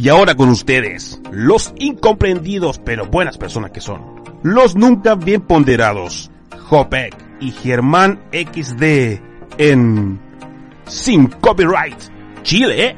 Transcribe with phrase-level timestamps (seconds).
[0.00, 4.22] Y ahora con ustedes, los incomprendidos pero buenas personas que son.
[4.44, 9.18] Los nunca bien ponderados, Jopek y Germán XD
[9.58, 10.20] en
[10.86, 11.98] Sin Copyright
[12.44, 12.96] Chile.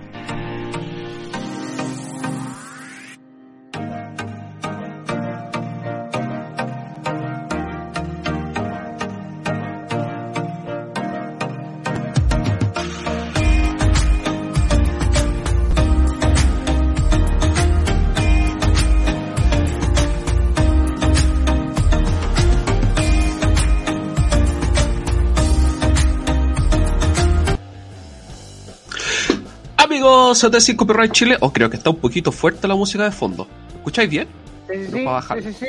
[30.41, 33.11] Amigos de Sin Copyright Chile, o creo que está un poquito fuerte la música de
[33.11, 33.47] fondo.
[33.75, 34.27] ¿Escucháis bien?
[34.71, 35.67] Sí, sí, sí, sí, sí.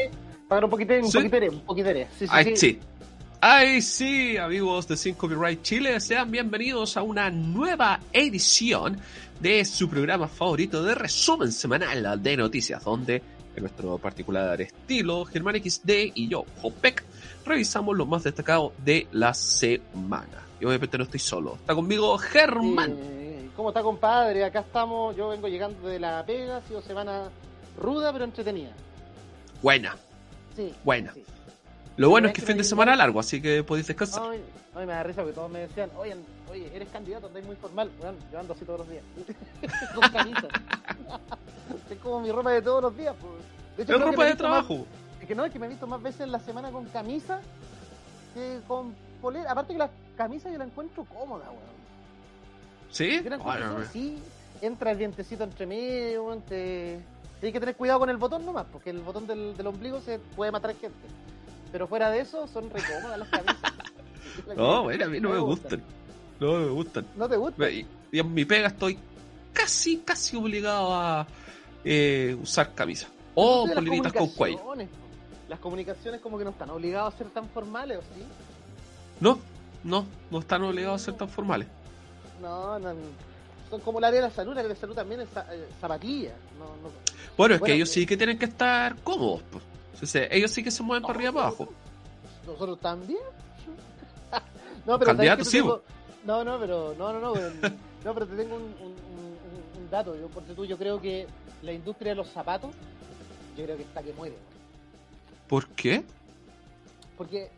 [0.48, 2.07] Para un poquito, un poquitere, un poquitere.
[2.17, 2.79] Sí, sí, Ay, sí.
[3.41, 8.98] Ay, sí, amigos de Sin Copyright Chile, sean bienvenidos a una nueva edición
[9.41, 13.21] de su programa favorito de resumen semanal de noticias, donde
[13.53, 17.03] en nuestro particular estilo, Germán XD y yo, Jopek,
[17.46, 20.48] revisamos lo más destacado de la semana.
[20.62, 23.21] Y obviamente no estoy solo, está conmigo Germán.
[23.55, 24.44] ¿Cómo está, compadre?
[24.46, 25.16] Acá estamos.
[25.16, 26.57] Yo vengo llegando de la pega.
[26.57, 27.30] Ha sido semana
[27.77, 28.71] ruda, pero entretenida.
[29.62, 29.96] Buena,
[30.55, 30.74] Sí.
[30.84, 31.13] buena.
[31.13, 31.24] sí.
[31.98, 34.24] Lo bueno es ¿Verdad que que fin de semana largo, así que podéis descansar.
[34.32, 34.41] Ay,
[34.76, 36.16] ay, me da risa porque todos me decían, oye,
[36.49, 37.91] oye eres candidato, andáis muy formal.
[37.99, 39.04] Bueno, yo ando así todos los días.
[39.96, 40.48] Con camisa.
[41.91, 43.13] es como mi ropa de todos los días.
[43.20, 43.34] Pues.
[43.77, 44.86] De Es creo que ropa de más- trabajo.
[45.21, 47.41] Es que no, es que me he visto más veces en la semana con camisa
[48.34, 49.52] que con polera.
[49.52, 51.80] Aparte que la camisa yo la encuentro cómoda, weón.
[52.91, 53.21] ¿Sí?
[53.43, 54.17] Bueno, sí,
[54.61, 56.99] entra el dientecito entre medio, te...
[57.39, 60.20] Tienes que tener cuidado con el botón nomás, porque el botón del, del ombligo se
[60.20, 61.07] puede matar gente.
[61.71, 63.57] Pero fuera de eso, son re cómodas las camisas.
[64.56, 65.84] No, bueno, a mí no me gustan.
[66.39, 67.06] No me gustan.
[67.17, 67.69] ¿No te gustan?
[67.69, 68.97] Y, y en mi pega estoy
[69.51, 71.28] casi, casi obligado a
[71.84, 73.07] eh, usar camisa.
[73.35, 74.59] O poleritas con cuello.
[75.50, 78.24] Las comunicaciones como que no están obligados a ser tan formales, ¿o sí?
[79.19, 79.40] No,
[79.84, 81.68] no, no están obligados a ser tan formales.
[82.41, 82.94] No, no,
[83.69, 85.68] son como el área de la salud, el área de la salud también es eh,
[85.79, 86.34] zapatilla.
[86.59, 86.90] No, no.
[87.38, 89.41] Bueno, es Bueno, que ellos eh, sí que tienen que estar cómodos.
[89.52, 89.63] pues.
[90.31, 91.69] Ellos sí que se mueven para arriba y para abajo.
[92.47, 93.19] Nosotros también.
[94.85, 95.84] no, pero Candidato, ¿sabes qué te sí, tengo?
[96.25, 100.16] No, no, pero no, no, no, no, pero te tengo un, un, un- un dato.
[100.16, 101.28] Yo, porque tú, yo creo que
[101.62, 102.72] la industria de los zapatos,
[103.57, 104.35] yo creo que está que muere.
[105.47, 106.03] ¿Por qué?
[107.18, 107.51] Porque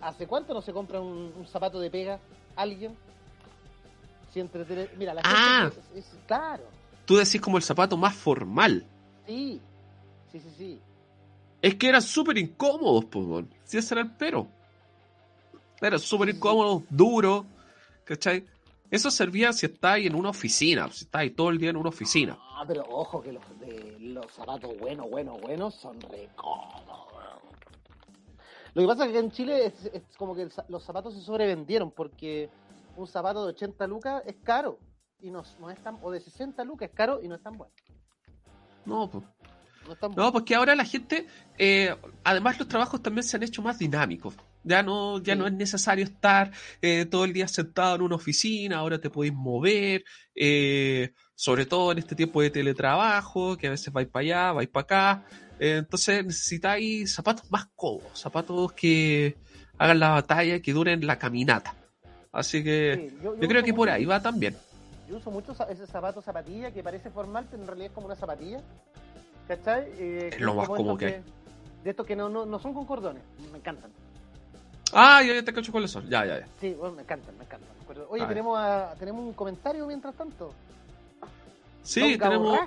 [0.00, 2.18] ¿hace cuánto no se compra un, un zapato de pega
[2.56, 2.96] alguien?
[4.32, 4.40] Si
[4.96, 5.70] Mira, la gente Ah.
[5.94, 6.64] es, es- claro,
[7.04, 8.86] Tú decís como el zapato más formal.
[9.26, 9.60] sí,
[10.30, 10.80] sí, sí, sí.
[11.60, 13.44] Es que eran súper incómodos, pues.
[13.64, 14.46] Si ese era el pero.
[15.80, 17.44] Eran súper incómodos, duros,
[18.04, 18.44] ¿cachai?
[18.90, 22.36] Eso servía si estáis en una oficina, si estáis todo el día en una oficina.
[22.40, 27.40] Ah, pero ojo que los, de, los zapatos buenos, buenos, buenos son re cómodos, weón.
[28.74, 31.20] Lo que pasa es que en Chile es, es como que el los zapatos se
[31.22, 32.50] sobrevendieron porque
[33.00, 34.78] un zapato de 80 lucas es caro
[35.20, 37.56] y no, no es tan, o de 60 lucas es caro y no es tan
[37.56, 37.72] bueno.
[38.86, 39.24] No, pues.
[39.86, 40.32] No es tan No, bueno.
[40.32, 41.26] porque ahora la gente,
[41.58, 41.94] eh,
[42.24, 44.34] además los trabajos también se han hecho más dinámicos.
[44.62, 45.38] Ya no, ya Sí.
[45.38, 46.52] no es necesario estar
[46.82, 51.92] eh, todo el día sentado en una oficina, ahora te podéis mover, eh, sobre todo
[51.92, 55.24] en este tiempo de teletrabajo, que a veces vais para allá, vais para acá.
[55.58, 59.36] Eh, entonces necesitáis zapatos más cómodos, zapatos que
[59.78, 61.74] hagan la batalla, que duren la caminata.
[62.32, 64.56] Así que Sí, yo, yo creo que por ahí va también.
[65.08, 68.16] Yo uso mucho ese zapato zapatilla que parece formal, pero en realidad es como una
[68.16, 68.60] zapatilla.
[69.48, 69.88] ¿Cachai?
[69.98, 71.22] Eh, Es lo más estos que hay.
[71.82, 73.22] De estos que no, no, no son con cordones.
[73.50, 73.90] Me encantan.
[74.92, 76.08] Ah, ya, ya te cacho cuáles son.
[76.08, 76.46] Ya, ya, ya.
[76.60, 77.68] Sí, bueno, me encantan, me encantan.
[78.08, 80.52] Oye, tenemos, a- tenemos un comentario mientras tanto.
[81.82, 82.58] Sí, tenemos.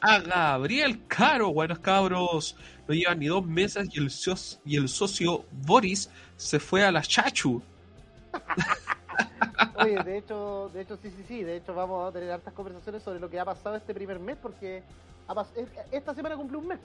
[0.00, 1.52] A Gabriel Caro.
[1.52, 2.56] Buenos cabros,
[2.88, 6.08] no llevan ni dos meses y el, socio, y el socio Boris
[6.38, 7.60] se fue a la Chachu.
[9.76, 11.42] Oye, de hecho, de hecho, sí, sí, sí.
[11.42, 14.36] De hecho, vamos a tener hartas conversaciones sobre lo que ha pasado este primer mes,
[14.40, 14.82] porque
[15.28, 15.46] ha
[15.92, 16.78] esta semana cumple un mes.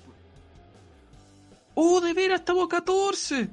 [1.73, 2.39] ¡Oh, de veras!
[2.39, 3.35] Estamos a 14.
[3.35, 3.51] Sí, sí,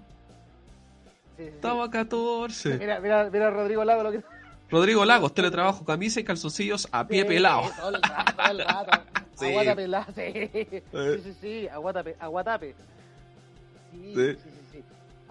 [1.37, 1.43] sí.
[1.45, 2.79] Estamos a 14.
[2.79, 4.23] Mira, mira, mira Rodrigo Lago lo que.
[4.71, 7.71] Rodrigo Lagos, teletrabajo, camisa y calzoncillos a pie Sí, pelado.
[7.77, 9.03] todo el rato, todo el rato.
[9.35, 9.47] Sí.
[9.47, 10.51] Aguata pelada, sí.
[10.53, 12.75] Sí, sí, sí, aguatape, aguatape.
[13.91, 14.37] Sí, Sí.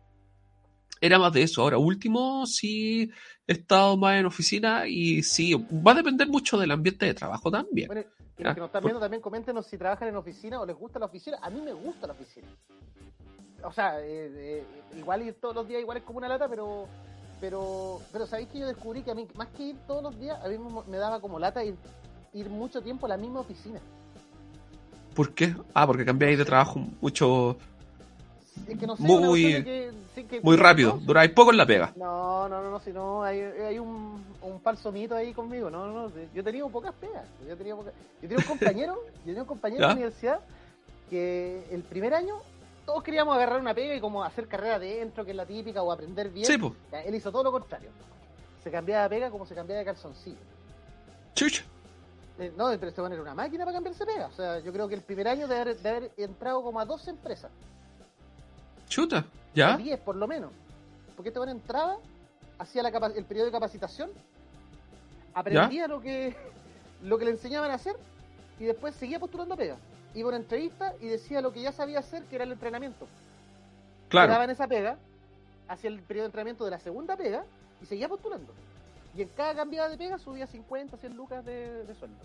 [1.00, 1.62] Era más de eso.
[1.62, 3.10] Ahora, último, sí
[3.46, 7.50] he estado más en oficina y sí, va a depender mucho del ambiente de trabajo
[7.50, 7.88] también.
[7.88, 8.02] Bueno,
[8.38, 10.76] y Ya, los que nos están viendo también coméntenos si trabajan en oficina o les
[10.76, 11.38] gusta la oficina.
[11.42, 12.46] A mí me gusta la oficina.
[13.64, 14.64] O sea, eh,
[14.96, 16.86] igual ir todos los días igual es como una lata, pero
[17.42, 20.38] pero pero sabéis que yo descubrí que a mí más que ir todos los días,
[20.44, 20.56] a mí
[20.88, 21.74] me, daba como lata ir,
[22.32, 23.80] ir mucho tiempo a la misma oficina.
[25.12, 25.52] ¿Por qué?
[25.74, 27.56] Ah, porque cambiáis de trabajo mucho,
[28.68, 30.94] Es que no sé, Muy- de que- sí, que- muy rápido.
[30.94, 30.98] ¿no?
[31.00, 31.92] Duráis poco en la pega.
[31.96, 35.68] No, no, no, no, si no, hay, hay un, un falso mito ahí conmigo.
[35.68, 37.26] No, no, no, yo he tenido pocas pegas.
[37.48, 37.92] Yo, pocas-
[38.22, 39.88] yo tenía un compañero, yo tenía un compañero ¿Ya?
[39.88, 40.40] la universidad
[41.10, 42.36] que el primer año
[42.84, 45.92] todos queríamos agarrar una pega y como hacer carrera adentro, que es la típica, o
[45.92, 46.46] aprender bien.
[46.46, 46.58] Sí,
[47.04, 47.90] Él hizo todo lo contrario.
[48.62, 50.38] Se cambiaba de pega como se cambiaba de calzoncillo.
[51.34, 51.64] Chucha.
[52.38, 54.26] Eh, No, pero este bueno era una máquina para cambiarse pega.
[54.26, 56.84] O sea, yo creo que el primer año de haber, de haber entrado como a
[56.84, 57.50] dos empresas.
[58.88, 59.24] Chuta.
[59.54, 59.76] ¿Ya?
[59.76, 60.50] 10 por lo menos.
[61.16, 61.96] Porque este bueno entraba,
[62.58, 64.10] hacía la el periodo de capacitación,
[65.34, 66.34] aprendía lo que
[67.02, 67.96] lo que le enseñaban a hacer
[68.58, 69.76] y después seguía postulando pega.
[70.14, 73.06] Iba a una entrevista y decía lo que ya sabía hacer, que era el entrenamiento.
[74.10, 74.44] Quedaba Claro.
[74.44, 74.98] en esa pega,
[75.68, 77.44] hacía el periodo de entrenamiento de la segunda pega
[77.82, 78.52] y seguía postulando.
[79.16, 82.16] Y en cada cambiada de pega subía 50, 100 lucas de, de sueldo.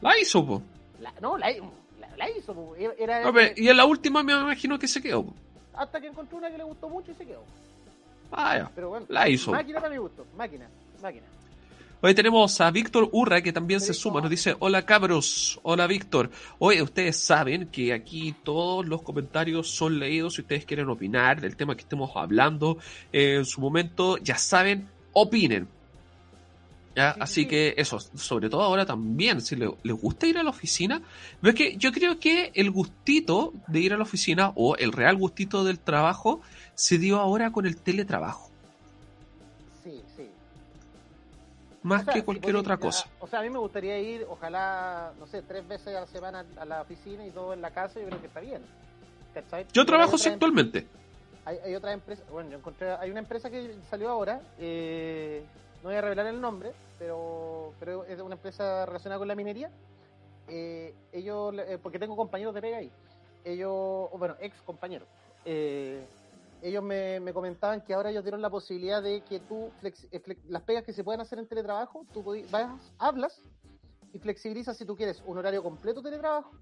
[0.00, 0.62] La hizo, po.
[1.00, 2.54] La- no, la, la- la hizo.
[2.54, 2.74] po.
[2.76, 5.24] Era, era- ver, y en la última me imagino que se quedó.
[5.24, 5.34] po.
[5.76, 7.42] hasta que encontró una que le gustó mucho y se quedó.
[8.30, 8.70] Ah, ya.
[8.74, 9.50] Pero bueno, La hizo.
[9.50, 10.68] máquina para mi gusto, máquina,
[11.02, 11.26] máquina.
[12.00, 14.20] Hoy tenemos a Víctor Urra que también se suma.
[14.20, 16.30] Nos dice: Hola cabros, hola Víctor.
[16.58, 20.34] Oye, ustedes saben que aquí todos los comentarios son leídos.
[20.34, 22.76] Si ustedes quieren opinar del tema que estemos hablando
[23.10, 25.66] eh, en su momento, ya saben, opinen.
[26.96, 27.46] Así sí.
[27.48, 31.02] que eso, sobre todo ahora también, si le- les gusta ir a la oficina,
[31.42, 35.16] ves que yo creo que el gustito de ir a la oficina o el real
[35.16, 36.40] gustito del trabajo
[36.74, 38.52] se dio ahora con el teletrabajo,
[41.84, 43.08] más O sea, que cualquier otra a- cosa.
[43.20, 46.44] O sea, a mí me gustaría ir, ojalá, no sé, tres veces a la semana
[46.58, 48.62] a la oficina y dos en la casa, yo creo que está bien.
[49.32, 49.66] ¿Cachai?
[49.72, 50.86] Yo trabajo así otras actualmente.
[51.44, 55.44] hay, hay otra empresa, bueno, yo encontré, hay una empresa que salió ahora, eh,
[55.82, 59.70] no voy a revelar el nombre, pero, pero es una empresa relacionada con la minería.
[60.48, 62.90] Eh, ellos, eh, porque tengo compañeros de pega ahí,
[63.44, 65.08] ellos, bueno, ex compañeros,
[65.44, 66.06] eh,
[66.64, 70.22] ellos me, me comentaban que ahora ellos dieron la posibilidad de que tú, flex- eh,
[70.22, 73.38] flex- las pegas que se pueden hacer en teletrabajo, tú podí- vas, hablas
[74.14, 76.52] y flexibilizas si tú quieres un horario completo de teletrabajo,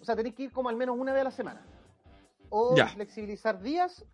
[0.00, 1.62] o sea, tenés que ir como al menos una vez a la semana
[2.50, 2.88] o Ya.
[2.88, 4.04] flexibilizar días,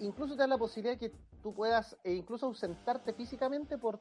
[0.00, 4.00] incluso te da la posibilidad que tú puedas e incluso ausentarte físicamente por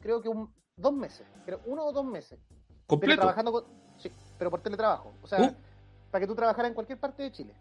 [0.00, 3.20] creo que un, dos meses, creo, uno o dos meses, pero Completo.
[3.22, 3.64] trabajando con,
[3.96, 5.54] sí, pero por teletrabajo, o sea, Uh.
[6.10, 7.54] para que tú trabajaras en cualquier parte de Chile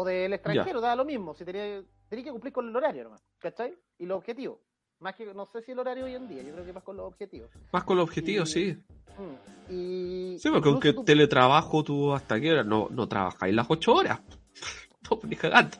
[0.00, 3.20] o del extranjero, da lo mismo, si tenías tenías que cumplir con el horario nomás,
[3.38, 3.76] ¿cachai?
[3.98, 4.58] Y los objetivos,
[5.00, 6.96] más que no sé si el horario hoy en día, yo creo que más con
[6.96, 7.50] los objetivos.
[7.72, 8.78] Más con los objetivos, Y- sí.
[9.18, 13.66] Mm, Y Sí, porque aunque tú- teletrabajo tú hasta qué hora no, no trabajáis las
[13.68, 14.20] ocho horas.
[15.10, 15.76] No, ni cagando.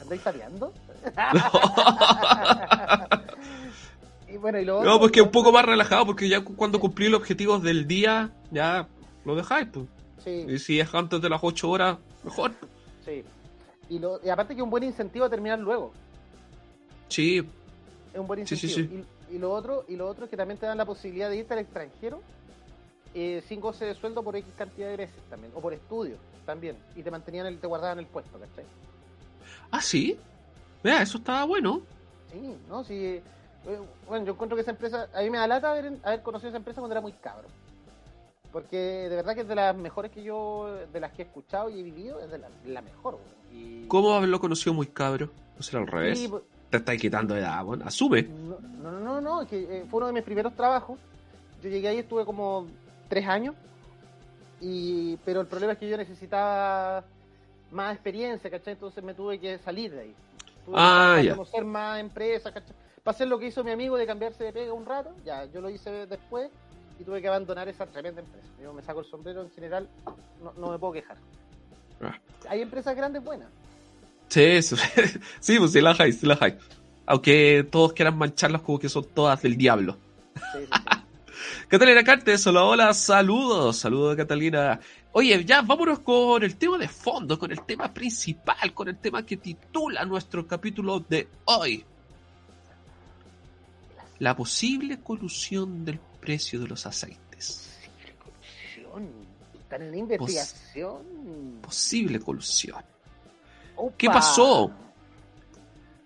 [0.00, 0.72] ¿Andáis tareando?
[4.28, 6.80] y bueno, y lo No, pues que un poco más relajado porque ya cu- cuando
[6.80, 8.88] cumplí los objetivos del día, ya
[9.24, 9.68] lo dejáis.
[9.72, 9.86] Pues.
[10.24, 12.52] Sí, Y si es antes de las ocho horas, Mejor.
[13.04, 13.22] Sí.
[13.88, 15.92] Y, lo, y aparte que es un buen incentivo a terminar luego.
[17.08, 17.38] Sí,
[18.12, 19.04] Es un buen Sí, sí, incentivo.
[19.30, 21.36] Y, y lo otro, y lo otro es que también te dan la posibilidad de
[21.36, 22.20] irte al extranjero
[23.14, 25.52] eh, sin goce de sueldo por X cantidad de veces también.
[25.54, 26.76] O por estudio también.
[26.96, 28.64] Y te mantenían el, te guardaban el puesto, ¿cachai?
[29.70, 30.18] Ah, sí.
[30.82, 31.82] Vea, eso estaba bueno.
[32.32, 32.82] Sí, ¿no?
[32.84, 32.94] Sí.
[32.94, 33.22] eh,
[34.08, 36.58] Bueno, yo encuentro que esa empresa, a mí me da lata haber, haber conocido esa
[36.58, 37.48] empresa cuando era muy cabro.
[38.56, 41.68] Porque de verdad que es de las mejores que yo, de las que he escuchado
[41.68, 43.18] y he vivido, es de la, la mejor.
[43.52, 45.28] Y, ¿Cómo haberlo conocido muy cabro?
[45.58, 46.20] ¿No será al revés?
[46.20, 47.84] Sí, pues, Te estáis quitando edad, bueno.
[47.84, 48.22] Asume.
[48.22, 50.98] no, no, no, no, es que eh, fue uno de mis primeros trabajos.
[51.62, 52.66] Yo llegué ahí, estuve como
[53.10, 53.54] tres años.
[54.62, 57.04] Y, pero el problema es que yo necesitaba
[57.72, 58.72] más experiencia, ¿cachai?
[58.72, 60.14] Entonces me tuve que salir de ahí.
[60.64, 61.32] Tuve Ah, que ya.
[61.32, 62.74] conocer más empresas, ¿cachai?
[63.04, 65.60] Para hacer lo que hizo mi amigo de cambiarse de pega un rato, ya, yo
[65.60, 66.48] lo hice después
[66.98, 68.46] y tuve que abandonar esa tremenda empresa.
[68.62, 69.88] Yo me saco el sombrero en general,
[70.42, 71.16] no, no me puedo quejar.
[72.00, 72.18] Ah.
[72.48, 73.48] Hay empresas grandes buenas.
[74.28, 74.76] Sí, sí,
[75.40, 76.56] sí, pues sí la hay, sí la hay.
[77.06, 79.96] Aunque todos quieran mancharlas como que son todas del diablo.
[80.34, 80.96] Sí, sí, sí.
[81.68, 84.80] Catalina Cartes, hola, hola, saludos, saludos Catalina.
[85.12, 89.24] Oye, ya vámonos con el tema de fondo, con el tema principal, con el tema
[89.24, 91.84] que titula nuestro capítulo de hoy.
[94.18, 97.78] La posible colusión del precio de los aceites.
[98.18, 99.10] Corrupción.
[99.60, 101.60] Están en investigación.
[101.62, 102.82] Posible colusión.
[103.76, 103.94] Opa.
[103.96, 104.72] ¿Qué pasó?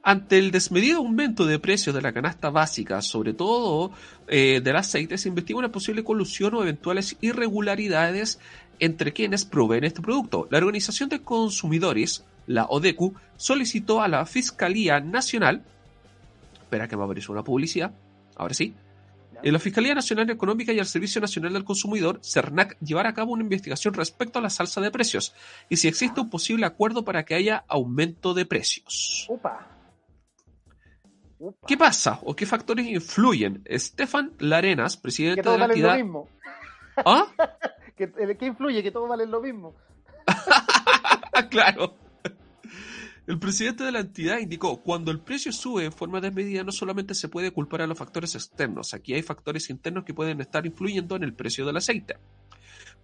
[0.02, 3.92] Ante el desmedido aumento de precios de la canasta básica, sobre todo
[4.28, 8.38] eh, del aceite, se investiga una posible colusión o eventuales irregularidades
[8.78, 10.48] entre quienes proveen este producto.
[10.50, 15.64] La Organización de Consumidores, la ODECU, solicitó a la Fiscalía Nacional,
[16.60, 17.92] espera que me apareció una publicidad,
[18.36, 18.74] ahora sí,
[19.42, 23.42] la Fiscalía Nacional Económica y el Servicio Nacional del Consumidor, CERNAC, llevar a cabo una
[23.42, 25.34] investigación respecto a la salsa de precios
[25.68, 29.26] y si existe un posible acuerdo para que haya aumento de precios.
[29.28, 29.66] Upa.
[31.38, 31.66] Upa.
[31.66, 33.62] ¿Qué pasa o qué factores influyen?
[33.64, 35.96] Estefan Larenas, Que presidente de la valen lo entidad.
[35.96, 36.28] mismo.
[36.96, 37.26] ¿Ah?
[37.96, 38.82] Que, eh, ¿Qué influye?
[38.82, 39.74] Que todos valen lo mismo.
[41.50, 41.94] claro.
[43.30, 47.14] El presidente de la entidad indicó, cuando el precio sube en forma desmedida no solamente
[47.14, 51.14] se puede culpar a los factores externos, aquí hay factores internos que pueden estar influyendo
[51.14, 52.16] en el precio del aceite.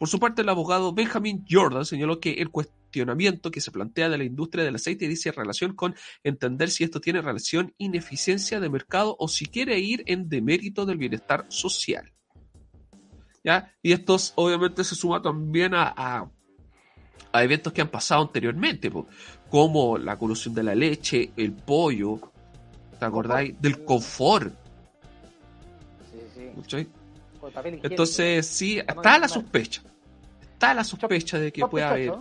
[0.00, 4.18] Por su parte, el abogado Benjamin Jordan señaló que el cuestionamiento que se plantea de
[4.18, 9.14] la industria del aceite dice relación con entender si esto tiene relación ineficiencia de mercado
[9.20, 12.12] o si quiere ir en demérito del bienestar social.
[13.44, 13.72] ¿Ya?
[13.80, 16.30] Y esto obviamente se suma también a, a-
[17.42, 18.90] eventos que han pasado anteriormente,
[19.50, 22.20] como la colusión de la leche, el pollo,
[22.98, 23.60] ¿te acordáis?
[23.60, 24.52] Del confort.
[26.10, 26.88] Sí, sí.
[27.82, 29.82] Entonces, sí, está la sospecha.
[30.40, 32.14] Está la sospecha de que puede haber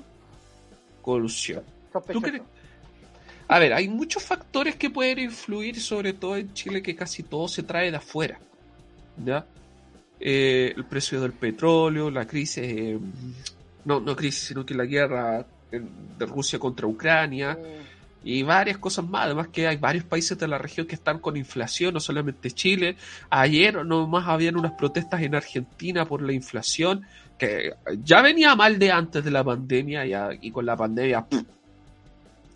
[1.01, 1.63] colusión.
[1.91, 2.20] sospechoso.
[2.20, 2.44] ¿Tú crees?
[3.48, 7.48] A ver, hay muchos factores que pueden influir, sobre todo en Chile, que casi todo
[7.48, 8.39] se trae de afuera.
[9.24, 9.46] ¿Ya?
[10.20, 13.00] Eh, el precio del petróleo, la crisis, eh,
[13.84, 15.46] no, no crisis, sino que la guerra
[15.79, 17.58] de Rusia contra Ucrania
[18.24, 19.25] y varias cosas más.
[19.25, 22.98] Además que hay varios países de la región que están con inflación, no solamente Chile.
[23.29, 27.05] Ayer nomás habían unas protestas en Argentina por la inflación,
[27.38, 30.05] que ya venía mal de antes de la pandemia
[30.41, 31.44] y con la pandemia ¡pum!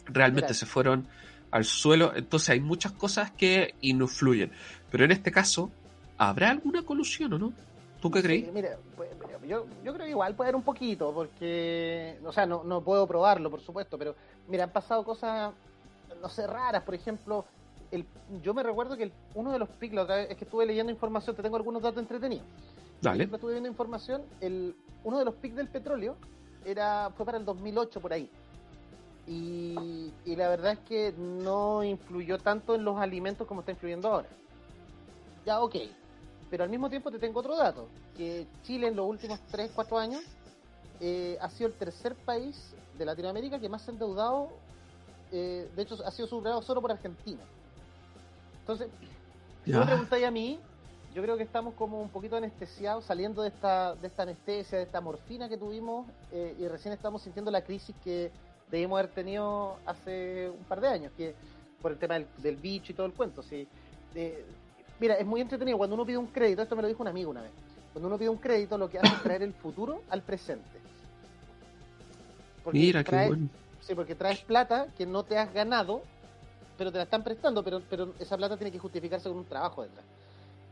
[0.08, 1.08] realmente se fueron
[1.52, 2.14] al suelo.
[2.16, 4.52] Entonces hay muchas cosas que influyen.
[4.90, 5.72] Pero en este caso,
[6.18, 7.54] ¿habrá alguna colusión o no?
[8.02, 8.46] ¿Tú qué crees?
[8.46, 9.10] Sí, mira, pues,
[9.48, 13.06] yo, yo creo que igual puede haber un poquito, porque, o sea, no, no puedo
[13.08, 14.16] probarlo, por supuesto, pero
[14.48, 15.54] mira, han pasado cosas,
[16.22, 17.46] no sé, raras, por ejemplo,
[17.92, 18.06] el,
[18.42, 20.66] yo me recuerdo que el- uno de los pics, la otra vez, es que estuve
[20.66, 22.46] leyendo información, te tengo algunos datos entretenidos.
[23.02, 23.18] Dale.
[23.18, 26.16] Siempre estuve viendo información, el, uno de los pics del petróleo
[26.66, 28.30] era fue para el 2008 por ahí.
[29.28, 34.08] Y, y la verdad es que no influyó tanto en los alimentos como está influyendo
[34.10, 34.30] ahora.
[35.46, 35.76] Ya, ok.
[36.50, 37.88] Pero al mismo tiempo te tengo otro dato,
[38.18, 40.22] que Chile en los últimos 3, 4 años
[41.00, 44.50] eh, ha sido el tercer país de Latinoamérica que más se ha endeudado,
[45.32, 47.42] eh, de hecho ha sido superado solo por Argentina.
[48.62, 48.90] Entonces,
[49.64, 50.60] si me preguntáis a mí,
[51.14, 54.84] yo creo que estamos como un poquito anestesiados, saliendo de esta, de esta anestesia, de
[54.84, 58.32] esta morfina que tuvimos, eh, y recién estamos sintiendo la crisis que
[58.70, 61.34] debimos haber tenido hace un par de años, que
[61.82, 63.42] por el tema del, del bicho y todo el cuento.
[63.42, 63.68] Sí.
[64.16, 64.46] Eh,
[65.00, 67.32] mira, es muy entretenido cuando uno pide un crédito, esto me lo dijo un amigo
[67.32, 67.52] una vez,
[67.94, 70.80] cuando uno pide un crédito lo que hace es traer el futuro al presente.
[72.64, 73.50] Porque Mira, qué bueno.
[73.82, 76.02] Sí, porque traes plata que no te has ganado,
[76.78, 79.84] pero te la están prestando, pero, pero esa plata tiene que justificarse con un trabajo
[79.84, 80.06] detrás.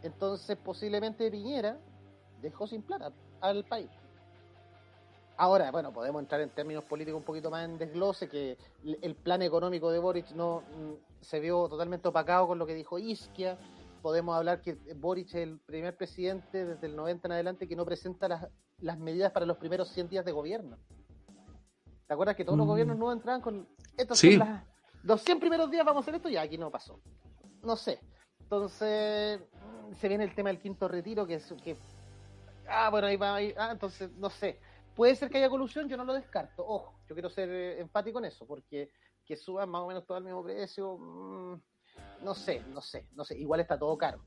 [0.03, 1.77] Entonces, posiblemente Piñera
[2.41, 3.89] dejó sin plata al país.
[5.37, 8.57] Ahora, bueno, podemos entrar en términos políticos un poquito más en desglose, que
[9.01, 12.97] el plan económico de Boric no mm, se vio totalmente opacado con lo que dijo
[12.97, 13.57] Isquia.
[14.01, 17.85] Podemos hablar que Boric es el primer presidente desde el 90 en adelante que no
[17.85, 18.47] presenta las,
[18.79, 20.77] las medidas para los primeros 100 días de gobierno.
[22.07, 22.69] ¿Te acuerdas que todos los Mm.
[22.69, 24.31] gobiernos no entraban con estos Sí.
[24.37, 24.63] son las-
[25.03, 26.29] los 100 primeros días vamos a hacer esto?
[26.29, 27.01] Ya, aquí no pasó.
[27.63, 27.99] No sé.
[28.39, 31.75] Entonces, mm, se viene el tema del quinto retiro, que es que.
[32.69, 33.35] Ah, bueno, ahí va.
[33.35, 34.59] ahí- ah, entonces, no sé.
[34.95, 36.65] Puede ser que haya colusión, yo no lo descarto.
[36.65, 38.89] Ojo, yo quiero ser eh, enfático en eso, porque
[39.25, 40.97] que suban más o menos todo al mismo precio.
[40.97, 41.61] mm,
[42.23, 43.37] no sé, no sé, no sé.
[43.37, 44.19] Igual está todo caro.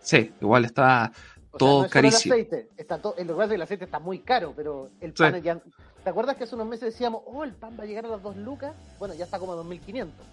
[0.00, 1.10] Sí, igual está
[1.50, 2.34] O Todo sea, no es solo carísimo.
[2.34, 5.22] El aceite, está todo, el lugar del aceite está muy caro, pero el Sí.
[5.22, 5.60] pan ya.
[6.02, 8.22] ¿Te acuerdas que hace unos meses decíamos, oh, el pan va a llegar a las
[8.22, 8.74] 2 lucas?
[8.98, 10.26] Bueno, ya está como a 2.500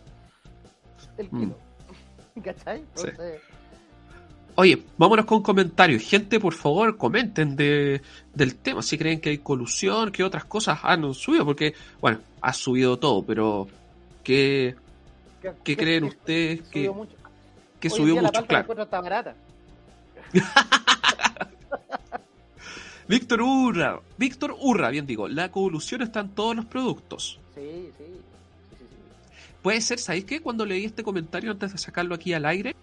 [1.17, 1.39] el Mm.
[1.39, 1.55] kilo.
[2.43, 2.79] ¿Cachai?
[2.79, 3.41] Entonces,
[4.55, 6.03] Oye, vámonos con comentarios.
[6.03, 8.01] Gente, por favor, comenten de,
[8.33, 8.81] del tema.
[8.81, 11.45] Si creen que hay colusión, que otras cosas han subido.
[11.45, 13.67] Porque, bueno, ha subido todo, pero
[14.23, 14.75] ¿qué,
[15.41, 17.15] ¿qué, qué creen ustedes que, subió mucho?
[17.79, 18.39] que Hoy subió día la mucho?
[18.39, 18.61] palta la Claro.
[18.63, 19.35] encuentro está barata.
[23.07, 27.39] Víctor Urra, Víctor Urra, bien digo, la colusión está en todos los productos.
[27.55, 27.61] Sí,
[27.97, 28.05] sí.
[28.05, 28.95] sí, sí, sí.
[29.61, 30.41] Puede ser, ¿sabéis qué?
[30.41, 32.73] Cuando leí este comentario antes de sacarlo aquí al aire,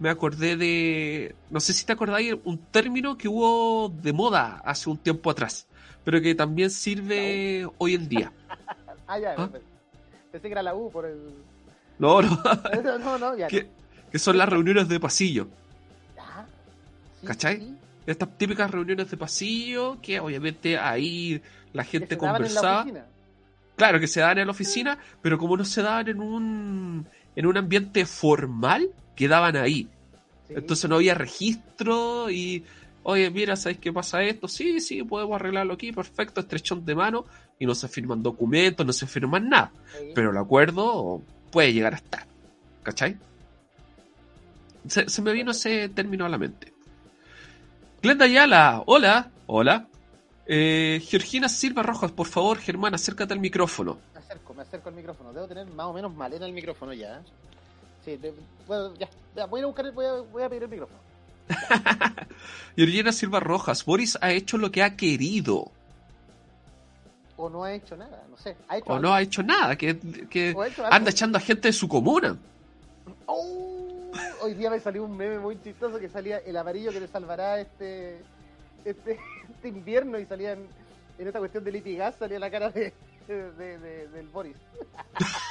[0.00, 1.36] me acordé de.
[1.50, 5.68] No sé si te acordáis, un término que hubo de moda hace un tiempo atrás,
[6.02, 8.32] pero que también sirve hoy en día.
[9.08, 9.50] Ah, ya, ¿Ah?
[10.30, 11.34] pensé que era la U por el.
[12.02, 12.42] No, no,
[12.82, 13.46] No, no, no, ya.
[13.48, 13.68] que,
[14.10, 15.46] que son las reuniones de pasillo.
[16.16, 16.46] Ya.
[17.20, 17.60] Sí, ¿Cachai?
[17.60, 21.40] sí, Estas típicas reuniones de pasillo que obviamente ahí
[21.72, 22.84] la gente conversaba.
[23.76, 27.06] Claro, que se daban en la oficina, pero como no se daban en un,
[27.36, 29.88] en un ambiente formal, quedaban ahí.
[30.48, 30.54] Sí.
[30.56, 32.64] Entonces no había registro y,
[33.04, 34.48] oye, mira, ¿sabes qué pasa esto?
[34.48, 37.24] Sí, sí, podemos arreglarlo aquí, perfecto, estrechón de mano,
[37.60, 39.72] y no se firman documentos, no se firman nada.
[39.98, 40.10] Sí.
[40.14, 42.26] Pero el acuerdo puede llegar a estar.
[42.82, 43.16] ¿Cachai?
[44.88, 46.72] Se, se me vino ese término a la mente.
[48.02, 49.86] Glenda Ayala, hola, hola.
[50.46, 53.98] Eh, Georgina Silva Rojas, por favor, Germán, acércate al micrófono.
[54.12, 55.32] Me acerco, me acerco al micrófono.
[55.32, 57.18] Debo tener más o menos malena el micrófono ya.
[57.18, 57.22] ¿eh?
[58.04, 58.34] Sí, de-
[58.66, 60.68] bueno, ya, ya, voy a ir a buscar, el- voy a, voy a pedir el
[60.68, 60.98] micrófono.
[62.76, 65.70] Georgina Silva Rojas, Boris ha hecho lo que ha querido,
[67.36, 68.56] O no ha hecho nada, no sé.
[68.68, 69.02] ¿Ha hecho o algo?
[69.08, 70.54] no ha hecho nada, que, que
[70.90, 72.36] anda echando a gente de su comuna.
[73.26, 74.10] ¡Oh!
[74.42, 77.60] Hoy día me salió un meme muy chistoso que salía el amarillo que le salvará
[77.60, 78.20] este
[78.84, 79.18] este,
[79.54, 80.66] este invierno y salía en,
[81.18, 82.92] en esta cuestión del Gas salía la cara de,
[83.28, 84.56] de- de- del Boris.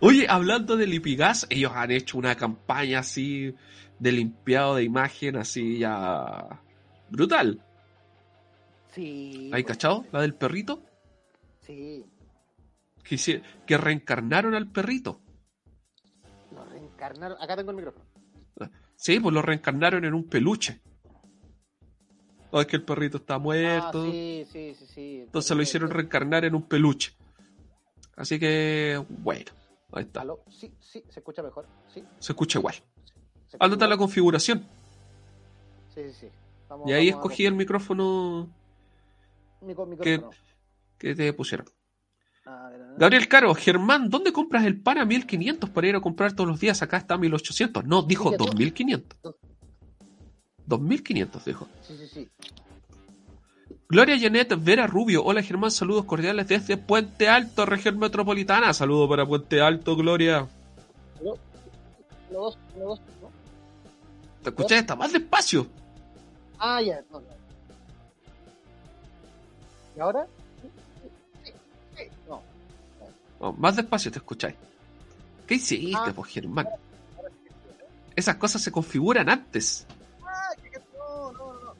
[0.00, 3.54] Oye, hablando de Lipigas, ellos han hecho una campaña así
[3.98, 6.60] de limpiado de imagen, así ya
[7.08, 7.60] brutal.
[8.96, 9.50] Sí.
[9.52, 10.06] ¿Hay pues, cachado?
[10.10, 10.82] La del perrito.
[11.60, 12.06] Sí.
[13.66, 15.20] Que, reencarnaron al perrito.
[16.50, 17.36] Lo reencarnaron.
[17.40, 18.06] Acá tengo el micrófono.
[18.96, 20.80] Sí, pues lo reencarnaron en un peluche.
[22.50, 24.04] O es que el perrito está muerto.
[24.06, 25.20] Ah, sí, sí, sí, sí.
[25.26, 27.12] Entonces lo hicieron reencarnar en un peluche.
[28.16, 29.52] Así que, bueno,
[29.92, 30.22] ahí está.
[30.22, 30.42] ¿Aló?
[30.48, 31.66] Sí, sí, se escucha mejor.
[31.92, 32.02] Sí.
[32.18, 32.74] Se escucha igual.
[32.74, 34.66] se escucha Ándate a la configuración.
[35.94, 36.28] Sí, sí, sí.
[36.70, 38.48] Vamos- Y ahí escogí el micrófono
[39.60, 39.74] Mi
[40.98, 41.66] que te pusieron.
[42.46, 42.98] A ver, a ver.
[42.98, 46.60] Gabriel Caro, Germán, ¿dónde compras el pan a 1500 para ir a comprar todos los
[46.60, 46.80] días?
[46.82, 47.84] Acá está a 1800.
[47.84, 48.44] No, dijo Dije tú.
[48.44, 49.34] 2500.
[50.66, 51.68] 2500 dijo.
[51.82, 52.28] Sí, sí, sí.
[53.88, 55.24] Gloria Janet Vera Rubio.
[55.24, 58.72] Hola Germán, saludos cordiales desde Puente Alto, región metropolitana.
[58.72, 60.48] Saludos para Puente Alto, Gloria.
[64.42, 65.66] Te escuché, está más despacio.
[66.58, 67.45] Ah, ya, no, no.
[69.96, 70.26] ¿Y ahora?
[70.62, 70.68] Sí,
[71.44, 71.52] sí,
[71.96, 72.42] sí, no.
[73.40, 74.54] No, más despacio te escucháis.
[75.46, 76.12] ¿Qué hiciste, Ah.
[76.14, 76.66] pues, Germán?
[78.14, 79.86] Esas cosas se configuran antes.
[80.24, 81.74] Ah, que- que- no, no, no.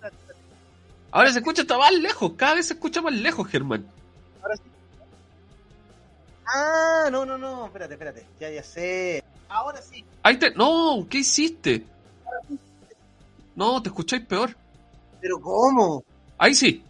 [1.10, 2.32] Ahora se escucha hasta más lejos.
[2.36, 3.86] Cada vez se escucha más lejos, Germán.
[4.42, 4.62] Ahora sí.
[6.46, 8.26] Ah, no, no, no, espérate, espérate.
[8.38, 9.24] Ya, ya sé.
[9.48, 10.04] Ahora sí.
[10.22, 10.50] Ahí te...
[10.52, 11.84] No, ¿qué hiciste?
[13.54, 14.54] No, te escucháis peor.
[15.20, 16.04] ¿Pero cómo?
[16.38, 16.84] Ahí sí, Sí,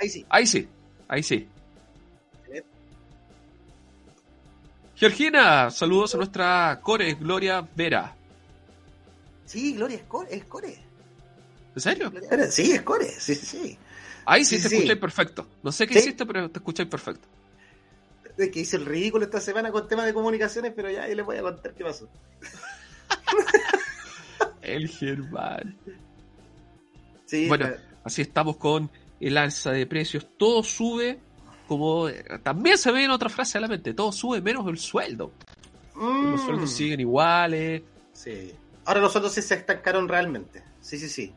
[0.00, 0.26] ahí sí.
[0.28, 0.68] ahí sí,
[1.08, 1.48] ahí sí.
[4.96, 8.16] Georgina, saludos a nuestra core, Gloria Vera.
[9.46, 10.34] Sí, Gloria es core.
[10.34, 10.76] Es core.
[11.74, 12.12] ¿En serio?
[12.50, 13.06] Sí, es core.
[13.08, 13.78] Sí, sí.
[14.24, 14.74] Ahí sí, Sí, te sí.
[14.76, 15.46] escucháis perfecto.
[15.62, 16.00] No sé qué Sí.
[16.00, 17.28] hiciste, pero te escucháis perfecto.
[18.36, 21.24] Es que hice el ridículo esta semana con temas de comunicaciones, pero ya ahí les
[21.24, 22.08] voy a contar qué pasó.
[24.62, 25.76] El Germán.
[27.24, 27.68] Sí, Bueno,
[28.04, 31.18] Así estamos con el alza de precios, todo sube,
[31.66, 34.78] como eh, también se ve en otra frase a la mente, todo sube menos el
[34.78, 35.32] sueldo.
[35.94, 36.74] Los sueldos Mm.
[36.74, 37.82] siguen iguales.
[38.12, 38.52] Sí.
[38.84, 40.62] Ahora los sueldos sí se estancaron realmente.
[40.80, 41.34] Sí, sí, sí.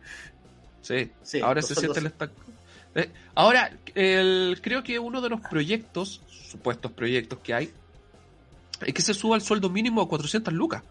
[0.81, 2.35] Sí, Sí, ahora se siente el estanco.
[2.95, 7.71] Eh, ahora, el, creo que uno de los proyectos, supuestos proyectos que hay,
[8.85, 10.83] es que se suba el sueldo mínimo a 400 lucas.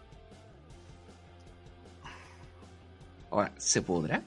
[3.29, 4.21] Ahora, ¿se podrá?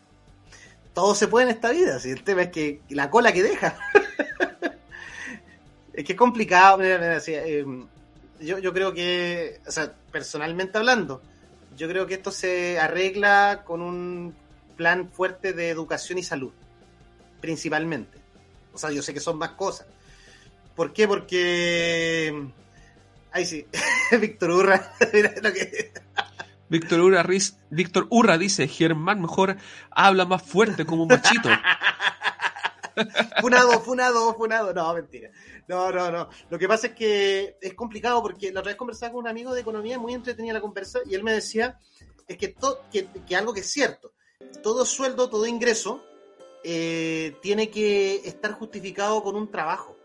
[0.94, 1.98] Todo se puede en esta vida.
[1.98, 3.76] Si el tema es que la cola que deja.
[5.92, 6.78] es que es complicado.
[6.78, 7.66] Mira, mira, sí, eh,
[8.40, 11.20] yo, yo creo que, o sea, personalmente hablando,
[11.76, 14.34] yo creo que esto se arregla con un
[14.76, 16.52] plan fuerte de educación y salud,
[17.40, 18.18] principalmente.
[18.72, 19.86] O sea, yo sé que son más cosas.
[20.74, 21.06] ¿Por qué?
[21.06, 22.48] Porque...
[23.32, 23.66] Ahí sí,
[24.20, 25.92] Víctor Urra, mira lo que...
[26.74, 29.56] Víctor Urra, Riz- Víctor Urra dice, Germán mejor
[29.90, 31.48] habla más fuerte como un machito.
[33.40, 34.72] Funado, funado, funado.
[34.72, 35.30] No, mentira.
[35.66, 36.28] No, no, no.
[36.50, 39.52] Lo que pasa es que es complicado porque la otra vez conversaba con un amigo
[39.52, 41.78] de economía, muy entretenida la conversa, y él me decía
[42.28, 44.12] es que, to- que, que algo que es cierto,
[44.62, 46.04] todo sueldo, todo ingreso,
[46.62, 49.96] eh, tiene que estar justificado con un trabajo.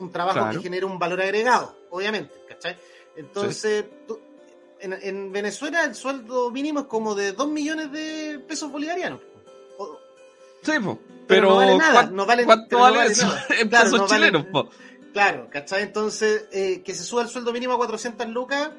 [0.00, 0.58] Un trabajo Claro.
[0.58, 2.76] que genere un valor agregado, obviamente, ¿cachai?
[3.16, 4.18] Entonces, tú-
[4.82, 9.20] en, en Venezuela el sueldo mínimo es como de 2 millones de pesos bolivarianos.
[9.78, 9.98] O-
[10.62, 11.00] Sí, po.
[11.26, 13.46] Pero pero, no vale nada, ¿cuán- no vale- ¿cuánto no vale eso nada.
[13.60, 14.46] en Claro, pesos no chilenos?
[15.12, 15.82] Claro, ¿cachai?
[15.82, 18.70] Entonces, eh, que se suba el sueldo mínimo a 400 lucas,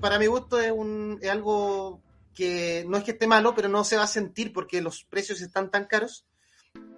[0.00, 2.00] para mi gusto es, un, es algo
[2.34, 5.40] que no es que esté malo, pero no se va a sentir porque los precios
[5.40, 6.26] están tan caros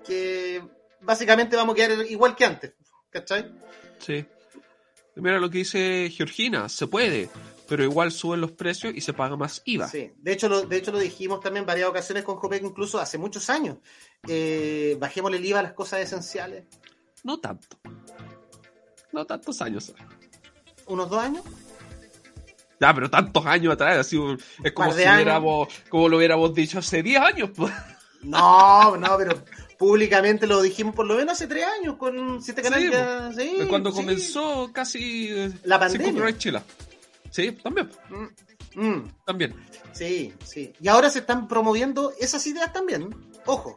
[0.06, 0.62] que
[1.00, 2.72] básicamente vamos a quedar igual que antes,
[3.10, 3.50] ¿cachai?
[3.98, 4.24] Sí.
[5.16, 7.28] Mira lo que dice Georgina, se puede,
[7.68, 9.88] pero igual suben los precios y se paga más IVA.
[9.88, 12.98] Sí, de hecho, lo, de hecho lo dijimos también en varias ocasiones con Jopec, incluso
[12.98, 13.76] hace muchos años.
[14.26, 16.64] Eh, bajémosle el IVA a las cosas esenciales.
[17.22, 17.78] No tanto.
[19.12, 19.92] No tantos años.
[20.86, 21.44] ¿Unos dos años?
[22.80, 24.18] Ya, pero tantos años atrás, así,
[24.64, 27.50] es como si hubiéramos, como lo hubiéramos dicho hace 10 años.
[27.54, 27.72] pues.
[28.22, 29.44] No, no, pero
[29.78, 33.36] públicamente lo dijimos por lo menos hace tres años con siete canales.
[33.36, 33.96] sí, Cuando sí.
[33.96, 36.36] comenzó casi eh, La pandemia.
[36.38, 36.60] Chile.
[37.30, 39.54] Sí, también, Mm, mm, también.
[39.92, 40.72] sí, sí.
[40.80, 43.08] Y ahora se están promoviendo esas ideas también.
[43.46, 43.76] Ojo.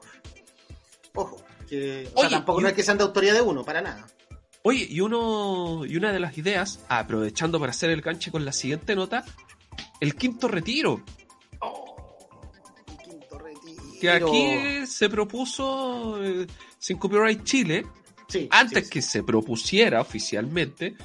[1.13, 1.43] Ojo.
[1.67, 3.81] Que, o sea, Oye, tampoco y- no es que sean de autoría de uno, para
[3.81, 4.07] nada.
[4.63, 8.51] Oye, y uno y una de las ideas, aprovechando para hacer el ganche con la
[8.51, 9.23] siguiente nota,
[9.99, 11.03] el quinto retiro.
[13.03, 13.99] Quinto retiro.
[13.99, 17.85] Que aquí se propuso eh, sin Copyright Chile,
[18.31, 20.95] Sí, antes sí, que se propusiera oficialmente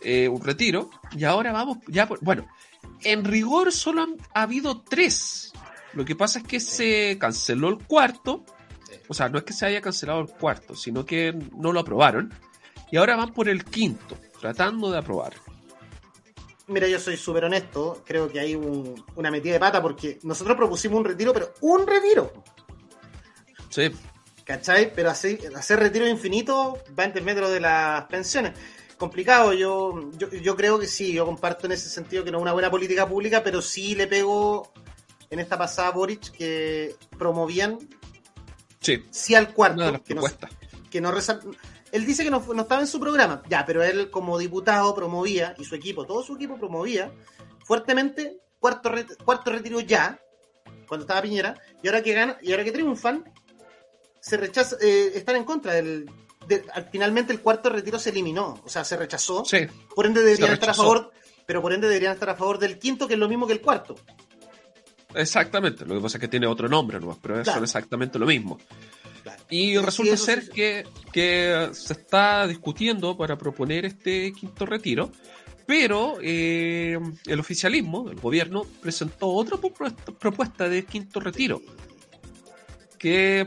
[0.00, 2.20] eh, un retiro, y ahora vamos ya por...
[2.22, 2.46] Bueno,
[3.02, 5.52] en rigor solo han ha habido tres.
[5.94, 8.44] Lo que pasa es que se canceló el cuarto,
[9.08, 12.32] o sea, no es que se haya cancelado el cuarto, sino que no lo aprobaron,
[12.90, 15.34] y ahora van por el quinto, tratando de aprobar.
[16.66, 18.02] Mira, yo soy súper honesto.
[18.06, 21.86] Creo que hay un- una metida de pata porque nosotros propusimos un retiro, pero un
[21.86, 22.32] retiro.
[23.68, 23.90] Sí,
[24.44, 24.92] ¿Cachai?
[24.94, 28.52] Pero así, hacer retiro infinito va en metro de las pensiones.
[28.98, 32.42] Complicado, yo, yo, yo creo que sí, yo comparto en ese sentido que no es
[32.42, 34.72] una buena política pública, pero sí le pego
[35.30, 37.78] en esta pasada a Boric que promovían
[38.80, 40.20] sí, sí al cuarto, que no,
[40.90, 41.56] que no resal-
[41.90, 45.54] Él dice que no, no estaba en su programa, ya, pero él como diputado promovía,
[45.58, 47.10] y su equipo, todo su equipo promovía
[47.64, 50.20] fuertemente cuarto, ret- cuarto retiro ya,
[50.86, 53.24] cuando estaba Piñera, y ahora que gana, y ahora que triunfan,
[54.26, 56.08] se rechaza, eh, están en contra del.
[56.48, 59.58] de- al- finalmente el cuarto retiro se eliminó, o sea, se rechazó, Sí,
[59.94, 61.10] por ende deberían estar a favor,
[61.46, 63.60] pero por ende deberían estar a favor del quinto, que es lo mismo que el
[63.60, 63.96] cuarto.
[65.14, 65.84] exactamente.
[65.86, 67.52] Lo que pasa es que tiene otro nombre nomás, pero Claro.
[67.52, 68.58] son exactamente lo mismo.
[69.22, 69.42] Claro.
[69.48, 70.50] Y resulta ser sí.
[70.50, 75.10] que, que se está discutiendo para proponer este quinto retiro,
[75.66, 79.56] pero eh, el oficialismo, el gobierno, presentó otra
[80.18, 81.62] propuesta, de quinto retiro,
[82.98, 83.46] que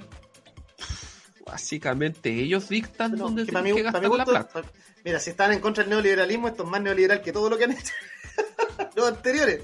[1.48, 4.62] básicamente ellos dictan No, dónde tienen mí- que gastar la plata.
[5.04, 7.64] Mira, si están en contra del neoliberalismo, esto es más neoliberal que todo lo que
[7.66, 7.94] han hecho
[8.96, 9.62] los anteriores.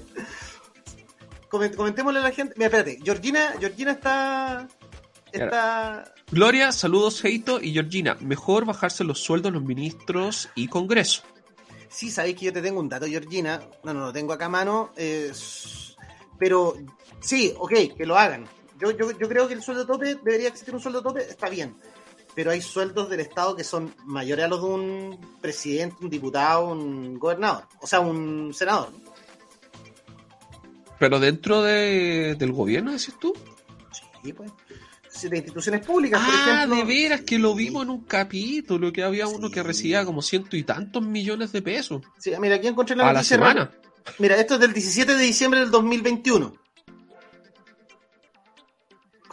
[1.50, 2.54] Coment- Comentémosle a la gente.
[2.56, 4.68] Mira, espérate, Georgina, Georgina está.
[5.32, 6.12] Está.
[6.30, 8.16] Gloria, saludos, Heito y Georgina.
[8.20, 11.22] Mejor bajarse los sueldos los ministros y Congreso.
[11.88, 13.60] Sí, sabéis que yo te tengo un dato, Georgina.
[13.84, 14.90] No, no lo tengo acá a mano.
[14.96, 15.30] eh,
[16.38, 16.76] pero
[17.20, 18.46] sí, ok, que lo hagan.
[18.84, 21.76] Yo, yo, yo creo que el sueldo tope, debería existir un sueldo tope, está bien.
[22.34, 26.68] Pero hay sueldos del Estado que son mayores a los de un presidente, un diputado,
[26.72, 27.64] un gobernador.
[27.80, 28.90] O sea, un senador.
[30.98, 33.32] Pero dentro de- del gobierno, decís tú.
[34.22, 34.50] Sí, pues.
[35.30, 36.76] de instituciones públicas, por Ah, ejemplo.
[36.76, 40.54] de veras que lo vimos en un capítulo, que había uno que recibía como ciento
[40.56, 43.70] y tantos millones de pesos Sí, mira, aquí encontré la a la semana.
[44.18, 46.52] Mira, esto es del 17 de diciembre del 2021.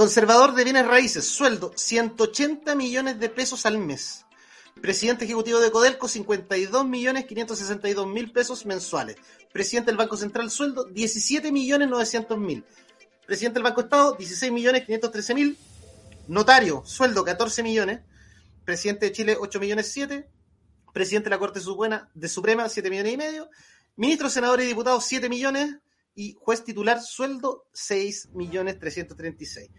[0.02, 4.26] Conservador de bienes raíces, sueldo 180 millones de pesos al mes.
[4.82, 9.18] Presidente ejecutivo de Codelco, 52 millones 562 mil pesos mensuales.
[9.54, 12.66] Presidente del Banco Central, sueldo 17 millones 900 mil.
[13.28, 15.56] Presidente del Banco Estado, 16 millones 513 mil.
[16.28, 18.00] Notario, sueldo 14 millones.
[18.66, 20.28] Presidente de Chile, 8 millones 7.
[20.94, 23.50] Presidente de la Corte Suprema, de Suprema 7 millones y medio.
[23.98, 25.76] Ministros, senadores y diputados, 7 millones.
[26.16, 29.70] Y juez titular, sueldo, 6 millones 336.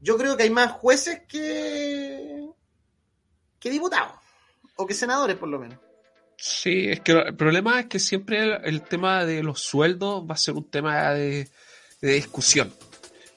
[0.00, 2.46] Yo creo que hay más jueces que,
[3.58, 4.12] que diputados.
[4.76, 5.78] O que senadores, por lo menos.
[6.36, 10.38] Sí, es que el problema es que siempre el, tema de los sueldos va a
[10.38, 11.48] ser un tema de,
[12.00, 12.72] de discusión.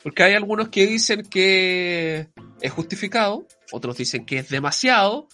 [0.03, 2.29] Porque hay algunos que dicen que
[2.61, 5.27] es justificado, otros dicen que es demasiado.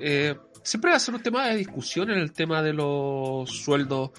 [0.00, 4.10] Eh, siempre va a ser un tema de discusión en el tema de los sueldos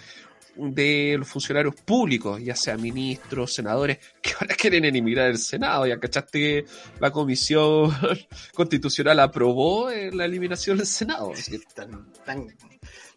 [0.56, 5.86] de los funcionarios públicos, ya sea ministros, senadores, que ahora quieren emigrar el Senado.
[5.88, 6.66] Ya cachaste que
[7.00, 7.92] la comisión
[8.54, 11.32] constitucional aprobó eh, la eliminación del Senado.
[11.32, 12.48] Que Tan- tan-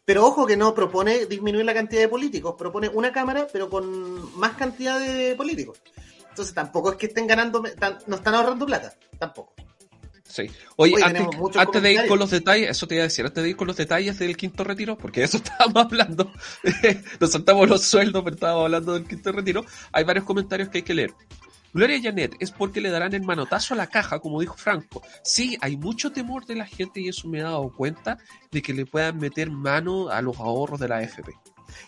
[0.04, 4.38] Pero ojo que no propone disminuir la cantidad de políticos, propone una cámara, pero con
[4.38, 5.80] más cantidad de políticos.
[6.28, 9.53] Entonces tampoco es que estén ganando, tan- no están ahorrando plata, tampoco.
[10.26, 10.50] Sí.
[10.76, 13.50] Oye, Oye, antes, de ir con los detalles, eso te iba a decir, antes de
[13.50, 16.32] ir con los detalles del quinto retiro, porque de eso estábamos hablando,
[17.20, 20.82] nos saltamos los sueldos, pero estábamos hablando del quinto retiro, hay varios comentarios que hay
[20.82, 21.14] que leer.
[21.72, 25.02] Gloria Janet, es porque le darán el manotazo a la caja, como dijo Franco.
[25.24, 28.16] Sí, hay mucho temor de la gente y eso me he dado cuenta
[28.52, 31.32] de que le puedan meter mano a los ahorros de la AFP.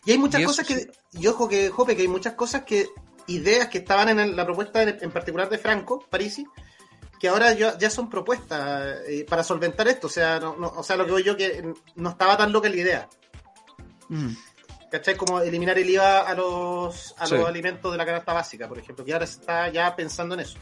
[0.05, 0.87] Y hay muchas Y cosas que, sí.
[1.13, 2.89] y ojo que, Jope, que hay muchas cosas que,
[3.29, 6.45] ideas que estaban en el- la propuesta en, en particular de Franco, Parisi,
[7.21, 10.07] que ahora ya, ya son propuestas eh, para solventar esto.
[10.07, 12.69] O sea, no, no- o sea, lo que voy yo que no estaba tan loca
[12.69, 13.09] la idea.
[14.09, 14.31] Mm.
[14.91, 15.17] ¿Cachai?
[15.17, 17.35] Como eliminar el IVA a los, a Sí.
[17.35, 20.41] los alimentos de la canasta básica, por ejemplo, que ahora se está ya pensando en
[20.41, 20.59] eso.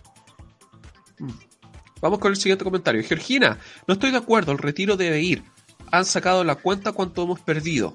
[2.01, 3.03] Vamos con el siguiente comentario.
[3.03, 5.45] Georgina, no estoy de acuerdo, el retiro debe ir.
[5.91, 7.95] Han sacado la cuenta cuánto hemos perdido.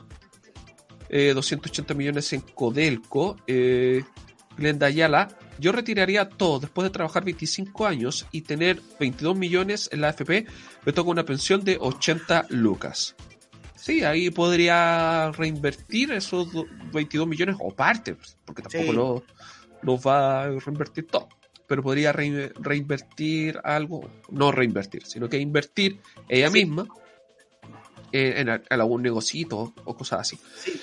[1.09, 3.35] Eh, 280 millones en Codelco.
[3.47, 4.03] Eh,
[4.57, 5.27] Glenda Ayala,
[5.59, 10.45] yo retiraría todo después de trabajar 25 años y tener 22 millones en la AFP.
[10.85, 13.15] Me toca una pensión de 80 lucas.
[13.75, 18.91] Sí, ahí podría reinvertir esos do- 22 millones o parte, porque tampoco Sí.
[18.93, 19.23] lo,
[19.83, 21.29] lo va a reinvertir todo
[21.67, 26.65] pero podría rein- reinvertir algo, no reinvertir, sino que invertir ella Sí.
[26.65, 26.87] misma
[28.11, 30.39] en, algún negocito o cosas así.
[30.57, 30.81] Sí.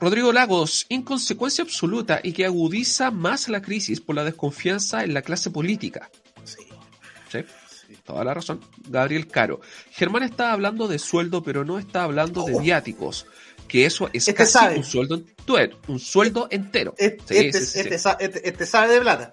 [0.00, 5.22] Rodrigo Lagos, inconsecuencia absoluta y que agudiza más la crisis por la desconfianza en la
[5.22, 6.10] clase política.
[6.44, 6.56] Sí.
[7.30, 7.38] ¿Sí?
[7.86, 7.96] sí.
[8.04, 8.60] Toda la razón.
[8.88, 9.60] Gabriel Caro.
[9.90, 12.60] Germán está hablando de sueldo, pero no está hablando de Oh.
[12.60, 13.26] viáticos.
[13.68, 14.76] Que eso es Este casi sabe.
[14.78, 15.78] un sueldo entero.
[15.86, 16.94] Un sueldo entero.
[16.98, 19.32] Este, Sí, este, este este- sabe de plata.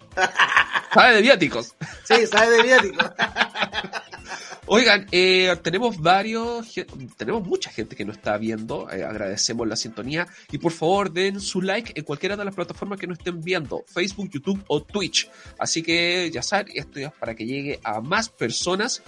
[0.94, 1.74] Sabe de viáticos.
[2.04, 2.98] Sí, sabe de viático.
[4.70, 6.68] Oigan, eh, tenemos varios,
[7.16, 11.40] tenemos mucha gente que nos está viendo, eh, agradecemos la sintonía y por favor den
[11.40, 15.30] su like en cualquiera de las plataformas que nos estén viendo, Facebook, YouTube o Twitch.
[15.58, 19.02] Así que ya saben, esto es para que llegue a más personas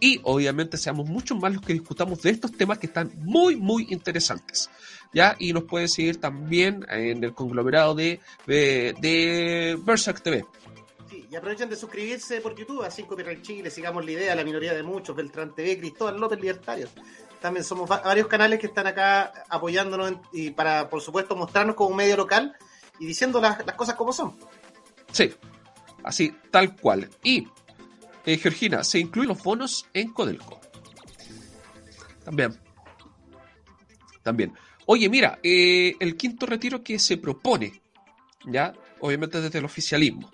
[0.00, 3.86] y obviamente seamos muchos más los que discutamos de estos temas que están muy, muy
[3.90, 4.68] interesantes.
[5.14, 5.36] ¿Ya?
[5.38, 10.44] Y nos pueden seguir también en el conglomerado de, de, de Berserk TV.
[11.30, 14.72] Y aprovechen de suscribirse por YouTube a 5 Copyright Chile, sigamos la idea, la minoría
[14.72, 16.90] de muchos, Beltrán TV, Cristóbal López Libertarios.
[17.40, 21.90] También somos va- varios canales que están acá apoyándonos y para, por supuesto, mostrarnos como
[21.90, 22.56] un medio local
[22.98, 24.36] y diciendo las, las cosas como son.
[25.12, 25.32] Sí,
[26.02, 27.08] así, tal cual.
[27.22, 27.46] Y,
[28.24, 30.60] eh, Georgina, se incluyen los bonos en Codelco.
[32.24, 32.58] También.
[34.22, 34.52] También.
[34.86, 37.82] Oye, mira, eh, el quinto retiro que se propone,
[38.46, 40.30] ya, obviamente desde el oficialismo.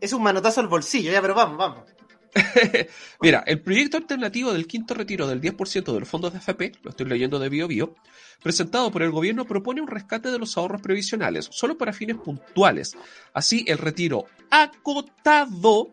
[0.00, 1.96] Es un manotazo al bolsillo, ya, pero vamos, vamos.
[3.20, 6.90] Mira, el proyecto alternativo del quinto retiro del 10% de los fondos de FP, lo
[6.90, 7.94] estoy leyendo de BioBio,
[8.42, 12.96] presentado por el gobierno propone un rescate de los ahorros previsionales, solo para fines puntuales.
[13.32, 15.92] Así, el retiro acotado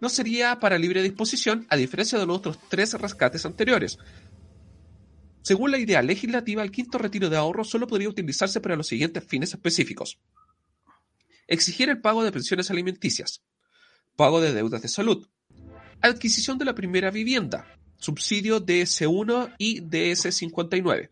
[0.00, 3.98] no sería para libre disposición, a diferencia de los otros tres rescates anteriores.
[5.42, 9.24] Según la idea legislativa, el quinto retiro de ahorro solo podría utilizarse para los siguientes
[9.24, 10.18] fines específicos.
[11.48, 13.42] Exigir el pago de pensiones alimenticias,
[14.16, 15.28] pago de deudas de salud,
[16.00, 17.66] adquisición de la primera vivienda,
[17.98, 21.10] subsidio DS1 y DS59,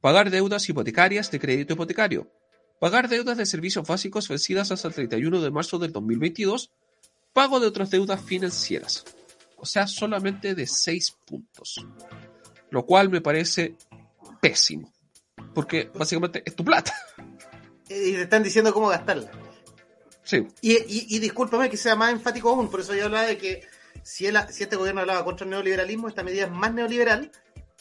[0.00, 2.30] pagar deudas hipotecarias de crédito hipotecario,
[2.80, 6.70] pagar deudas de servicios básicos vencidas hasta el 31 de marzo del 2022,
[7.32, 9.04] pago de otras deudas financieras.
[9.56, 11.86] O sea, solamente de 6 puntos.
[12.70, 13.76] Lo cual me parece
[14.40, 14.90] pésimo.
[15.54, 16.94] Porque básicamente es tu plata.
[17.84, 19.30] Y te están diciendo cómo gastarla.
[20.30, 20.46] Sí.
[20.60, 23.66] Y, y, y discúlpame que sea más enfático aún, por eso yo hablaba de que
[24.04, 27.32] si, él- si este gobierno hablaba contra el neoliberalismo, esta medida es más neoliberal,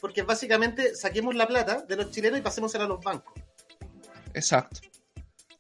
[0.02, 3.34] porque básicamente saquemos la plata de los chilenos y pasémosela a los bancos.
[4.34, 4.80] Exacto.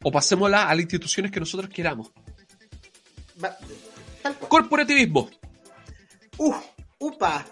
[0.01, 2.11] O pasémosla a las instituciones que nosotros queramos.
[3.43, 3.55] Va-.
[4.47, 5.29] Corporativismo.
[6.37, 6.55] Uf,
[6.97, 7.45] upa,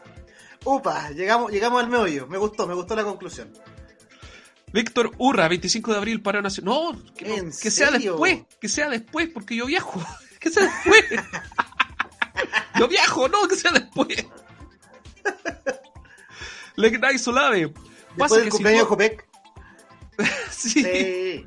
[0.63, 2.25] upa, llegamos, llegamos al meollo.
[2.25, 3.53] Me gustó, me gustó la conclusión.
[4.73, 6.73] Víctor Urra, 25 de abril, paro nacional.
[6.73, 10.03] No, que, no, ¿En que sea después, que sea después, porque yo viajo.
[10.39, 11.03] Que sea después.
[12.79, 14.23] yo viajo, no, que sea después.
[16.75, 17.73] Legnay Solave.
[18.17, 19.27] Pasa del que si cumpleaños de to- Jopec.
[20.51, 20.83] Sí.
[20.83, 21.45] Sí.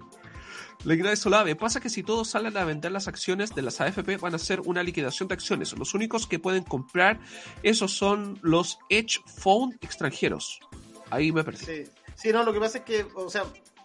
[0.85, 1.54] Legnay Solave.
[1.56, 4.61] Pasa que si todos salen a vender las acciones de las AFP van a hacer
[4.61, 5.72] una liquidación de acciones.
[5.78, 7.20] Los únicos que pueden comprar
[7.62, 10.59] esos son los hedge fund extranjeros.
[11.11, 11.64] Ahí me perdí.
[11.64, 11.85] Sí.
[12.20, 13.44] Sí, no, lo que pasa es que, o sea,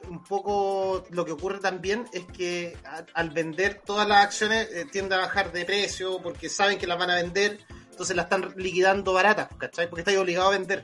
[0.10, 4.86] un poco lo que ocurre también es que a- al vender todas las acciones eh,
[4.91, 7.60] tiende a bajar de precio porque saben que las van a vender,
[7.91, 9.89] entonces las están liquidando baratas, ¿cachai?
[9.89, 10.84] Porque estáis obligado a vender,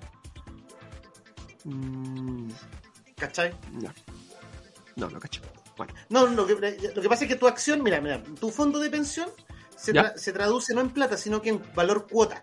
[1.63, 2.49] Mm,
[3.17, 3.53] ¿cachai?
[3.73, 3.93] no.
[4.95, 5.41] No, no cacho.
[5.77, 6.53] Bueno, No, lo que,
[6.95, 9.29] lo que pasa es que tu acción, mira, mira, tu fondo de pensión
[9.75, 10.13] se, Ya.
[10.13, 12.41] tra- se traduce no en plata, sino que en valor cuota.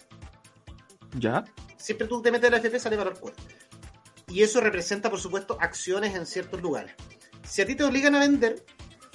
[1.19, 1.45] ya.
[1.77, 3.41] Siempre tú te metes a la FP, sale valor cuota.
[4.29, 6.93] Y eso representa, por supuesto, acciones en ciertos lugares.
[7.49, 8.65] Si a ti te obligan a vender,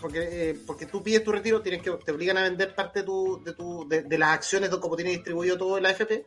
[0.01, 3.05] porque, eh, porque tú pides tu retiro, tienes que, te obligan a vender parte de,
[3.05, 6.25] tu, de, tu, de, de las acciones, de como tiene distribuido todo en la AFP,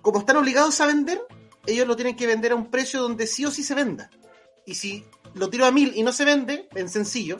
[0.00, 1.20] como están obligados a vender,
[1.66, 4.10] ellos lo tienen que vender a un precio donde sí o sí se venda.
[4.64, 7.38] Y si lo tiro a mil y no se vende, en sencillo,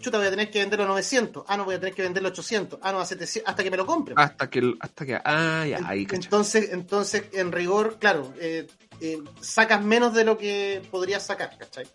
[0.00, 2.28] chuta, voy a tener que venderlo a 900, ah, no, voy a tener que venderlo
[2.28, 4.18] a 800, ah, no, a 700, hasta que me lo compren.
[4.18, 6.06] Hasta que, el- hasta que, ah, ya, ahí.
[6.10, 8.66] Entonces, entonces, en rigor, claro, eh,
[9.00, 11.86] eh, sacas menos de lo que podrías sacar, ¿cachai?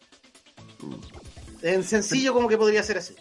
[1.61, 3.15] En sencillo, como que podría ser así.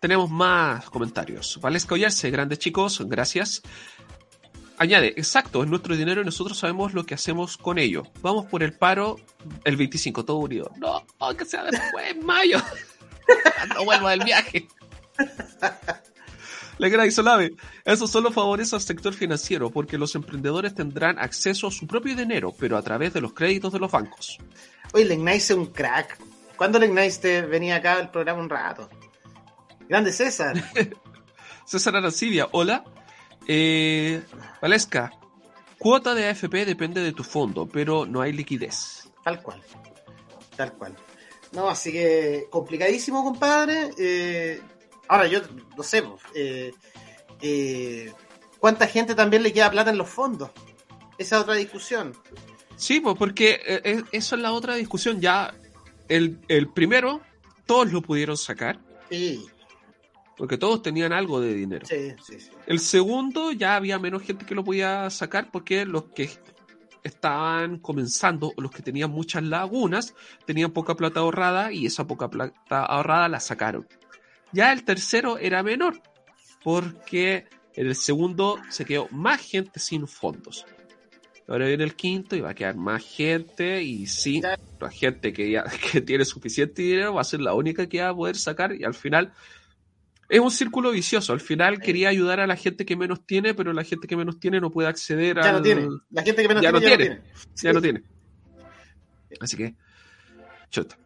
[0.00, 1.58] Tenemos más comentarios.
[1.60, 3.62] Valesca Ollarse, grandes chicos, gracias.
[4.76, 8.02] Añade, exacto, es nuestro dinero y nosotros sabemos lo que hacemos con ello.
[8.20, 9.16] Vamos por el paro
[9.64, 10.70] el 25, todo unido.
[10.76, 11.04] No,
[11.36, 12.58] que sea después, en mayo.
[13.56, 14.68] Cuando vuelva del viaje.
[16.78, 21.70] Legra y Solave, eso solo favorece al sector financiero porque los emprendedores tendrán acceso a
[21.70, 24.38] su propio dinero, pero a través de los créditos de los bancos.
[24.92, 26.18] Oye, Legnice es un crack.
[26.56, 28.88] ¿Cuándo Legnice te venía acá al programa un rato?
[29.88, 30.56] Grande César.
[31.64, 32.84] César Arancibia, hola.
[33.46, 34.22] Eh,
[34.60, 35.12] Valesca,
[35.78, 39.10] cuota de AFP depende de tu fondo, pero no hay liquidez.
[39.22, 39.62] Tal cual.
[40.56, 40.96] Tal cual.
[41.52, 43.90] No, así que complicadísimo, compadre.
[43.98, 44.60] Eh,
[45.08, 45.40] ahora, yo
[45.76, 46.02] no sé,
[46.34, 46.72] eh,
[47.40, 48.12] eh,
[48.58, 50.50] ¿cuánta gente también le queda plata en los fondos?
[51.18, 52.12] Esa es otra discusión.
[52.76, 55.20] Sí, pues porque eh, eso es la otra discusión.
[55.20, 55.54] Ya
[56.08, 57.20] el, el primero,
[57.66, 58.78] todos lo pudieron sacar,
[59.10, 59.46] Sí,
[60.36, 61.86] porque todos tenían algo de dinero.
[61.86, 62.40] sí, sí.
[62.40, 62.50] sí.
[62.66, 66.30] El segundo, ya había menos gente que lo podía sacar porque los que
[67.04, 70.14] estaban comenzando, o los que tenían muchas lagunas,
[70.46, 73.86] tenían poca plata ahorrada y esa poca plata ahorrada la sacaron.
[74.54, 76.00] Ya el tercero era menor,
[76.62, 80.64] porque en el segundo se quedó más gente sin fondos.
[81.46, 85.50] Ahora viene el quinto y va a quedar más gente y sí, la gente que
[85.50, 88.74] ya que tiene suficiente dinero va a ser la única que va a poder sacar
[88.74, 89.32] y al final
[90.28, 91.32] es un círculo vicioso.
[91.32, 94.40] Al final quería ayudar a la gente que menos tiene, pero la gente que menos
[94.40, 95.56] tiene no puede acceder Ya al...
[95.56, 95.88] no tiene.
[96.10, 97.22] La gente que menos Ya tiene, no ya no tiene.
[97.56, 98.02] Ya no tiene.
[99.40, 99.74] Así que,
[100.70, 100.96] chuta.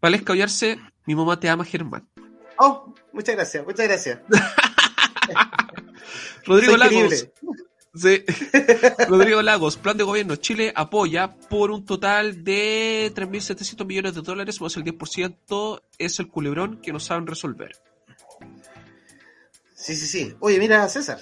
[0.00, 2.08] Valesca Ollarse, mi mamá te ama, Germán.
[2.64, 4.20] Oh, muchas gracias, muchas gracias.
[6.46, 7.28] Rodrigo Soy Lagos.
[7.94, 8.24] Sí.
[9.08, 10.36] Rodrigo Lagos, plan de gobierno.
[10.36, 16.28] Chile apoya por un total de 3.700 millones de dólares, más el 10% es el
[16.28, 17.76] culebrón que no saben resolver.
[19.74, 20.34] Sí, sí, sí.
[20.40, 21.18] Oye, mira, César.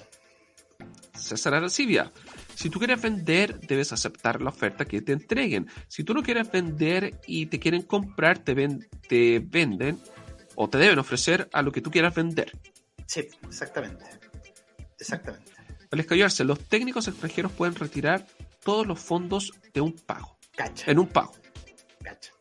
[1.14, 2.12] César Arancibia,
[2.54, 5.68] si tú quieres vender, debes aceptar la oferta que te entreguen.
[5.88, 10.00] Si tú no quieres vender y te quieren comprar, te, ven- te venden
[10.54, 12.52] o te deben ofrecer a lo que tú quieras vender.
[13.06, 14.04] Sí, exactamente.
[14.98, 15.52] Exactamente.
[15.90, 18.26] Al escallarse, los técnicos extranjeros pueden retirar
[18.62, 21.32] todos los fondos de un pago, Cacha, en un pago.
[22.02, 22.32] cacha.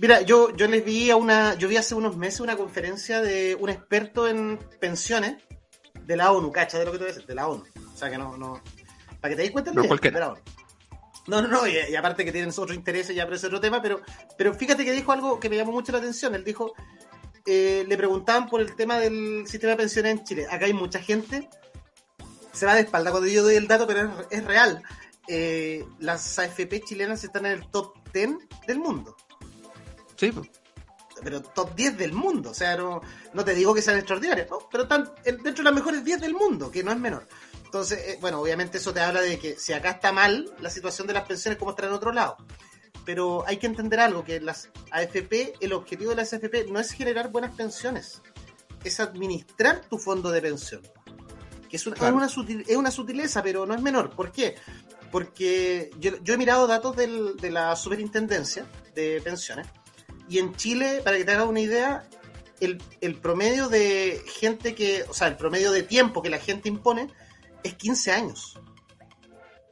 [0.00, 3.56] Mira, yo, yo les vi a una, yo vi hace unos meses una conferencia de
[3.58, 5.36] un experto en pensiones
[6.06, 7.64] de la ONU, cacha, de lo que a decir, de la ONU.
[7.92, 8.62] O sea que no, no,
[9.20, 10.40] para que te des cuenta No de la ONU.
[11.28, 13.80] No, no, no, y, y aparte que tienen otros intereses, ya pero es otro tema,
[13.80, 14.00] pero,
[14.36, 16.34] pero fíjate que dijo algo que me llamó mucho la atención.
[16.34, 16.72] Él dijo,
[17.46, 20.46] eh, le preguntaban por el tema del sistema de pensiones en Chile.
[20.50, 21.48] Acá hay mucha gente,
[22.52, 24.82] se va de espalda cuando yo doy el dato, pero es, es real.
[25.28, 28.30] Eh, las AFP chilenas están en el top 10
[28.66, 29.14] del mundo.
[30.16, 30.48] Sí, pues.
[31.22, 32.50] Pero top 10 del mundo.
[32.50, 33.02] O sea, no,
[33.34, 34.60] no te digo que sean extraordinarias, ¿no?
[34.70, 37.28] pero están en- dentro de las mejores 10 del mundo, que no es menor.
[37.68, 41.06] Entonces, eh, bueno, obviamente eso te habla de que si acá está mal la situación
[41.06, 42.38] de las pensiones, como está en otro lado.
[43.04, 46.92] Pero hay que entender algo, que las AFP, el objetivo de las AFP no es
[46.92, 48.22] generar buenas pensiones,
[48.84, 50.80] es administrar tu fondo de pensión.
[51.68, 52.16] Que es una, Claro.
[52.16, 54.10] es una, sutil- es una sutileza, pero no es menor.
[54.16, 54.54] ¿Por qué?
[55.12, 59.66] Porque yo, yo he mirado datos del- de la superintendencia de pensiones
[60.28, 62.08] y en Chile, para que te hagas una idea,
[62.60, 66.68] el, el promedio de gente que, o sea, el promedio de tiempo que la gente
[66.68, 67.08] impone
[67.62, 68.58] es 15 años.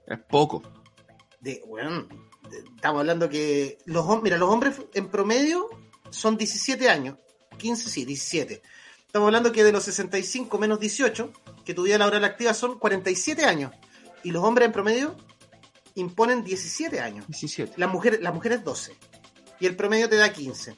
[0.07, 0.63] Es poco.
[1.41, 2.07] De, bueno,
[2.51, 5.69] de- estamos hablando que los, mira, los hombres en promedio
[6.11, 7.17] son 17 años.
[7.59, 8.63] 15, sí, 17.
[9.07, 11.33] Estamos hablando que de los 65 menos 18,
[11.65, 13.73] que tu vida laboral activa son 47 años.
[14.23, 15.17] Y los hombres en promedio
[15.95, 17.27] imponen 17 años.
[17.27, 17.73] 17.
[17.77, 18.95] Las mujeres, las mujeres 12.
[19.61, 20.77] Y el promedio te da 15.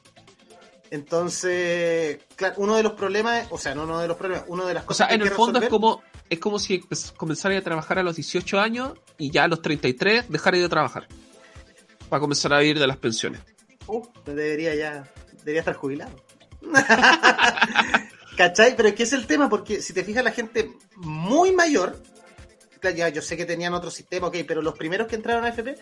[0.91, 4.73] Entonces, claro, uno de los problemas, o sea, no uno de los problemas, uno de
[4.73, 6.79] las O cosas sea, que hay en el fondo es resolver- como, es como si
[6.79, 10.69] pues, comenzara a trabajar a los 18 años y ya a los 33 dejar de
[10.69, 11.07] trabajar.
[12.09, 13.41] Para comenzar a vivir de las pensiones.
[13.87, 16.11] Uh, debería ya, debería estar jubilado.
[18.37, 18.75] ¿Cachai?
[18.75, 22.01] Pero es que es el tema, porque si te fijas, la gente muy mayor,
[22.79, 25.49] claro, ya yo sé que tenían otro sistema, ok, pero los primeros que entraron a
[25.49, 25.75] FP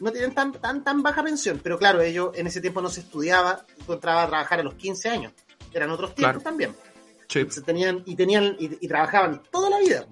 [0.00, 1.60] no tienen tan, tan, tan baja pensión.
[1.62, 4.74] Pero claro, ellos en ese tiempo no se estudiaba, tú entrabas a trabajar a los
[4.74, 5.32] 15 años.
[5.72, 6.50] Eran otros tiempos Claro.
[6.50, 6.74] también.
[7.28, 7.44] Sí.
[7.48, 10.06] Se tenían, y tenían, y, y trabajaban toda la vida.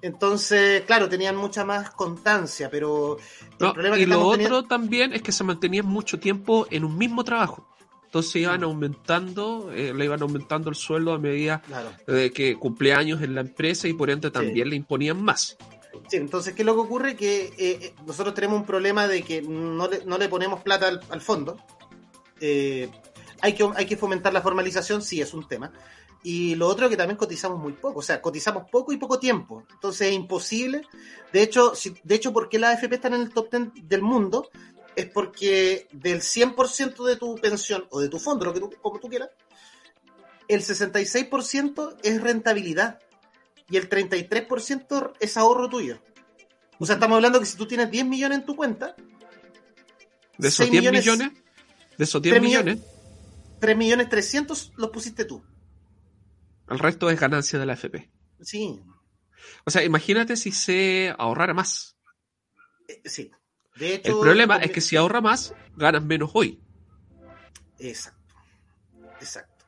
[0.00, 4.64] Entonces, claro, tenían mucha más constancia, pero el No, problema y que lo otro teniendo-
[4.64, 7.68] también es que se mantenían mucho tiempo en un mismo trabajo.
[8.04, 11.90] Entonces iban aumentando, eh, le iban aumentando el sueldo a medida Claro.
[12.06, 15.56] de que cumplía años en la empresa y por ende también le imponían más.
[16.08, 17.16] Sí, entonces, ¿qué es lo que ocurre?
[17.16, 20.88] Que eh, eh, nosotros tenemos un problema de que no le, no le ponemos plata
[20.88, 21.58] al, al fondo.
[22.40, 22.88] Eh,
[23.40, 25.72] hay, que, hay que fomentar la formalización, sí, es un tema.
[26.22, 29.18] Y lo otro es que también cotizamos muy poco, o sea, cotizamos poco y poco
[29.18, 29.64] tiempo.
[29.72, 30.82] Entonces es imposible.
[31.32, 34.02] De hecho, si, de hecho ¿por qué las AFP están en el top 10 del
[34.02, 34.50] mundo?
[34.96, 38.98] Es porque del 100% de tu pensión o de tu fondo, lo que tú, como
[38.98, 39.30] tú quieras,
[40.48, 42.98] el 66% es rentabilidad
[43.70, 46.00] y el 33% es ahorro tuyo.
[46.80, 48.96] O sea, estamos hablando que si tú tienes 10 millones en tu cuenta,
[50.36, 51.32] De esos 6 10 millones- millones,
[51.96, 52.78] de esos 10 tres millones,
[53.60, 55.42] 3 millones 300 los pusiste tú.
[56.68, 58.10] el resto es ganancia de la FP.
[58.40, 58.80] Sí,
[59.64, 61.96] O sea, imagínate si se ahorrara más.
[62.88, 63.30] eh, sí.
[63.76, 66.60] De hecho, El problema es que si ahorra más, ganas menos hoy.
[67.78, 68.34] Exacto.
[69.20, 69.64] Exacto.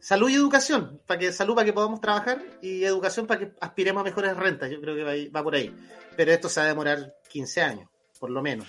[0.00, 4.00] Salud y educación, para que salud para que podamos trabajar y educación para que aspiremos
[4.00, 4.70] a mejores rentas.
[4.70, 5.74] Yo creo que va, ahí- va por ahí.
[6.16, 8.66] Pero esto se va a demorar 15 años, por lo menos.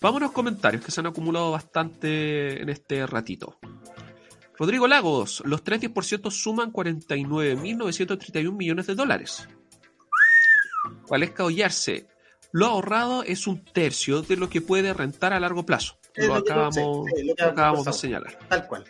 [0.00, 3.58] Vámonos a los comentarios que se han acumulado bastante en este ratito.
[4.56, 9.48] Rodrigo Lagos, los 3 10% suman 49.931 millones de dólares.
[11.08, 12.06] Valesca Ollarse,
[12.52, 15.98] lo ahorrado es un tercio de lo que puede rentar a largo plazo.
[16.14, 18.38] Es Lo acabamos, sí, sí, lo que lo acabamos de señalar.
[18.48, 18.84] Tal cual.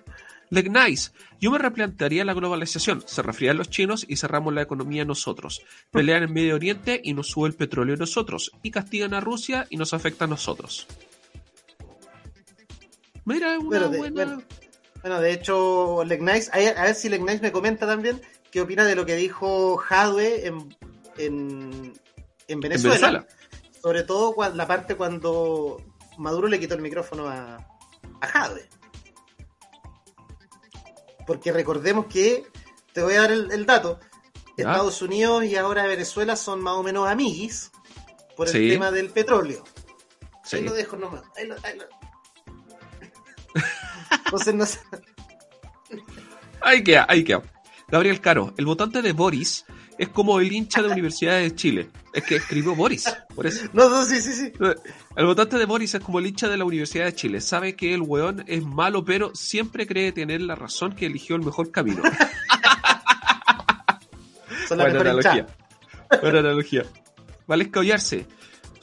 [0.51, 1.11] Legnice,
[1.41, 3.03] yo me replantearía la globalización.
[3.07, 5.63] Se refrían los chinos y cerramos la economía nosotros.
[5.91, 8.53] Pelean en Medio Oriente y nos sube el petróleo nosotros.
[8.63, 10.87] Y castigan a Rusia y nos afecta a nosotros.
[13.25, 14.39] Mira, una Bueno, de- buena.
[15.05, 18.87] Bueno, de hecho, Legnice, a ver, a ver si Legnice me comenta también qué opina
[18.87, 20.75] de lo que dijo Jadwe en,
[21.19, 21.93] en, en
[22.49, 23.27] En Venezuela.
[23.83, 25.77] Sobre todo la parte cuando
[26.17, 27.57] Maduro le quitó el micrófono a,
[28.23, 28.67] a Jadwe.
[31.27, 32.47] Porque recordemos que,
[32.95, 34.01] te voy a dar el, el dato,
[34.57, 34.71] Ya.
[34.71, 37.71] Estados Unidos y ahora Venezuela son más o menos amiguis
[38.39, 38.69] por el Sí.
[38.71, 39.65] tema del petróleo.
[40.45, 40.57] Sí.
[40.57, 41.25] Ahí lo dejo nomás.
[41.37, 41.89] Ahí lo- ahí lo-
[44.35, 44.65] Entonces no.
[46.61, 47.43] Ahí queda, ahí queda.
[47.89, 49.65] Gabriel Caro, el votante de Boris
[49.99, 51.91] es como el hincha de Universidad de Chile.
[52.13, 53.67] Es que escribió Boris, por eso.
[53.73, 54.53] No, no, sí, sí, sí.
[55.17, 57.41] El votante de Boris es como el hincha de la Universidad de Chile.
[57.41, 61.43] Sabe que el weón es malo, pero siempre cree tener la razón que eligió el
[61.43, 62.03] mejor camino.
[64.69, 65.47] Son la Buena mejor analogía.
[66.21, 66.85] Buena analogía.
[67.47, 68.27] Valesca Ollarse.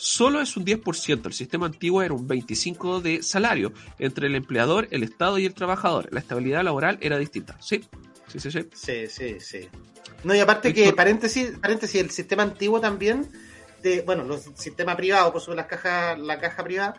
[0.03, 1.27] Solo es un 10%.
[1.27, 5.53] El sistema antiguo era un 25% de salario entre el empleador, el Estado y el
[5.53, 6.11] trabajador.
[6.11, 7.55] La estabilidad laboral era distinta.
[7.61, 7.81] Sí,
[8.25, 8.49] sí, sí.
[8.49, 8.67] sí.
[8.73, 9.69] Sí, sí, sí.
[10.23, 13.29] No, y aparte que, paréntesis, paréntesis, el sistema antiguo también,
[13.83, 16.95] de, bueno, los sistemas privados, por supuesto, las cajas, la caja privada,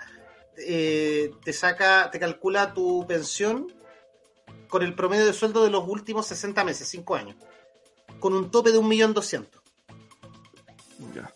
[0.57, 3.67] eh, te saca, te calcula tu pensión
[4.69, 7.35] con el promedio de sueldo de los últimos 60 meses, 5 años,
[8.21, 9.49] con un tope de 1.200.000.
[11.17, 11.35] Ya.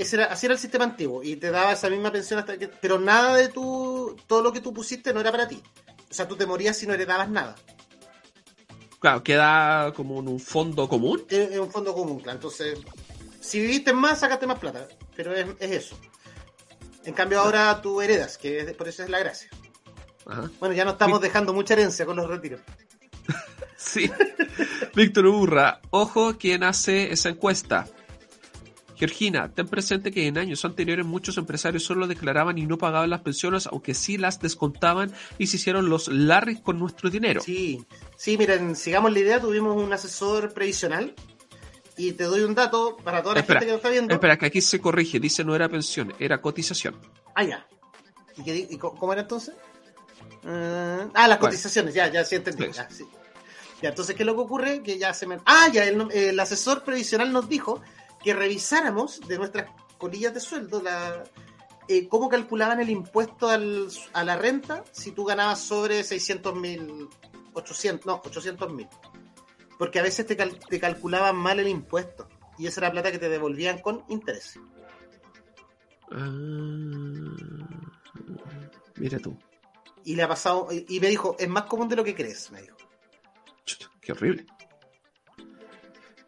[0.00, 2.68] Ese era, así era el sistema antiguo y te daba esa misma pensión hasta que...
[2.68, 4.16] Pero nada de tu...
[4.26, 5.62] Todo lo que tú pusiste no era para ti.
[6.10, 7.54] O sea, tú te morías si no heredabas nada.
[8.98, 11.24] Claro, queda como en un fondo común.
[11.28, 12.36] Es, un fondo común, claro.
[12.38, 12.78] Entonces,
[13.40, 14.88] si viviste más, sacaste más plata.
[15.16, 15.98] Pero es, es eso.
[17.04, 19.48] En cambio, ahora tú heredas, que es- por eso es la gracia.
[20.26, 20.50] Ajá.
[20.60, 22.60] Bueno, ya no estamos dejando mucha herencia con los retiros.
[23.82, 24.10] Sí.
[24.94, 27.86] Víctor Urra, ojo quien hace esa encuesta.
[29.00, 33.22] Georgina, ten presente que en años anteriores muchos empresarios solo declaraban y no pagaban las
[33.22, 37.40] pensiones, aunque sí las descontaban y se hicieron los larris con nuestro dinero.
[37.40, 37.82] Sí,
[38.14, 39.40] sí, miren, sigamos la idea.
[39.40, 41.14] Tuvimos un asesor previsional
[41.96, 44.12] y te doy un dato para toda la Espera, gente que lo está viendo.
[44.12, 46.94] Espera, que aquí se corrige, dice no era pensión, era cotización.
[47.34, 47.66] Ah, ya.
[48.36, 49.54] ¿Y, qué y cómo era entonces?
[50.44, 51.40] Eh, ah, las Bueno.
[51.40, 52.70] cotizaciones, ya, ya sí entendí.
[52.70, 53.04] Ya, sí.
[53.80, 54.82] Ya, entonces, ¿qué es lo que ocurre?
[54.82, 55.38] Que ya se me...
[55.46, 57.80] Ah, ya, el, el asesor previsional nos dijo
[58.22, 61.24] que revisáramos de nuestras colillas de sueldo la,
[61.88, 67.08] eh, cómo calculaban el impuesto al- a la renta si tú ganabas sobre 600 mil,
[67.54, 68.88] 800, no, 800 mil.
[69.78, 73.18] Porque a veces te, cal- te calculaban mal el impuesto y esa era plata que
[73.18, 74.58] te devolvían con interés.
[76.12, 76.28] Ah,
[78.96, 79.38] mira tú.
[80.04, 82.62] Y le ha pasado, y me dijo, es más común de lo que crees, me
[82.62, 82.76] dijo.
[83.64, 84.46] Chuta, Qué horrible.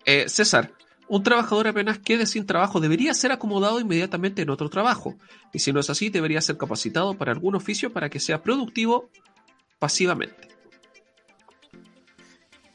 [0.04, 0.72] Eh, César,
[1.14, 5.16] un trabajador apenas quede sin trabajo debería ser acomodado inmediatamente en otro trabajo.
[5.52, 9.10] Y si no es así, debería ser capacitado para algún oficio para que sea productivo
[9.78, 10.48] pasivamente.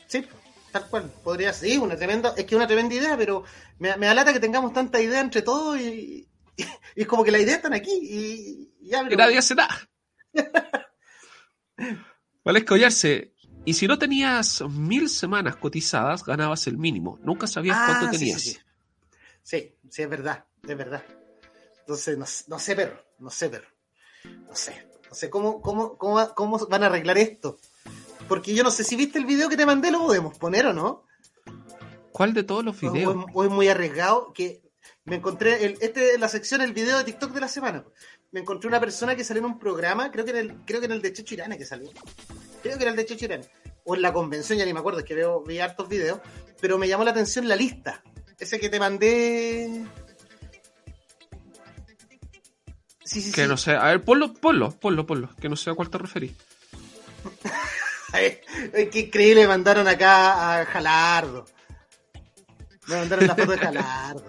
[0.06, 0.24] Sí,
[0.72, 1.12] tal cual.
[1.24, 3.44] Podría ser, sí, una tremenda, es que una tremenda idea, pero
[3.80, 6.28] me, me da lata que tengamos tanta idea entre todos y, y-
[6.96, 9.56] y es como que las ideas están aquí y, y ya, Que pero- nadie hace
[9.56, 9.76] nada.
[12.44, 13.34] Valesca Ollarse,
[13.68, 17.20] y si no tenías mil semanas cotizadas, ganabas el mínimo.
[17.22, 18.41] Nunca sabías Ah, cuánto sí, tenías.
[18.41, 18.59] Sí, sí.
[19.43, 21.03] Sí, sí, es verdad, es verdad.
[21.82, 23.68] Entonces, no, no sé, perro, no sé, perro.
[24.47, 27.59] No sé, no sé cómo, cómo, cómo, cómo van a arreglar esto.
[28.30, 30.74] Porque yo no sé si viste el video que te mandé, lo podemos poner o
[30.74, 31.03] no.
[32.13, 33.26] ¿Cuál de todos los videos?
[33.34, 34.61] o es muy arriesgado que
[35.03, 37.84] me encontré, el, este es la sección, el video de TikTok de la semana.
[38.32, 40.86] Me encontré una persona que salió en un programa, creo que en el, creo que
[40.86, 41.89] en el de Checho Irane que salió.
[42.61, 43.45] Creo que era el de Checho Irane.
[43.86, 46.19] O en la convención, ya ni me acuerdo, es que veo, vi hartos videos.
[46.59, 48.03] Pero me llamó la atención la lista.
[48.38, 49.86] Ese que te mandé.
[53.03, 53.47] Sí, sí, Que sí.
[53.47, 53.71] no sé.
[53.71, 55.30] A ver, ponlo, ponlo, ponlo, ponlo.
[55.39, 56.34] Que no sé a cuál te referís.
[58.11, 61.45] Qué increíble, me mandaron acá a Jalardo.
[62.88, 64.23] Me mandaron la foto de Jalardo.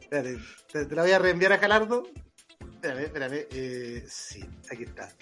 [0.00, 0.38] Espérate,
[0.72, 2.04] te, te la voy a reenviar a Jalardo.
[2.82, 3.46] Espérame, espérame.
[3.52, 5.12] Eh, sí, aquí está.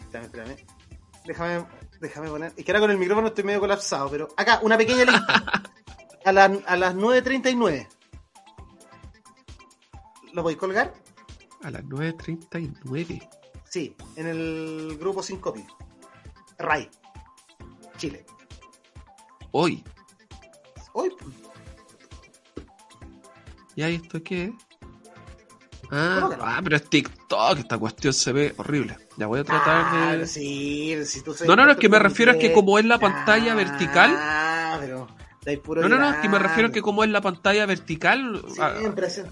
[0.00, 0.56] Espérame, espérame.
[1.26, 1.66] Déjame,
[2.00, 2.52] déjame poner.
[2.56, 5.62] Es que ahora con el micrófono estoy medio colapsado, pero acá, una pequeña lista.
[6.24, 7.86] A, la- a las 9.39.
[10.32, 10.94] ¿Lo voy a colgar?
[11.62, 13.28] A las 9.39.
[13.64, 15.66] Sí, en el grupo 5 pi
[16.58, 16.88] RAI.
[17.98, 18.24] Chile.
[19.52, 19.84] Hoy.
[20.94, 21.14] Hoy,
[23.74, 24.50] ¿Y ahí esto qué es?
[25.90, 27.58] Ah, ah, pero es TikTok.
[27.58, 28.96] Esta cuestión se ve horrible.
[29.16, 30.26] Ya voy a tratar Ah, de.
[30.26, 32.84] sí, si tú soy No, no, no, es que me refiero a que como es
[32.84, 34.10] la pantalla vertical.
[34.16, 35.06] Ah, pero
[35.44, 37.66] dais puro No, no, no, es que me refiero a que como es la pantalla
[37.66, 38.42] vertical.
[38.60, 39.22] ah, Siempre así.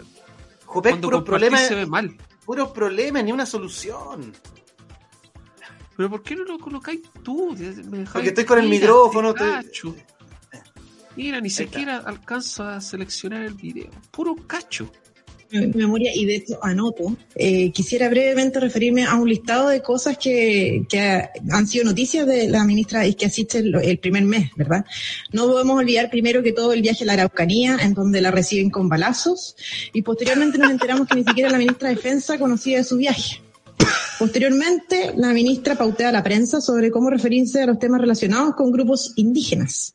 [0.65, 2.17] Jopec, cuando puros problemas, se ve mal.
[2.45, 4.33] puros problemas, ni una solución.
[5.97, 7.55] Pero ¿por qué no lo colocáis tú?
[7.89, 9.95] Me Porque estoy con el Mira, micrófono, estoy-.
[11.17, 13.91] Mira, ni siquiera alcanzo a seleccionar el video.
[14.11, 14.91] Puro cacho.
[15.51, 17.17] Memoria y de hecho anoto.
[17.35, 21.01] Eh, quisiera brevemente referirme a un listado de cosas que, que
[21.51, 24.85] han sido noticias de la ministra y que asiste el, el primer mes, ¿verdad?
[25.33, 28.71] No podemos olvidar primero que todo el viaje a la Araucanía, en donde la reciben
[28.71, 29.57] con balazos,
[29.93, 33.41] y posteriormente nos enteramos que ni siquiera la ministra de Defensa conocía de su viaje.
[34.19, 38.71] Posteriormente, la ministra pautea a la prensa sobre cómo referirse a los temas relacionados con
[38.71, 39.95] grupos indígenas.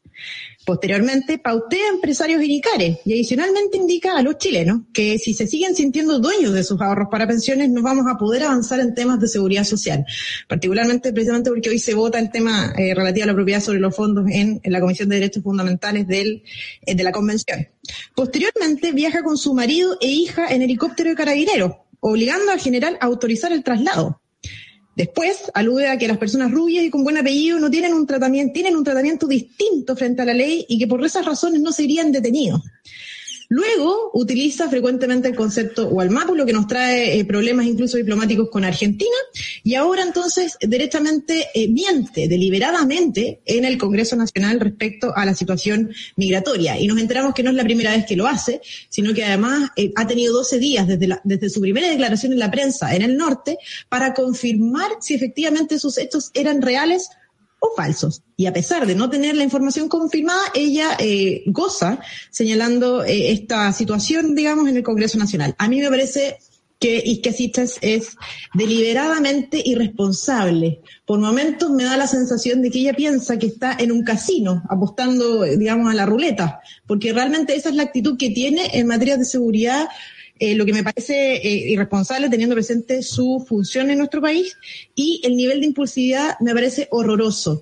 [0.69, 6.19] Posteriormente, pautea empresarios inicares y adicionalmente indica a los chilenos que si se siguen sintiendo
[6.19, 9.63] dueños de sus ahorros para pensiones, no vamos a poder avanzar en temas de seguridad
[9.63, 10.05] social.
[10.47, 13.95] Particularmente, precisamente porque hoy se vota el tema eh, relativo a la propiedad sobre los
[13.95, 16.43] fondos en, la Comisión de Derechos Fundamentales eh,
[16.85, 17.67] de la Convención.
[18.13, 23.07] Posteriormente, viaja con su marido e hija en helicóptero de carabineros, obligando al general a
[23.07, 24.21] autorizar el traslado.
[24.95, 28.53] Después alude a que las personas rubias y con buen apellido no tienen un tratamiento,
[28.53, 32.11] tienen un tratamiento distinto frente a la ley y que por esas razones no serían
[32.11, 32.61] detenidos.
[33.51, 38.63] Luego utiliza frecuentemente el concepto Walmapu, lo que nos trae eh, problemas incluso diplomáticos con
[38.63, 39.17] Argentina,
[39.63, 45.91] y ahora entonces directamente eh, miente deliberadamente en el Congreso Nacional respecto a la situación
[46.15, 46.79] migratoria.
[46.79, 49.71] Y nos enteramos que no es la primera vez que lo hace, sino que además
[49.75, 53.17] eh, ha tenido 12 días desde, desde su primera declaración en la prensa en el
[53.17, 53.57] norte
[53.89, 57.09] para confirmar si efectivamente esos hechos eran reales
[57.59, 58.23] o falsos.
[58.37, 61.99] Y a pesar de no tener la información confirmada, ella eh, goza
[62.29, 65.55] señalando eh, esta situación, digamos, en el Congreso Nacional.
[65.57, 66.37] A mí me parece
[66.79, 68.15] que Isquesitas es
[68.53, 70.79] deliberadamente irresponsable.
[71.05, 74.63] Por momentos me da la sensación de que ella piensa que está en un casino,
[74.69, 79.17] apostando, digamos, a la ruleta, porque realmente esa es la actitud que tiene en materia
[79.17, 79.89] de seguridad
[80.39, 84.57] eh, lo que me parece eh, irresponsable teniendo presente su función en nuestro país
[84.95, 87.61] y el nivel de impulsividad me parece horroroso.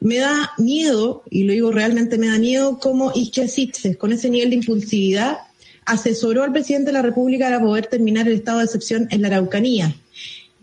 [0.00, 3.46] Me da miedo, y lo digo realmente me da miedo, cómo Isquia
[3.98, 5.38] con ese nivel de impulsividad,
[5.84, 9.28] asesoró al presidente de la República para poder terminar el estado de excepción en la
[9.28, 9.94] Araucanía.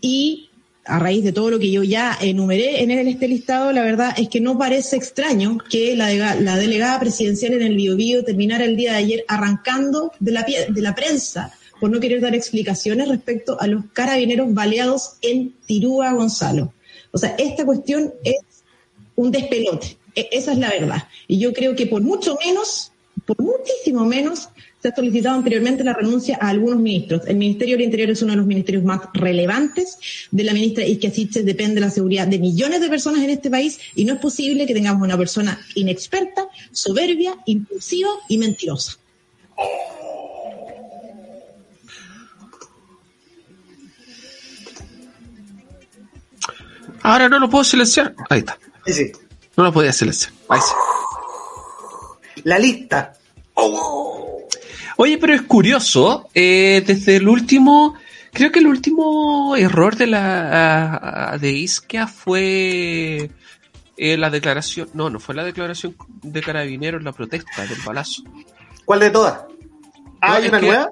[0.00, 0.50] Y
[0.84, 4.28] a raíz de todo lo que yo ya enumeré en este listado, la verdad es
[4.28, 8.98] que no parece extraño que la, delegada presidencial en el Biobío terminara el día de
[8.98, 15.16] ayer arrancando de la, prensa por no querer dar explicaciones respecto a los carabineros baleados
[15.22, 16.72] en Tirúa, Gonzalo.
[17.12, 18.36] O sea, esta cuestión es
[19.16, 19.96] un despelote.
[20.14, 21.08] E, esa es la verdad.
[21.26, 22.92] Y yo creo que por mucho menos,
[23.24, 24.50] por muchísimo menos,
[24.84, 27.22] se ha solicitado anteriormente la renuncia a algunos ministros.
[27.26, 29.96] El Ministerio del Interior es uno de los ministerios más relevantes.
[30.30, 34.04] De la ministra Isquiasiche depende la seguridad de millones de personas en este país y
[34.04, 38.98] no es posible que tengamos una persona inexperta, soberbia, impulsiva y mentirosa.
[47.00, 48.14] Ahora no lo puedo silenciar.
[48.28, 48.58] Ahí está.
[48.84, 49.12] Sí, sí.
[49.56, 50.34] No lo podía silenciar.
[50.50, 52.42] Ahí sí.
[52.42, 53.14] La lista.
[54.96, 57.94] Oye, pero es curioso, eh, desde el último,
[58.32, 63.30] creo que el último error de la de Isquia fue
[63.96, 68.22] eh, la declaración, no, no fue la declaración de carabineros, la protesta del balazo.
[68.84, 69.44] ¿Cuál de todas?
[70.20, 70.90] ¿Ah, ¿Hay una nueva?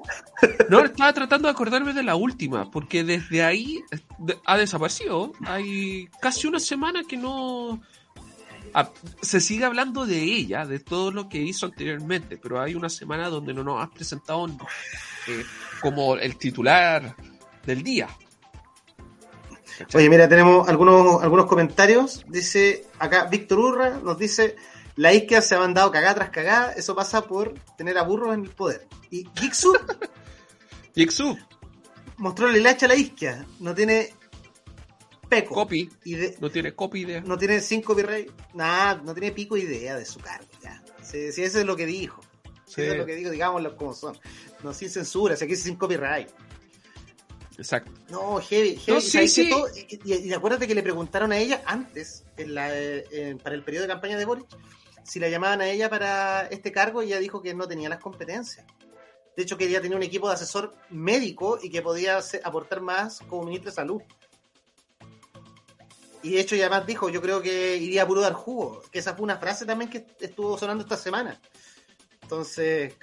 [0.69, 3.83] No, estaba tratando de acordarme de la última, porque desde ahí
[4.45, 5.33] ha desaparecido.
[5.47, 7.81] Hay casi una semana que no,
[9.21, 13.29] se sigue hablando de ella, de todo lo que hizo anteriormente, pero hay una semana
[13.29, 14.47] donde no nos has presentado
[15.29, 15.45] eh,
[15.81, 17.15] como el titular
[17.65, 18.09] del día.
[19.95, 22.25] Oye, mira, tenemos algunos, algunos comentarios.
[22.29, 24.57] Dice acá Víctor Urra, nos dice,
[24.97, 28.45] la isquia se ha mandado cagada tras cagada, eso pasa por tener a burros en
[28.45, 28.87] el poder.
[29.11, 29.73] Y Gixu,
[30.95, 31.37] Gixu
[32.17, 34.15] mostró el hacha a la isquia, no tiene
[35.41, 35.91] Copy.
[36.41, 37.21] no tiene copy idea.
[37.23, 38.31] No tiene sin copyright.
[38.55, 40.47] Nada, no tiene pico idea de su cargo.
[40.63, 40.83] Ya.
[41.03, 42.21] Si, eso es lo que dijo.
[42.67, 44.17] Si eso es lo que dijo, digámoslo como son.
[44.63, 46.29] No sin censura, si aquí es sin copyright.
[47.59, 47.93] Exacto.
[48.09, 50.01] No, heavy, heavy.
[50.05, 52.71] y, acuérdate que le preguntaron a ella antes, en la,
[53.43, 54.47] para el periodo de campaña de Boric,
[55.05, 58.01] si la llamaban a ella para este cargo y ella dijo que no tenía las
[58.01, 58.67] competencias.
[59.37, 63.21] De hecho, que ella tenía un equipo de asesor médico y que podía aportar más
[63.29, 64.03] como ministro de salud.
[66.23, 68.83] Y de hecho, ya más dijo, yo creo que iría a puro dar jugo.
[68.91, 71.41] Que esa fue una frase también que estuvo sonando esta semana.
[72.23, 72.95] Entonces,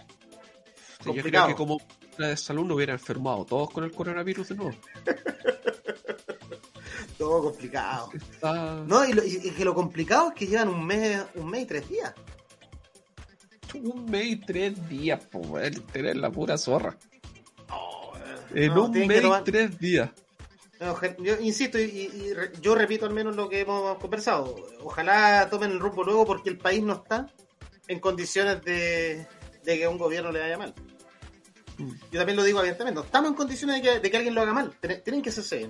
[1.06, 1.82] yo creo que como
[2.18, 4.78] la de salud no hubiera enfermado todos con el coronavirus de nuevo.
[7.18, 8.10] Todo complicado.
[8.88, 12.14] No, y, que lo complicado es que llevan un mes, un mes y tres días.
[13.74, 16.98] Un mes y tres días, poder tener la pura zorra.
[18.54, 20.10] en un mes y tres días
[20.80, 24.56] yo insisto y, yo repito al menos lo que hemos conversado.
[24.82, 27.28] Ojalá tomen el rumbo luego porque el país no está
[27.88, 29.28] en condiciones de,
[29.66, 30.74] que un gobierno le vaya mal.
[31.78, 31.92] Mm.
[32.12, 32.96] Yo también lo digo abiertamente.
[32.96, 34.74] No estamos en condiciones de que, alguien lo haga mal.
[35.04, 35.70] Tienen que ser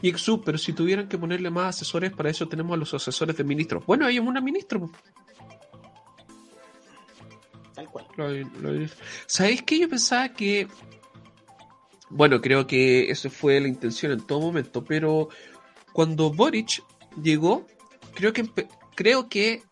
[0.00, 3.36] Y Exu, pero si tuvieran que ponerle más asesores, para eso tenemos a los asesores
[3.36, 3.84] de ministros.
[3.84, 4.90] Bueno, hay un ministro.
[7.74, 8.06] Tal cual.
[9.26, 10.68] ¿Sabéis que yo pensaba que
[12.10, 15.28] bueno, creo que eso fue la intención en todo momento, pero
[15.92, 16.82] cuando Boric
[17.22, 17.66] llegó,
[18.14, 18.48] creo que
[18.94, 19.62] creo que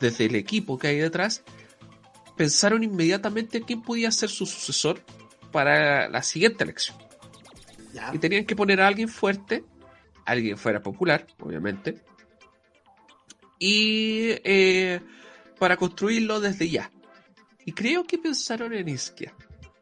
[0.00, 1.44] desde el equipo que hay detrás
[2.36, 5.00] pensaron inmediatamente quién podía ser su sucesor
[5.52, 6.96] para la siguiente elección.
[8.12, 9.64] Y tenían que poner a alguien fuerte,
[10.24, 12.02] alguien fuera popular, obviamente,
[13.58, 15.00] y eh,
[15.58, 16.90] para construirlo desde ya.
[17.64, 19.34] Y creo que pensaron en Isquia.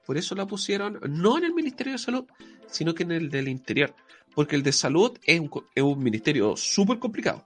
[0.07, 2.25] Por eso la pusieron no en el Ministerio de Salud,
[2.67, 3.95] sino que en el del Interior.
[4.35, 7.45] Porque el de Salud es un, ministerio súper complicado.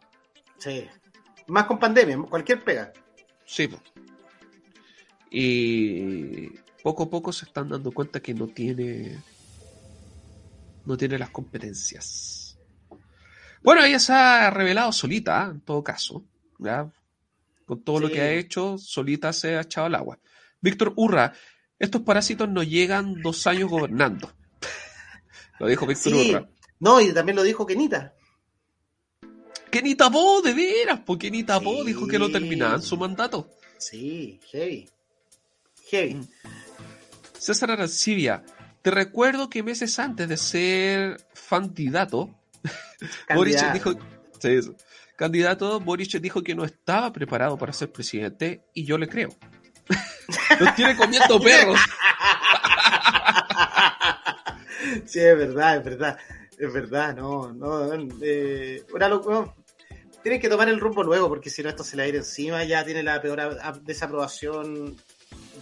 [0.59, 0.87] Sí.
[1.47, 2.93] Más con pandemia, cualquier pega.
[3.45, 3.69] Sí.
[5.31, 6.49] Y
[6.83, 9.19] poco a poco se están dando cuenta que no tiene.
[10.85, 12.59] No tiene las competencias.
[13.63, 16.23] Bueno, ella se ha revelado solita, en todo caso.
[16.59, 16.91] ¿ya?
[17.65, 20.19] Con todo lo que ha hecho, solita se ha echado al agua.
[20.61, 21.33] Víctor Urra,
[21.85, 24.33] estos parásitos no llegan dos años gobernando.
[25.59, 26.49] lo dijo Víctor Sí, Urra.
[26.81, 28.15] no, y también lo dijo Kenita.
[29.71, 31.87] Que ni tapó, de veras, porque ni tapó, Sí.
[31.87, 33.51] dijo que no terminaban su mandato.
[33.79, 34.89] Sí, heavy.
[35.91, 36.15] Heavy.
[36.15, 36.29] Mm.
[37.39, 38.45] César Arancibia,
[38.83, 41.17] te recuerdo que meses antes de ser
[41.49, 42.31] candidato,
[43.35, 43.93] Boric dijo,
[44.39, 44.61] sí,
[45.17, 49.31] candidato, Boric dijo que no estaba preparado para ser presidente y yo le creo.
[50.59, 51.79] Los tiene comiendo perros.
[55.07, 56.19] Sí, es verdad, es verdad.
[56.59, 57.91] Es verdad, no, no.
[58.23, 59.55] eh, una loc- no.
[60.23, 62.17] Tienen que tomar el rumbo nuevo porque si no esto se le va a ir
[62.17, 62.65] encima.
[62.65, 64.97] Ya tiene la peor desaprobación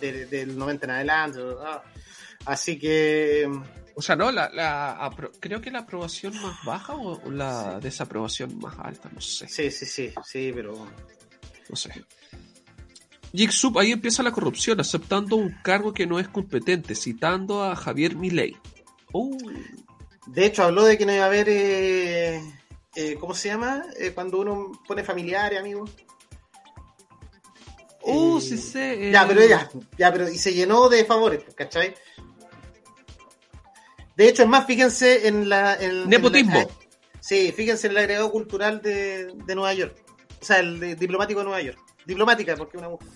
[0.00, 1.40] de- del 90 en adelante.
[1.64, 1.82] ah.
[2.46, 3.48] Así que.
[3.94, 5.10] O sea, no, la,
[5.40, 9.48] creo que la aprobación más baja o la desaprobación más alta, no sé.
[9.48, 10.86] Sí, sí, sí, sí, pero.
[11.68, 12.04] No sé.
[13.34, 18.14] Jigsup, ahí empieza la corrupción, aceptando un cargo que no es competente, citando a Javier
[18.16, 18.56] Milei.
[19.12, 19.36] Uh,
[20.26, 21.46] De hecho, habló de que no iba a haber.
[21.48, 22.40] eh,
[22.94, 23.84] eh, ¿Cómo se llama?
[23.98, 25.84] Eh, cuando uno pone familiares, amigo.
[28.02, 29.10] uh, sí sé.
[29.12, 31.94] Ya, pero ya, ya, pero y se llenó de favores, pues, ¿cachai?
[34.16, 35.74] De hecho, es más, fíjense en la.
[35.76, 36.54] en- en Nepotismo.
[36.54, 36.68] la-
[37.20, 39.96] sí, fíjense en el agregado cultural de, de Nueva York.
[40.40, 41.78] O sea, el de- diplomático de Nueva York.
[42.04, 43.08] Diplomática, porque una mujer.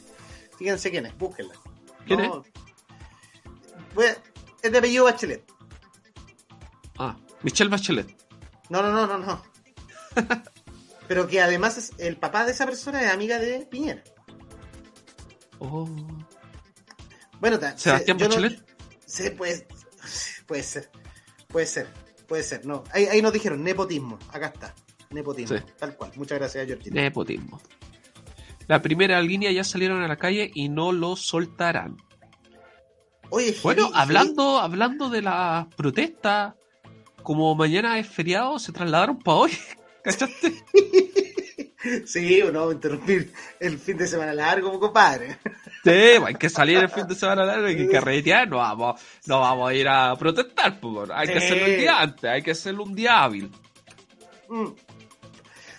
[0.58, 1.54] Fíjense quién es, búsquenla.
[2.06, 2.44] ¿Quién No,
[3.94, 4.16] voy a-
[4.62, 5.44] es de apellido Bachelet.
[6.98, 8.08] Ah, Michelle Bachelet.
[8.70, 9.42] No, no, no, no, no.
[11.08, 14.02] Pero que además es, el papá de esa persona es amiga de Piñera.
[15.58, 15.88] Oh.
[17.40, 18.64] Bueno, Sebastián no- Bachelet.
[19.06, 19.64] Sí, pues,
[20.46, 20.90] puede ser.
[21.48, 21.88] Puede ser.
[22.26, 22.66] Puede ser.
[22.66, 24.18] No, ahí, ahí nos dijeron nepotismo.
[24.32, 24.74] Acá está.
[25.10, 25.56] Nepotismo.
[25.56, 25.62] Sí.
[25.78, 26.10] Tal cual.
[26.16, 27.02] Muchas gracias, Georgina.
[27.02, 27.60] Nepotismo.
[28.68, 31.96] La primera línea ya salieron a la calle y no lo soltarán.
[33.30, 36.56] Oye, Bueno, hablando, hablando de la protesta,
[37.22, 39.52] como mañana es feriado, se trasladaron para hoy.
[40.02, 40.52] ¿Cachaste?
[42.04, 45.38] Sí, o no, interrumpir el fin de semana largo, compadre.
[45.84, 49.38] Sí, hay que salir el fin de semana largo, hay que carretear, no vamos, no
[49.38, 52.82] vamos a ir a protestar, pues, hay que hacerlo un día antes, hay que hacerlo
[52.82, 53.50] un día hábil.
[54.48, 54.66] Mm.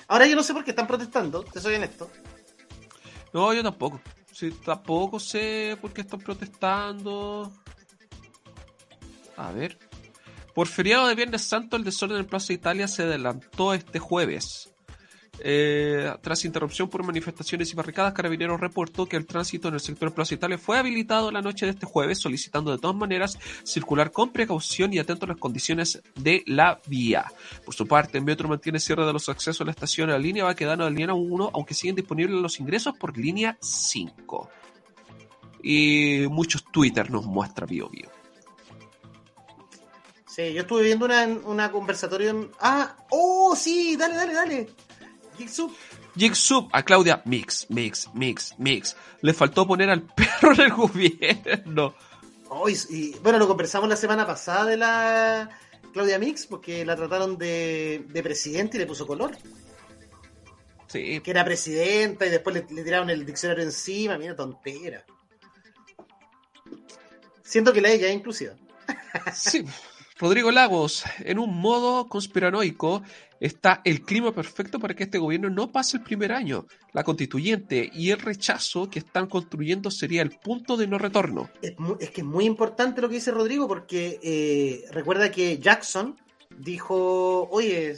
[0.08, 2.10] Ahora yo no sé por qué están protestando, te soy honesto.
[3.34, 4.02] No, yo tampoco.
[4.32, 7.52] Sí, tampoco sé por qué están protestando.
[9.36, 9.78] A ver.
[10.54, 14.74] Por feriado de Viernes Santo, el desorden en Plaza Italia se adelantó este jueves.
[15.40, 20.14] Eh, tras interrupción por manifestaciones y barricadas, Carabineros reportó que el tránsito en el sector
[20.14, 24.32] Plaza Italia fue habilitado la noche de este jueves, solicitando de todas maneras circular con
[24.32, 27.26] precaución y atento a las condiciones de la vía.
[27.64, 30.10] Por su parte, Metro mantiene cierre de los accesos a la estación.
[30.10, 34.50] La línea en la línea 1, aunque siguen disponibles los ingresos por línea 5.
[35.64, 38.10] Y muchos Twitter nos muestra Bio Bio.
[40.28, 42.52] Sí, yo estuve viendo una, una conversatorio en...
[42.60, 44.70] Ah, oh, sí, dale, dale, dale.
[45.38, 45.70] Jigsaw.
[46.16, 48.96] Jigsup a Claudia, mix, mix, mix, mix.
[49.22, 51.94] Le faltó poner al perro en el gobierno.
[52.50, 55.50] Oh, y, y- bueno, lo conversamos la semana pasada de la
[55.94, 59.38] Claudia Mix, porque la trataron de, de presidente y le puso color.
[60.88, 64.18] Sí, Que era presidenta y después le, le tiraron el diccionario encima.
[64.18, 65.04] Mira, tontera.
[67.44, 68.54] Siento que la ella es inclusiva.
[69.34, 69.66] sí.
[70.20, 73.04] Rodrigo Lagos, en un modo conspiranoico,
[73.40, 76.66] está el clima perfecto para que este gobierno no pase el primer año.
[76.94, 81.50] La constituyente y el rechazo que están construyendo sería el punto de no retorno.
[81.62, 81.76] Es,
[82.12, 86.16] que es muy importante lo que dice Rodrigo, porque eh, recuerda que Jackson
[86.58, 87.98] dijo, oye, eh,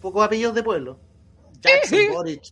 [0.00, 1.00] pocos apellidos de pueblo.
[1.60, 2.42] Jackson, Boric,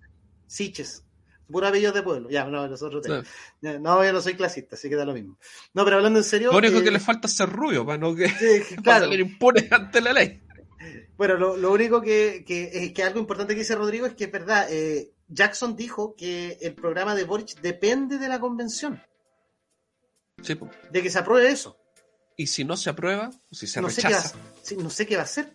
[0.46, 1.05] Siches,
[1.51, 2.30] puros apellidos de pueblo.
[2.30, 3.12] Ya, no, nosotros Sí.
[3.61, 5.38] Ya, No, yo no soy clasista, así que da lo mismo.
[5.74, 6.53] No, pero hablando en serio.
[6.53, 9.14] Lo único eh, que le falta es ser rubio para no que sí, para claro.
[9.14, 10.42] impune ante la ley.
[11.18, 14.24] Bueno, lo, lo único que, que, eh, que algo importante que dice Rodrigo es que
[14.24, 14.66] es verdad.
[14.70, 19.02] eh, Jackson dijo que el programa de Boric depende de la convención,
[20.42, 20.70] Sí, po.
[20.90, 21.76] de que se apruebe eso.
[22.36, 25.06] y si no se aprueba, si se no, sé qué va, rechaza, sí, no sé
[25.06, 25.52] qué va a hacer.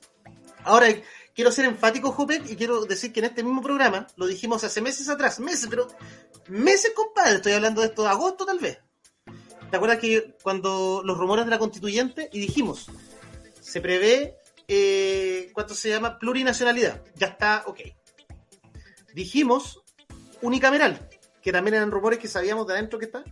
[0.66, 0.88] Ahora,
[1.34, 4.82] quiero ser enfático, Jopek, y quiero decir que en este mismo programa, lo dijimos hace
[4.82, 5.88] meses atrás, meses, pero
[6.50, 8.80] meses, compadre, estoy hablando de esto de agosto tal vez.
[9.72, 12.86] ¿Te acuerdas que cuando los rumores de la constituyente, y dijimos,
[13.60, 14.36] se prevé,
[14.68, 16.20] eh, ¿cuánto se llama?
[16.20, 17.04] Plurinacionalidad.
[17.16, 17.80] Ya está, ok.
[19.14, 19.84] Dijimos
[20.42, 21.08] unicameral,
[21.42, 23.24] que también eran rumores que sabíamos de adentro que está.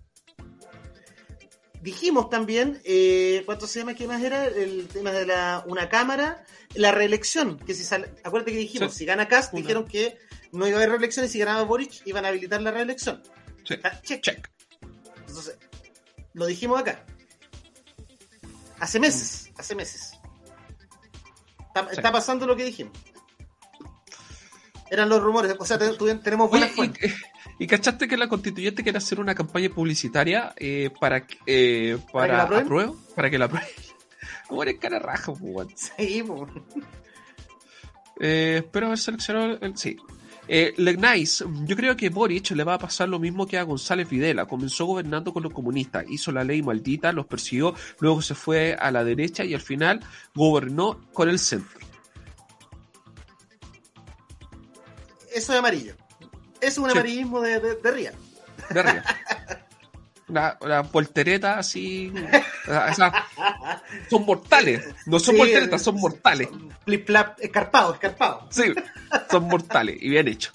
[1.81, 3.95] dijimos también, eh, ¿cuánto se llama?
[3.95, 4.45] ¿Qué más era?
[4.45, 7.57] El tema de la, una cámara, la reelección.
[7.57, 8.99] Que si sale, acuérdate que dijimos, Sí.
[8.99, 9.61] si gana Cast, Una.
[9.61, 10.17] dijeron que
[10.51, 13.23] no iba a haber reelección y si ganaba Boric iban a habilitar la reelección.
[13.67, 13.75] Sí.
[13.83, 14.21] Ah, check.
[14.21, 14.47] Check.
[15.27, 15.57] Entonces,
[16.33, 17.03] lo dijimos acá.
[18.79, 20.11] Hace meses, hace meses.
[21.73, 21.95] Está, Sí.
[21.97, 22.93] está pasando lo que dijimos.
[24.89, 27.13] Eran los rumores, o sea, te- tu- tenemos buenas Oye, fuentes.
[27.59, 31.97] y, y cachaste que la constituyente quiere hacer una campaña publicitaria eh, para, que- eh,
[32.11, 32.97] ¿Para que para, apruebo?
[33.15, 33.69] Para que la aprueben.
[34.49, 35.93] Como eres cara raja, pues.
[35.97, 36.45] Sí, po.
[38.19, 39.77] Eh, espero haber seleccionado el.
[39.77, 39.95] Sí.
[40.47, 44.09] Eh, Legnice, yo creo que Boric le va a pasar lo mismo que a González
[44.09, 44.45] Videla.
[44.47, 48.91] Comenzó gobernando con los comunistas, hizo la ley maldita, los persiguió, luego se fue a
[48.91, 50.01] la derecha y al final
[50.35, 51.79] gobernó con el centro.
[55.33, 55.95] Eso es amarillo.
[56.59, 56.97] Eso es un Sí.
[56.97, 58.13] amarillismo de, de, de Ría.
[58.69, 59.03] De arriba.
[60.31, 62.11] La, la voltereta así.
[62.11, 63.27] o sea,
[64.09, 64.83] son mortales.
[65.05, 66.47] No son Sí, volteretas, son mortales.
[66.85, 68.47] Flip flap, escarpado, escarpado.
[68.49, 68.73] Sí,
[69.29, 70.53] son mortales y bien hechos.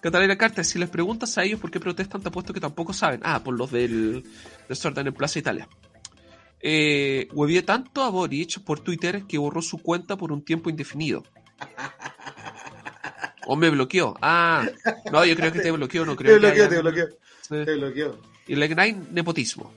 [0.00, 3.20] Catalina Carter, si les preguntas a ellos por qué protestan, te apuesto que tampoco saben.
[3.24, 4.22] Ah, por los del
[4.68, 5.68] desorden en Plaza Italia.
[6.60, 7.28] Eh,
[7.66, 11.24] tanto a Boric por Twitter que borró su cuenta por un tiempo indefinido.
[13.50, 14.14] O me bloqueó.
[14.20, 14.62] Ah,
[15.10, 17.06] no, yo creo que te bloqueó, no creo Te bloqueó, que te haya- bloqueó,
[17.48, 17.64] Sí.
[17.64, 18.20] te bloqueó.
[18.46, 19.72] Y Legnine, nepotismo.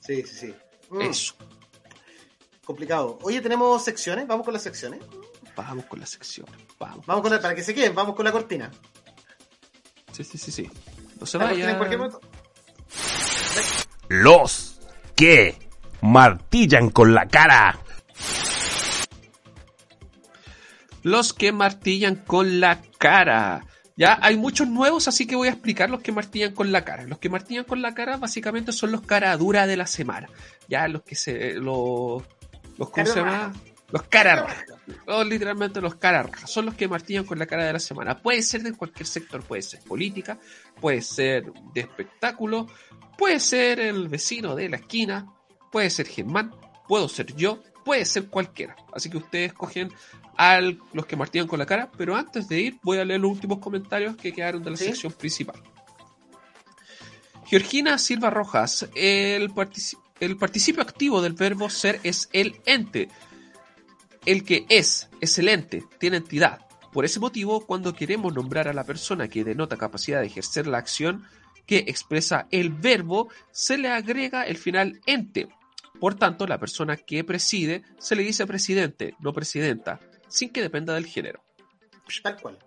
[0.00, 0.54] Sí, sí, sí.
[0.90, 1.34] Mm, Eso.
[2.64, 3.18] Complicado.
[3.22, 4.26] Oye, tenemos secciones.
[4.26, 5.00] Vamos con las secciones.
[5.56, 6.46] Vamos con la sección.
[6.78, 7.04] Vamos.
[7.06, 8.70] Vamos con la, para que se queden, vamos con la cortina.
[10.12, 10.70] Sí, sí, sí, sí.
[11.20, 11.78] No se La cortina en vaya.
[11.78, 12.20] cualquier momento.
[14.08, 14.80] Los
[15.16, 15.56] que
[16.02, 17.78] martillan con la cara.
[21.02, 23.66] Los que martillan con la cara.
[23.96, 27.04] Ya hay muchos nuevos, así que voy a explicar los que martillan con la cara.
[27.04, 30.28] Los que martillan con la cara básicamente son los cara dura de la semana.
[30.68, 31.54] Ya los que se.
[31.54, 32.22] Los.
[32.76, 33.52] los ¿Cómo se llama?
[33.92, 34.64] Los cara raja.
[35.06, 36.48] Los, literalmente los cara raja.
[36.48, 38.20] Son los que martillan con la cara de la semana.
[38.20, 39.42] Puede ser de cualquier sector.
[39.44, 40.38] Puede ser política,
[40.80, 42.66] puede ser de espectáculo,
[43.16, 45.32] puede ser el vecino de la esquina,
[45.70, 46.52] puede ser Germán,
[46.88, 48.74] puedo ser yo, puede ser cualquiera.
[48.92, 49.92] Así que ustedes cogen
[50.36, 53.30] a los que martillan con la cara, pero antes de ir voy a leer los
[53.30, 54.86] últimos comentarios que quedaron de la ¿Sí?
[54.86, 55.60] sección principal.
[57.46, 59.52] Georgina Silva Rojas, el,
[60.20, 63.08] el participio activo del verbo ser es el ente.
[64.24, 66.60] El que es, es el ente, tiene entidad.
[66.92, 70.78] Por ese motivo, cuando queremos nombrar a la persona que denota capacidad de ejercer la
[70.78, 71.24] acción
[71.66, 75.48] que expresa el verbo, se le agrega el final ente.
[76.00, 80.00] Por tanto, la persona que preside se le dice presidente, no presidenta,
[80.34, 81.42] sin que dependa del género.
[82.22, 82.58] Tal cual.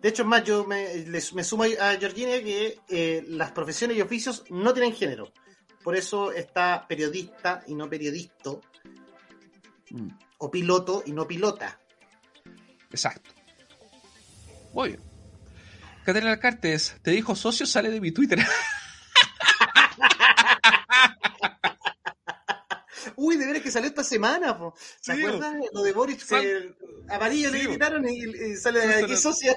[0.00, 3.96] De hecho, es más, yo me, les- me sumo a Georgina que eh, las profesiones
[3.96, 5.32] y oficios no tienen género.
[5.82, 8.50] Por eso está periodista y no periodista,
[9.90, 11.80] Mm, o piloto y no pilota.
[12.92, 13.30] exacto.
[14.72, 15.00] Muy bien.
[16.04, 18.38] Caterina Cartes, te dijo socio, sale de mi Twitter.
[23.22, 24.74] Uy, de veras que salió esta semana, po.
[24.98, 25.22] ¿Se Sí?
[25.74, 26.74] Lo de Boris que
[27.10, 29.54] amarillo le gritaron y, y sale de aquí socia.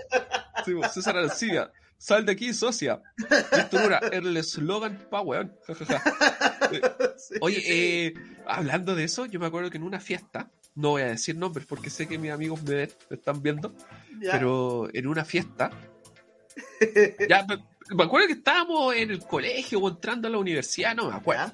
[0.66, 3.02] Sí, César Arancibia, sal de aquí, socia.
[3.18, 5.56] Víctor el eslogan pa' weón.
[7.18, 8.14] Sí, Oye, eh,
[8.48, 11.66] hablando de eso, yo me acuerdo que en una fiesta, no voy a decir nombres
[11.66, 13.76] porque sé que mis amigos me, ven, me están viendo,
[14.20, 14.32] Ya.
[14.34, 15.70] pero en una fiesta,
[17.30, 17.64] ya me,
[17.96, 21.54] me acuerdo que estábamos en el colegio o entrando a la universidad, no me acuerdo.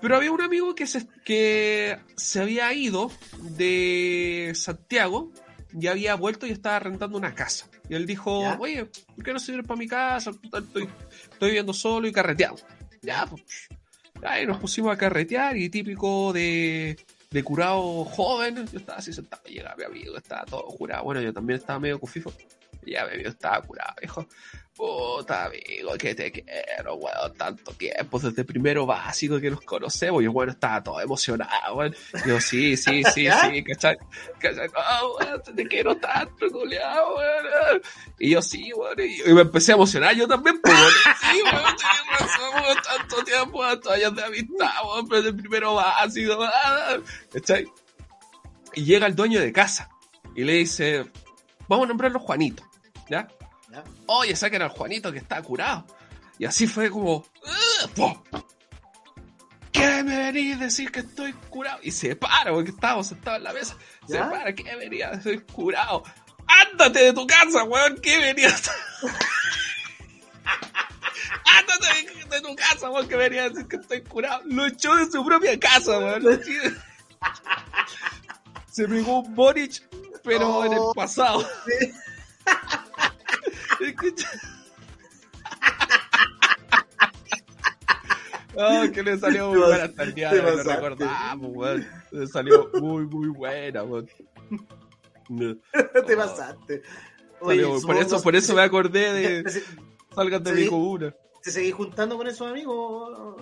[0.00, 5.32] Pero había un amigo que se, que se había ido de Santiago
[5.78, 7.68] y había vuelto y estaba rentando una casa.
[7.88, 8.56] Y él dijo, ¿Ya?
[8.58, 10.30] oye, ¿por qué no se viene para mi casa?
[10.30, 10.88] Estoy,
[11.30, 12.56] estoy viviendo solo y carreteado.
[13.02, 13.42] Ya, pues.
[14.22, 16.96] Ahí nos pusimos a carretear y típico de,
[17.30, 18.66] de curado joven.
[18.72, 21.04] Yo estaba así sentado, llega mi amigo, estaba todo curado.
[21.04, 22.32] Bueno, yo también estaba medio cufifo.
[22.86, 24.26] Ya mi amigo estaba curado, dijo,
[24.76, 30.22] puta amigo, que te quiero, weón, tanto tiempo, desde primero básico que nos conocemos.
[30.22, 31.96] Y bueno, estaba todo emocionado, weón.
[32.26, 33.96] Yo, sí, sí, sí, sí, ¿cachai?
[34.38, 34.68] ¿Cachai?
[34.68, 37.82] No, weón, te quiero tanto, culiao, weón.
[38.18, 40.92] Y yo, sí, weón, y, y me empecé a emocionar yo también, pues, weón.
[41.20, 45.74] Sí, weón, tenés razón, weón, tanto tiempo, tantos años de amistad, weón, pero desde primero
[45.74, 47.04] básico, weón.
[47.32, 47.66] ¿cachai?
[48.74, 49.88] Y llega el dueño de casa
[50.34, 51.06] y le dice,
[51.66, 52.62] vamos a nombrarlo Juanito,
[53.08, 53.26] ¿ya?
[54.06, 55.86] Oye, saquen al Juanito que está curado.
[56.38, 58.22] Y así fue como, "Ugh, po.
[59.72, 61.78] ¿qué me venís a decir que estoy curado?
[61.82, 63.76] Y se para, porque estábamos sentados en la mesa.
[64.06, 64.30] Se ¿Ya?
[64.30, 66.02] para, ¿qué venía a decir curado?
[66.72, 68.70] Ándate de tu casa, weón, ¿qué venías?
[71.44, 71.86] Ándate
[72.30, 74.42] de tu casa, weón, que venía a decir que estoy curado.
[74.46, 76.22] Lo echó de su propia casa, weón.
[78.70, 79.82] Se pegó un Boric,
[80.22, 80.92] pero en el Oh.
[80.94, 81.46] pasado.
[83.80, 84.28] Escucha.
[88.58, 91.86] Oh, que le salió muy buena hasta el día de hoy, lo recordamos, weón.
[92.10, 94.08] Le salió muy, muy buena, weón.
[95.28, 95.56] No.
[96.06, 96.80] Te pasaste.
[97.44, 99.66] Salió- por eso, por eso me acordé de ¿Te, te-
[100.14, 101.14] salgan de mi comuna.
[101.42, 103.36] te seguís juntando con esos amigos?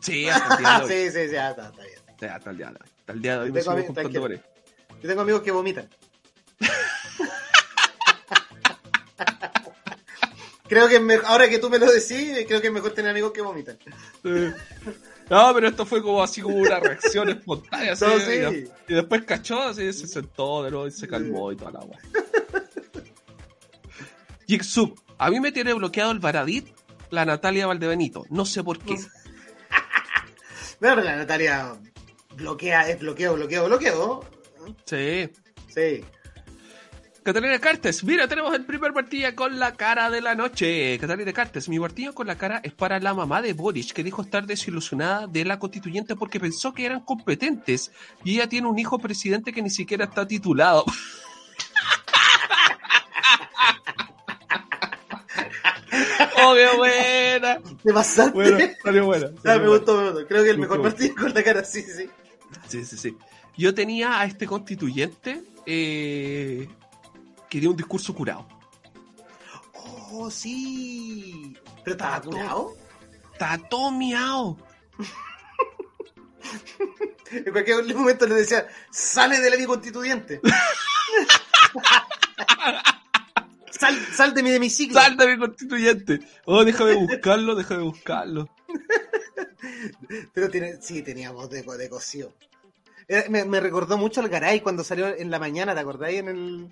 [0.00, 0.90] Sí, hasta el día de hoy.
[0.90, 1.98] sí, sí, sí, ya está, está bien.
[2.18, 2.78] Sí, hasta el día de hoy.
[2.98, 4.42] Hasta el día de hoy me sigo ami- juntando por ahí.
[5.00, 5.88] Yo tengo amigos que vomitan.
[10.68, 13.32] creo que mejor, ahora que tú me lo decís, creo que es mejor tener amigos
[13.32, 13.78] que vomitan.
[14.22, 14.52] Sí.
[15.28, 17.92] No, pero esto fue como así como una reacción espontánea.
[17.94, 18.20] así, No, y,
[18.64, 18.70] sí.
[18.88, 21.96] y después cachó, así, se sentó de nuevo y se calmó y toda la agua.
[24.46, 26.68] Jigsup, a mí me tiene bloqueado el Baradit
[27.10, 28.24] la Natalia Valdebenito.
[28.30, 28.96] No sé por qué.
[30.80, 31.74] Pero la Natalia
[32.34, 34.24] bloquea, es bloqueo, bloqueo, bloqueo.
[34.84, 35.28] Sí.
[35.68, 36.04] Sí.
[37.26, 40.96] Catalina Cartes, mira, tenemos el primer martilla con la cara de la noche.
[41.00, 44.22] Catalina Cartes, mi martillo con la cara es para la mamá de Boris, que dijo
[44.22, 47.90] estar desilusionada de la constituyente porque pensó que eran competentes
[48.22, 50.84] y ella tiene un hijo presidente que ni siquiera está titulado.
[56.44, 57.58] ¡Oh, qué buena!
[57.82, 58.34] ¿Te pasaste?
[58.34, 59.30] Bueno, salió buena.
[59.38, 59.68] Ah, me buena.
[59.78, 60.28] gustó, me gustó.
[60.28, 62.08] Creo que el Me mejor partido con la cara, sí, sí.
[62.68, 63.16] Sí, sí, sí.
[63.58, 66.68] Yo tenía a este constituyente eh,
[67.56, 68.46] que dio un discurso curado.
[69.72, 71.56] Oh, sí.
[71.82, 72.74] ¿Pero estaba curado?
[73.32, 74.58] Está todo miau.
[77.30, 80.38] En cualquier momento le decía, sale de la mi constituyente.
[83.70, 85.00] sal, sal de mi hemiciclo.
[85.00, 86.20] ¡Sal de mi constituyente!
[86.44, 88.50] Oh, déjame buscarlo, déjame buscarlo.
[90.34, 92.34] Pero tiene, sí, tenía voz de, de cocido.
[93.08, 96.20] Era- me, me recordó mucho al Garay cuando salió en la mañana, ¿te acordáis?
[96.20, 96.68] En el,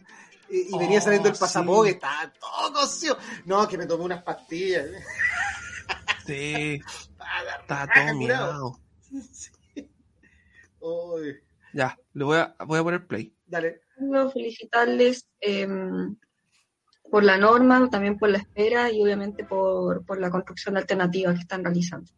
[0.51, 1.41] y, y venía Oh, saliendo el sí.
[1.41, 3.19] pasapogue, estaba todo cocido.
[3.45, 4.87] No, que me tomé unas pastillas.
[6.27, 6.81] Sí,
[7.61, 8.81] está todo.
[9.33, 9.51] Sí.
[10.81, 11.37] Uy,
[11.73, 13.35] Ya, le voy a, voy a poner play.
[13.47, 13.81] dale.
[13.97, 15.69] Quiero felicitarles eh,
[17.11, 21.41] por la norma, también por la espera y obviamente por, por la construcción alternativa que
[21.41, 22.11] están realizando.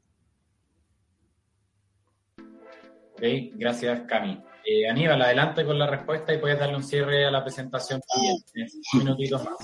[3.14, 3.22] Ok,
[3.54, 4.42] gracias Cami.
[4.68, 8.00] Eh, Aníbal, adelante con la respuesta y puedes darle un cierre a la presentación.
[8.52, 9.54] Tienes un minutito más.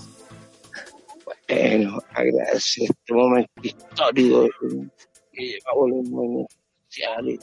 [1.48, 4.48] Bueno, agradecer este momento histórico
[5.32, 7.40] que llevamos los movimientos sociales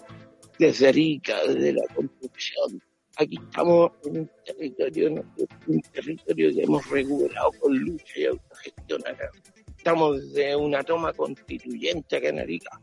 [0.58, 2.82] desde Arica, desde la construcción.
[3.18, 5.26] Aquí estamos en un territorio,
[5.68, 9.30] un territorio que hemos recuperado con lucha y autogestión acá.
[9.78, 12.80] Estamos desde una toma constituyente acá en Arica.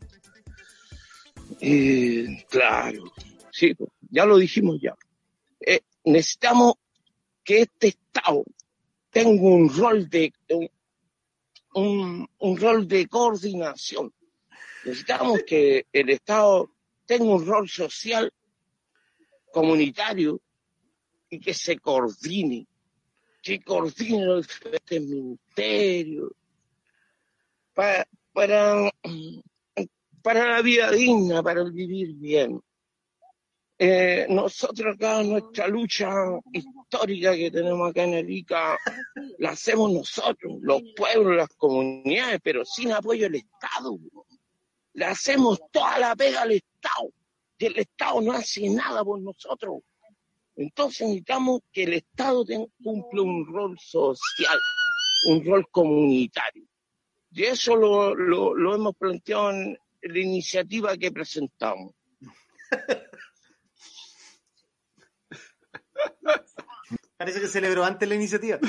[1.61, 3.05] Eh, claro,
[3.51, 4.95] sí, pues, ya lo dijimos ya.
[5.59, 6.75] Eh, necesitamos
[7.43, 8.43] que este Estado
[9.09, 10.33] tenga un rol de,
[11.73, 14.13] un, un rol de coordinación.
[14.85, 16.71] Necesitamos que el Estado
[17.05, 18.31] tenga un rol social,
[19.51, 20.41] comunitario,
[21.29, 22.67] y que se coordine,
[23.41, 26.31] que coordine los diferentes ministerios
[27.73, 28.91] para, para,
[30.21, 32.61] para la vida digna, para el vivir bien.
[33.79, 36.09] Eh, nosotros acá, nuestra lucha
[36.51, 38.75] histórica que tenemos acá en Arica,
[39.37, 43.99] la hacemos nosotros, los pueblos, las comunidades, pero sin apoyo del Estado.
[44.93, 47.11] Le hacemos toda la pega al Estado
[47.59, 49.81] y el Estado no hace nada por nosotros.
[50.55, 52.43] Entonces necesitamos que el Estado
[52.83, 54.57] cumpla un rol social,
[55.27, 56.63] un rol comunitario.
[57.31, 61.93] Y eso lo, lo, lo hemos planteado en la iniciativa que presentamos.
[67.17, 68.59] Parece que celebró antes la iniciativa.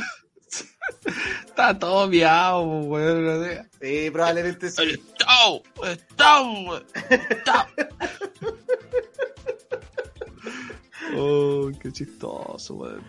[1.47, 3.69] Está todo miau, weón.
[3.81, 4.83] Sí, probablemente sí.
[4.93, 5.63] ¡Estado!
[5.85, 6.85] ¡Estado!
[7.11, 7.67] ¡Estado!
[11.17, 13.03] Oh, qué chistoso, weón.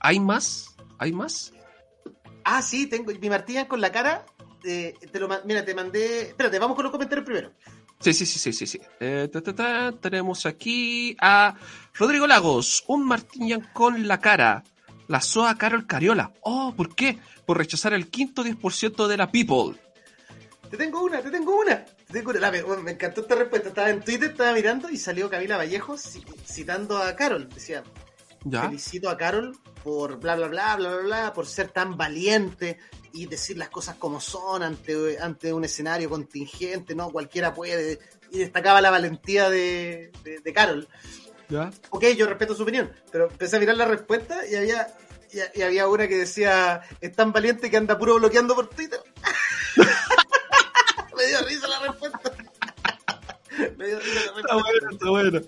[0.00, 0.74] ¿Hay más?
[0.98, 1.52] ¿Hay más?
[2.44, 4.26] Ah, sí, tengo mi martilla con la cara.
[4.64, 6.28] eh, te lo, mira, te mandé.
[6.28, 7.52] Espérate, vamos con los comentarios primero.
[8.04, 8.66] Sí, sí, sí, sí, sí.
[8.66, 8.80] sí.
[9.00, 11.54] Eh, ta, ta, ta, tenemos aquí a
[11.94, 14.62] Rodrigo Lagos, un Martinian con la cara.
[15.08, 16.32] La SOA Carol Cariola.
[16.42, 17.18] Oh, ¿por qué?
[17.46, 19.78] Por rechazar el quinto 10% de la people.
[20.70, 21.84] Te tengo una, te tengo una.
[21.84, 22.40] Te tengo una.
[22.40, 23.68] La- me, encantó esta respuesta.
[23.68, 27.48] Estaba en Twitter, estaba mirando y salió Camila Vallejo ci- citando a Carol.
[27.50, 27.84] Decía,
[28.44, 28.62] ¿Ya?
[28.62, 32.78] felicito a Carol por bla bla bla bla bla bla por ser tan valiente
[33.14, 37.10] y decir las cosas como son ante, ante un escenario contingente, ¿no?
[37.10, 38.00] Cualquiera puede.
[38.32, 40.88] Y destacaba la valentía de, de, de Carol.
[41.48, 41.70] ¿Ya?
[41.90, 44.88] Ok, yo respeto su opinión, pero empecé a mirar la respuesta y había,
[45.32, 48.98] y, y había una que decía, es tan valiente que anda puro bloqueando por Twitter.
[51.16, 52.18] Me dio risa la respuesta.
[53.76, 54.56] Me dio risa la Está respuesta.
[54.56, 55.40] bueno, está bueno.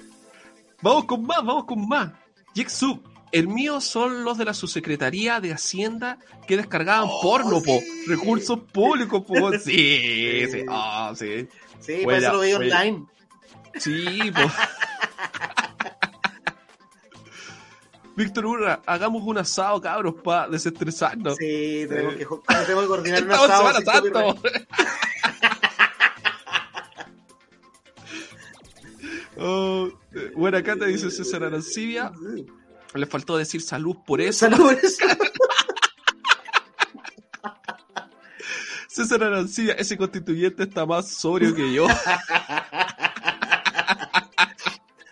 [0.83, 2.12] Vamos con más, vamos con más.
[2.55, 3.03] Jigsaw.
[3.39, 7.80] El mío son los de la subsecretaría de Hacienda que descargaban Oh, porno, po.
[7.80, 8.05] sí.
[8.07, 9.53] Recursos públicos, po.
[9.59, 10.64] Sí, sí.
[10.68, 11.49] Ah, sí.
[11.80, 13.05] Sí, por eso lo veía online.
[13.78, 14.41] Sí, po.
[18.16, 21.37] Víctor Urra, hagamos un asado, cabros, para desestresarnos.
[21.37, 22.18] Sí, tenemos Sí.
[22.20, 22.26] que,
[22.64, 23.74] tenemos que coordinar un asado.
[24.03, 24.34] Semana.
[29.39, 32.11] Oh, eh, buena cata, dice César Arancibia.
[32.97, 34.41] Le faltó decir salud por eso.
[34.49, 35.05] Salud por eso.
[38.89, 41.87] César Arancibia, ese constituyente está más sobrio que yo.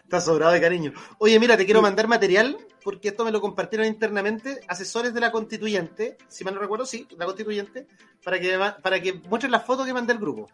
[0.04, 0.92] Está sobrado de cariño.
[1.18, 5.32] Oye, mira, te quiero mandar material, porque esto me lo compartieron internamente, asesores de la
[5.32, 7.88] constituyente, si mal no recuerdo, sí, la constituyente,
[8.22, 10.48] para que, para que muestren las fotos que mandé al grupo.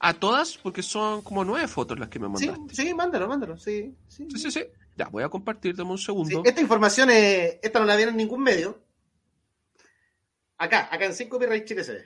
[0.00, 2.74] A todas, porque son como nueve fotos las que me Sí, mandaste.
[2.74, 3.94] sí, mándalo, mándalo, sí.
[4.08, 4.26] sí.
[4.32, 4.64] Sí, sí, sí.
[4.96, 6.42] Ya, voy a compartir, dame un Sí, segundo.
[6.44, 8.82] esta información, es, esta no la viene en ningún medio.
[10.58, 12.04] Acá, acá en 5 Copyright Chile se ve.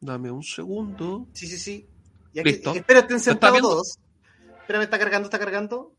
[0.00, 1.28] Dame un segundo.
[1.32, 1.88] Sí, sí, sí.
[2.32, 2.74] Y aquí, Listo.
[2.74, 3.98] espero estén sentados todos.
[4.60, 5.94] Espérame, está cargando, está cargando.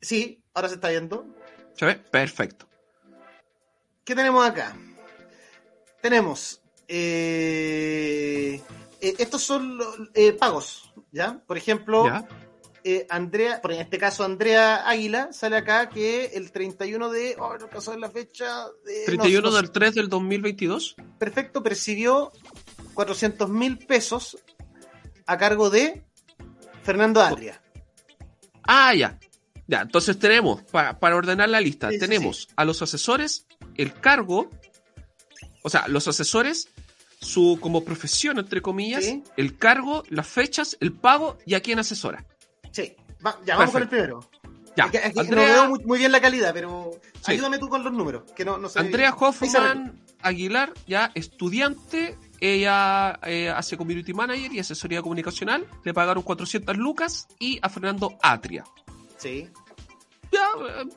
[0.00, 1.26] Sí, ahora se está viendo.
[1.74, 1.96] ¿Se ve?
[1.96, 2.68] Perfecto.
[4.04, 4.76] ¿Qué tenemos acá?
[6.00, 6.62] Tenemos.
[6.88, 8.60] eh,
[9.00, 11.42] eh, estos son los, eh, pagos, ¿ya?
[11.46, 12.28] Por ejemplo, Ya.
[12.84, 17.36] Eh, Andrea, por en este caso Andrea Águila, sale acá que el 31 de.
[17.38, 18.66] Oh, no caso de la fecha.
[18.84, 20.96] De, 31 no, no, del 3 del 2022.
[21.18, 22.32] Perfecto, percibió
[22.94, 24.38] 400 mil pesos
[25.26, 26.04] a cargo de
[26.82, 27.60] Fernando Adria.
[28.62, 29.18] Ah, ya.
[29.66, 33.92] Ya, entonces tenemos, pa- para ordenar la lista, Sí, sí, tenemos a los asesores, el
[33.94, 34.50] cargo,
[35.62, 36.68] o sea, los asesores,
[37.20, 39.22] su como profesión, entre comillas, Sí.
[39.36, 42.26] el cargo, las fechas, el pago y a quién asesora.
[42.72, 42.94] Sí,
[43.24, 44.20] va- ya vamos con el primero.
[44.76, 46.92] Ya, Aquí- aquí Andrea, no veo muy, muy bien la calidad, pero
[47.24, 47.32] Sí.
[47.32, 48.78] ayúdame tú con los números, que no, no sé.
[48.78, 49.12] Andrea.
[49.18, 56.76] Hoffman Aguilar, ya estudiante, ella eh, hace community manager y asesoría comunicacional, le pagaron 400
[56.76, 58.64] lucas y a Fernando Atria.
[59.18, 59.48] Sí,
[60.32, 60.46] Ya,
[60.82, 60.88] eh,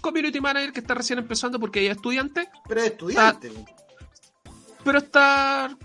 [0.00, 3.52] community manager que está recién empezando porque ella es estudiante, pero es estudiante.
[4.84, 5.76] pero está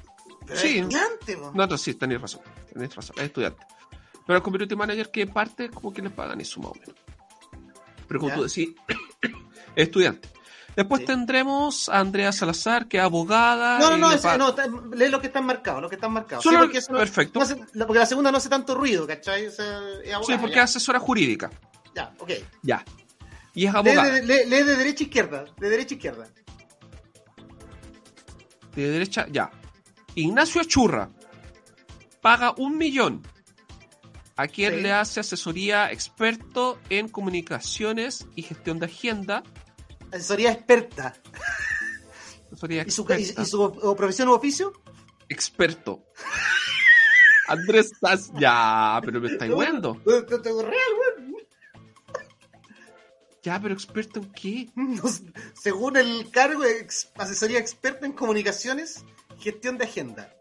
[0.47, 0.77] pero sí.
[0.79, 1.37] es estudiante.
[1.37, 1.51] po.
[1.53, 2.41] No, no, sí, tenéis razón.
[2.73, 3.63] Tenéis razón, es estudiante.
[4.31, 6.95] Pero el community manager que parte, como que les pagan eso más o menos.
[8.07, 8.35] Pero como Ya.
[8.37, 8.69] tú decís,
[9.21, 9.29] es
[9.75, 10.29] estudiante.
[10.73, 11.07] Después Sí.
[11.07, 13.77] tendremos a Andrea Salazar, que es abogada.
[13.79, 16.45] No, no, no, lee lo que están marcados, lo que están marcados.
[16.45, 17.39] Solo- Sí, porque eso perfecto.
[17.39, 19.47] no hace- la- porque la segunda no hace tanto ruido, ¿cachai?
[19.47, 20.63] O sea, es Sí, porque ya.
[20.63, 21.51] es asesora jurídica.
[21.93, 22.31] Ya, ok.
[22.63, 22.85] Ya.
[23.53, 24.11] Y es Lee abogada.
[24.11, 26.27] de, lee- lee de derecha a izquierda, de derecha a izquierda.
[28.77, 29.51] De derecha, ya.
[30.15, 31.09] Ignacio Achurra
[32.21, 33.21] paga un millón
[34.41, 34.81] a quien Sí.
[34.81, 39.43] le hace asesoría experto en comunicaciones y gestión de agenda.
[40.11, 41.13] Asesoría experta.
[42.51, 43.41] Asesoría ¿Y su, experta.
[43.41, 44.73] y, y su o profesión u oficio?
[45.29, 46.03] experto.
[47.47, 49.95] Andrés Sass, ya, pero me estáis viendo.
[50.05, 50.51] Te- te- te-.
[53.43, 54.69] Ya, pero experto en qué?
[54.75, 55.03] No
[55.53, 59.03] Según el cargo, ex- asesoría experta en comunicaciones,
[59.39, 60.33] gestión de agenda.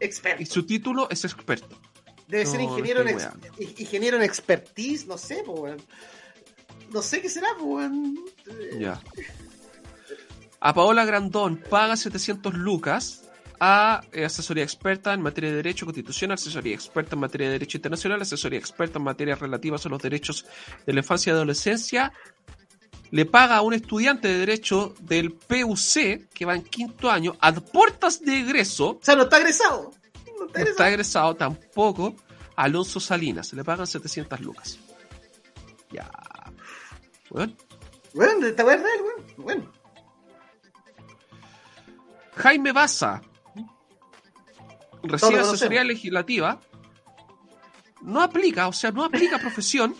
[0.00, 0.44] Y Experto.
[0.46, 1.80] su título es experto.
[2.28, 3.28] Debe No, ser no ingeniero, en ex-
[3.80, 5.82] ingeniero en expertise, no sé, weón.
[6.92, 8.18] No sé qué será, weón.
[8.78, 9.00] Ya.
[10.60, 13.22] A Paola Grandón paga 700 lucas
[13.58, 17.78] a eh, asesoría experta en materia de derecho constitucional, asesoría experta en materia de derecho
[17.78, 20.44] internacional, asesoría experta en materias relativas a los derechos
[20.86, 22.12] de la infancia y adolescencia.
[23.10, 27.52] Le paga a un estudiante de derecho del PUC que va en quinto año a
[27.52, 29.92] puertas de egreso O sea, no está egresado.
[30.42, 31.34] No está no está egresado.
[31.34, 32.14] tampoco.
[32.56, 34.78] Alonso Salinas, le pagan 700 lucas.
[35.90, 36.10] Ya.
[37.30, 37.54] Bueno.
[38.14, 39.26] Bueno, esta weá es real, weón.
[39.38, 39.72] Bueno.
[42.36, 43.22] Jaime Baza
[45.02, 46.60] recibe asesoría legislativa.
[48.02, 49.94] No aplica, o sea, no aplica profesión.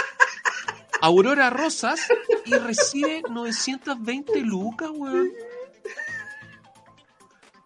[1.00, 2.00] Aurora Rosas
[2.44, 5.30] y recibe 920 lucas, weón.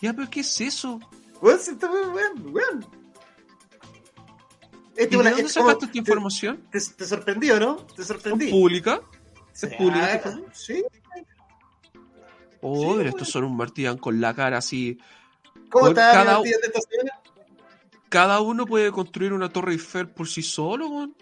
[0.01, 0.99] Ya, pero ¿qué es eso?
[1.43, 2.87] Weón, se está weón, weón.
[4.97, 6.67] ¿Y Este de una- dónde es como- sacaste esta información?
[6.71, 7.77] Te, te sorprendió, ¿no?
[7.77, 8.51] Te ¿Es sorprendí.
[8.51, 9.03] pública?
[9.53, 10.41] Sí, ¿Es pública ah?
[10.55, 10.83] Sí.
[12.61, 14.99] Oh, Sí, pero estos son un martillan con la cara así.
[15.69, 17.11] ¿Cómo Por está cada- mi partida de esta semana?
[18.09, 21.17] Cada uno puede construir una torre Eiffel por sí solo, weón.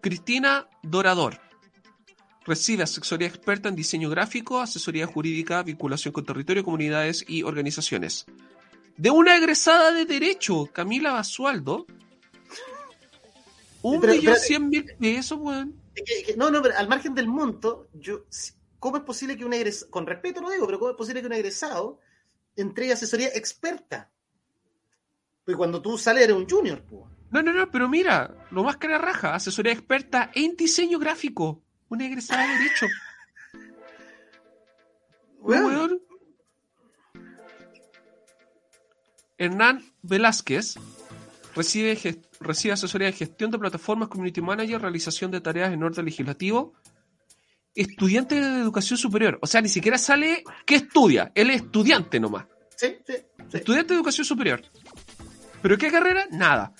[0.00, 1.40] Cristina Dorador.
[2.44, 8.26] Recibe asesoría experta en diseño gráfico, asesoría jurídica, vinculación con territorio, comunidades y organizaciones.
[8.96, 11.86] De una egresada de Derecho, Camila Basualdo.
[13.82, 15.74] Un Pero, millón cien mil pesos, weón.
[15.94, 18.24] Que- que- no, no, pero al margen del monto, yo,
[18.78, 21.26] ¿cómo es posible que un egresado, con respeto lo digo, pero cómo es posible que
[21.26, 22.00] un egresado
[22.56, 24.10] entregue asesoría experta?
[25.44, 27.04] Porque cuando tú sales eres un junior, pues.
[27.30, 31.62] No, no, no, pero mira, lo más cara raja, asesoría experta en diseño gráfico.
[31.90, 32.86] Una egresada de Derecho.
[35.40, 36.00] Weón.
[39.36, 40.76] Hernán Velázquez
[41.54, 41.98] recibe,
[42.40, 46.74] recibe asesoría de gestión de plataformas, community manager, realización de tareas en orden legislativo.
[47.74, 49.38] Estudiante de educación superior.
[49.42, 51.32] O sea, ni siquiera sale que estudia.
[51.34, 52.46] Él es estudiante nomás.
[52.76, 53.14] Sí, sí,
[53.48, 53.56] sí.
[53.56, 54.62] Estudiante de educación superior.
[55.62, 56.26] ¿Pero qué carrera?
[56.30, 56.72] Nada.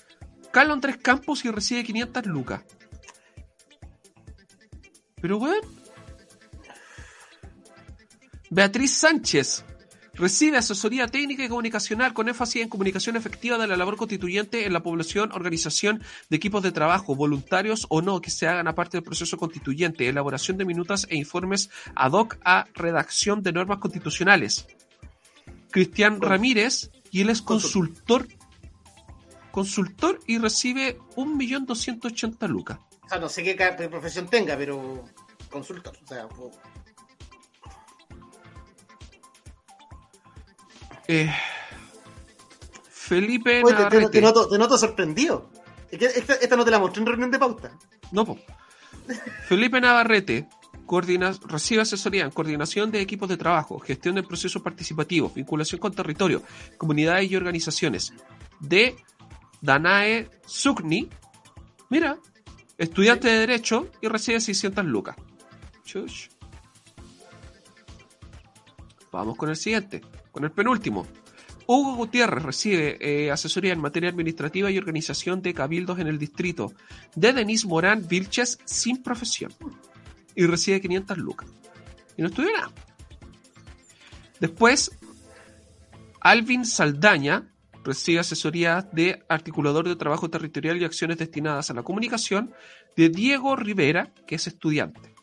[0.51, 2.63] Cala en tres campos y recibe 500 lucas.
[5.21, 5.61] Pero, weón.
[8.49, 9.63] Beatriz Sánchez
[10.13, 14.73] recibe asesoría técnica y comunicacional con énfasis en comunicación efectiva de la labor constituyente en
[14.73, 19.03] la población, organización de equipos de trabajo, voluntarios o no, que se hagan aparte del
[19.05, 24.67] proceso constituyente, elaboración de minutas e informes ad hoc a redacción de normas constitucionales.
[25.71, 28.27] Cristian Ramírez, y él es Consul- consultor.
[29.51, 32.79] Consultor y recibe 1.280.000 lucas.
[33.11, 33.55] Sea, no sé qué
[33.89, 35.03] profesión tenga, pero
[35.49, 35.93] consultor.
[36.01, 36.55] O sea, pues,
[41.07, 41.29] Eh,
[42.89, 44.09] Felipe Oye, te, te- Navarrete.
[44.11, 45.49] te noto, te noto sorprendido.
[45.91, 47.77] Es que esta, esta no te la mostré en reunión de pauta.
[48.13, 48.39] No, po.
[49.45, 50.47] Felipe Navarrete
[50.85, 55.93] coordina- recibe asesoría en coordinación de equipos de trabajo, gestión del proceso participativo, vinculación con
[55.93, 56.43] territorio,
[56.77, 58.13] comunidades y organizaciones.
[58.61, 58.95] De
[59.59, 61.09] Danae Sugni,
[61.89, 62.17] mira,
[62.81, 65.15] estudiante de Derecho y recibe 600 lucas.
[69.11, 70.01] Vamos con el siguiente,
[70.31, 71.05] con el penúltimo.
[71.67, 76.73] Hugo Gutiérrez recibe eh, asesoría en materia administrativa y organización de cabildos en el distrito
[77.15, 79.53] de Denise Morán Vilches sin profesión
[80.35, 81.49] y recibe 500 lucas.
[82.17, 82.71] Y no estudió nada.
[84.39, 84.91] Después,
[86.19, 87.47] Alvin Saldaña
[87.83, 92.53] recibe asesoría de articulador de trabajo territorial y acciones destinadas a la comunicación
[92.95, 95.13] de Diego Rivera, que es estudiante.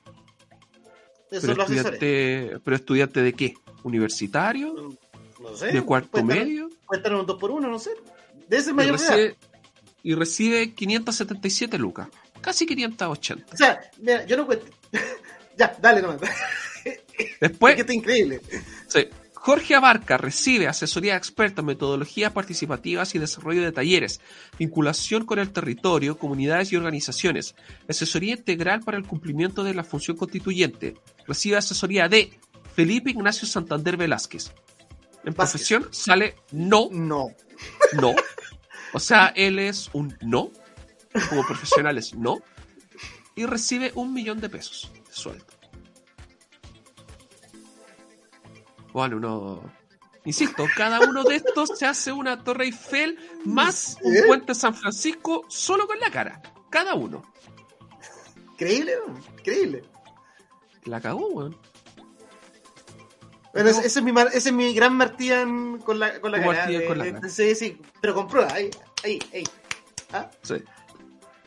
[1.30, 3.54] Eso Pero estudiante, pero estudiante de qué?
[3.82, 4.96] ¿Universitario?
[5.40, 5.72] No sé.
[5.72, 6.68] ¿De cuarto puede estar- medio?
[6.86, 7.90] Puede estar en un 2 por 1 no sé.
[8.48, 9.14] Debe ser Y mayor de edad.
[9.16, 9.36] recibe,
[10.02, 12.08] y recibe 577 lucas.
[12.40, 13.44] Casi 580.
[13.52, 14.66] O sea, mira, yo no cuento.
[15.58, 16.20] ya, dale nomás.
[17.40, 18.40] Después, Es que está increíble.
[18.86, 19.06] Sí.
[19.48, 24.20] Jorge Abarca recibe asesoría experta en metodologías participativas y desarrollo de talleres,
[24.58, 27.54] vinculación con el territorio, comunidades y organizaciones,
[27.88, 30.96] asesoría integral para el cumplimiento de la función constituyente.
[31.26, 32.38] Recibe asesoría de
[32.76, 34.52] Felipe Ignacio Santander Velázquez.
[35.24, 35.34] En Vázquez.
[35.34, 37.28] profesión sale no, No.
[37.94, 38.14] no.
[38.92, 40.50] O sea, él es un no,
[41.30, 42.42] como profesional es no,
[43.34, 45.57] y recibe un millón de pesos de sueldo.
[48.92, 49.72] Bueno, uno.
[50.24, 54.22] Insisto, cada uno de estos se hace una Torre Eiffel más un ¿Eh?
[54.26, 56.42] puente San Francisco solo con la cara.
[56.70, 57.22] Cada uno.
[58.52, 58.94] Increíble,
[59.38, 59.84] increíble.
[60.84, 61.56] La cagó, weón.
[63.54, 66.40] Bueno, ese, ese es mi, mar- ese es mi gran Martían con la, con la
[66.42, 66.66] cara.
[66.66, 67.28] De- con la de- cara.
[67.28, 68.52] Sí, sí, pero con prueba.
[68.52, 68.68] Ahí,
[69.04, 69.44] ahí, ahí.
[70.12, 70.30] ¿Ah?
[70.42, 70.56] Sí.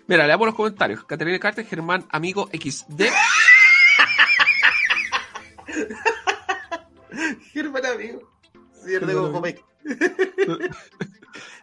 [0.07, 1.03] Mira, leamos los comentarios.
[1.05, 3.03] Caterina Carter, Germán, amigo XD.
[7.53, 8.31] Germán amigo.
[8.73, 9.41] Sí, Germán como.
[10.45, 10.59] Por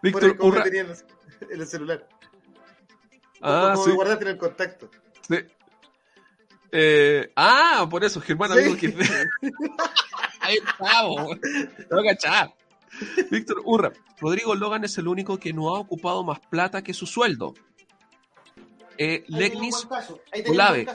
[0.03, 0.63] Víctor Urra.
[0.65, 0.91] tenía en
[1.61, 2.09] el- celular.
[3.41, 3.91] Ah, como sí.
[3.93, 4.91] guardaste en el contacto.
[5.29, 5.37] sí.
[6.71, 8.59] Eh, ah, por eso, Germán, Sí.
[8.59, 9.01] amigo XD.
[10.41, 11.39] Ahí estamos.
[11.91, 12.55] No cachar.
[13.31, 13.93] Víctor Urra.
[14.21, 17.55] Rodrigo Logan es el único que no ha ocupado más plata que su sueldo.
[18.99, 19.87] Eh, Legnis
[20.49, 20.87] Olave.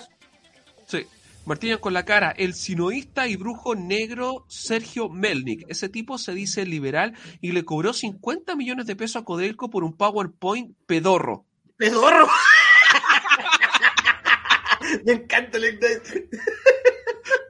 [0.87, 1.07] Sí.
[1.45, 5.65] Martínez con la cara, el sinoísta y brujo negro Sergio Melnik.
[5.67, 9.83] Ese tipo se dice liberal y le cobró 50 millones de pesos a Codelco por
[9.83, 11.45] un PowerPoint pedorro.
[11.75, 12.27] ¡Pedorro!
[15.05, 15.79] Me encanta el.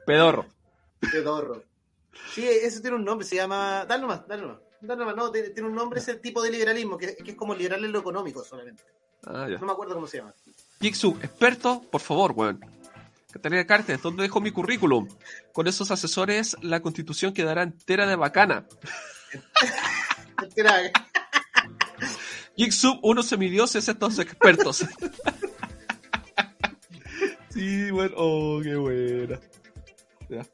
[0.06, 0.46] Pedorro.
[1.12, 1.62] Pedorro.
[2.32, 3.84] Sí, eso tiene un nombre, se llama.
[3.86, 4.58] Dale nomás, dale nomás.
[4.80, 7.54] Dale nomás, no, tiene, tiene un nombre, ese tipo de liberalismo, que, que es como
[7.54, 8.82] liberal en lo económico solamente.
[9.24, 9.58] Ah, ya.
[9.58, 10.34] No me acuerdo cómo se llama.
[10.80, 12.60] Jigsaw, experto, por favor, weón.
[13.34, 15.08] Catalina Cartes, ¿dónde dejo mi currículum?
[15.52, 18.64] Con esos asesores, la constitución quedará entera de bacana.
[22.56, 24.84] Geek unos semidioses, estos expertos.
[27.50, 29.40] sí, bueno, oh, qué buena.
[30.28, 30.46] Ya,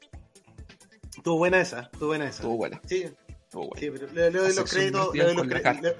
[1.15, 2.35] Estuvo buena esa, estuvo buena esa.
[2.37, 3.79] estuvo buena, Sí, estuvo buena.
[3.79, 5.05] sí, pero le, le doy los créditos.
[5.05, 5.95] Martial Le doy los con la cre- le-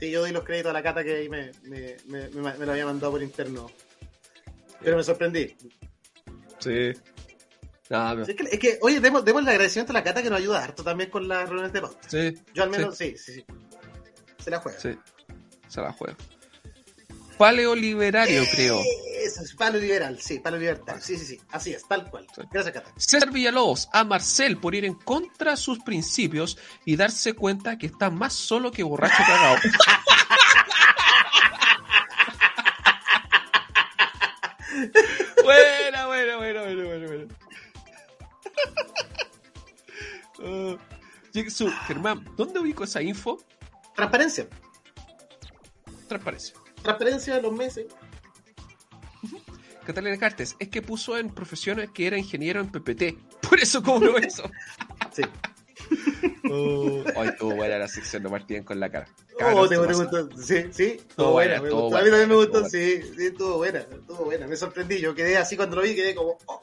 [0.00, 2.64] sí, yo doy los créditos a la cata que ahí me, me, me, me- me
[2.66, 3.70] lo había mandado por interno.
[4.80, 5.54] Pero me sorprendí.
[6.62, 6.92] Sí.
[7.88, 10.38] Pero- Es que, es que, oye, demos, demos el agradecimiento a la cata que nos
[10.38, 12.08] ayuda harto también con las reuniones de pauta.
[12.08, 13.44] sí, Yo al menos, sí, sí, sí.
[14.42, 14.78] Se la juega.
[14.80, 14.96] sí.
[15.68, 16.16] Se la juega.
[17.38, 18.80] Paleoliberario, creo.
[19.24, 21.02] Eso es palo liberal, sí, palo libertario.
[21.02, 21.40] Sí, sí, sí.
[21.50, 22.26] Así es, tal cual.
[22.34, 22.42] Sí.
[22.52, 22.92] Gracias, Cata.
[22.96, 27.86] César Villalobos a Marcel por ir en contra de sus principios y darse cuenta que
[27.86, 29.56] está más solo que borracho cagado.
[40.44, 40.76] Uh,
[41.86, 43.38] Germán, ¿dónde ubico esa info?
[43.94, 44.48] Transparencia.
[46.08, 46.56] Transparencia.
[46.82, 47.86] Transparencia de los meses.
[49.84, 53.18] Catalina Cartes, es que puso en profesiones que era ingeniero en PPT.
[53.48, 54.50] Por eso cobró eso.
[55.12, 55.22] Sí.
[56.50, 59.06] Oh, ay, estuvo buena la sección de Martín con la cara.
[59.34, 60.28] Oh, Cabros, te, gustó.
[60.38, 60.84] Sí, sí.
[61.06, 61.76] Estuvo buena, buena.
[61.76, 61.96] me gustó.
[61.98, 62.68] A mí también me gustó.
[62.68, 63.80] Sí, sí, estuvo buena.
[63.80, 64.46] Estuvo buena.
[64.46, 65.00] Me sorprendí.
[65.00, 66.38] Yo quedé así cuando lo vi, quedé como.
[66.46, 66.60] oh.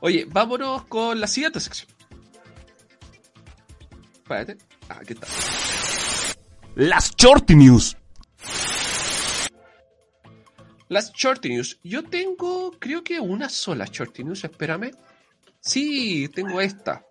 [0.00, 1.88] Oye, vámonos con la siguiente sección.
[4.14, 4.56] Espérate.
[4.88, 5.26] Ah, aquí está.
[6.76, 7.96] Las Shorty News.
[10.88, 11.78] Las Shorty News.
[11.84, 14.90] Yo tengo, creo que una sola Shorty News, espérame.
[15.60, 17.04] Sí, tengo esta.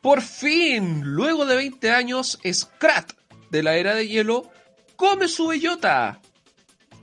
[0.00, 3.12] Por fin, luego de 20 años, Scrat
[3.50, 4.50] de la era de hielo
[4.96, 6.20] come su bellota.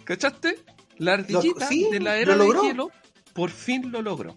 [0.03, 0.60] ¿Cachaste?
[0.98, 2.64] La ardillita sí, de la lo era de logró.
[2.64, 2.91] hielo
[3.34, 4.35] por fin lo logró.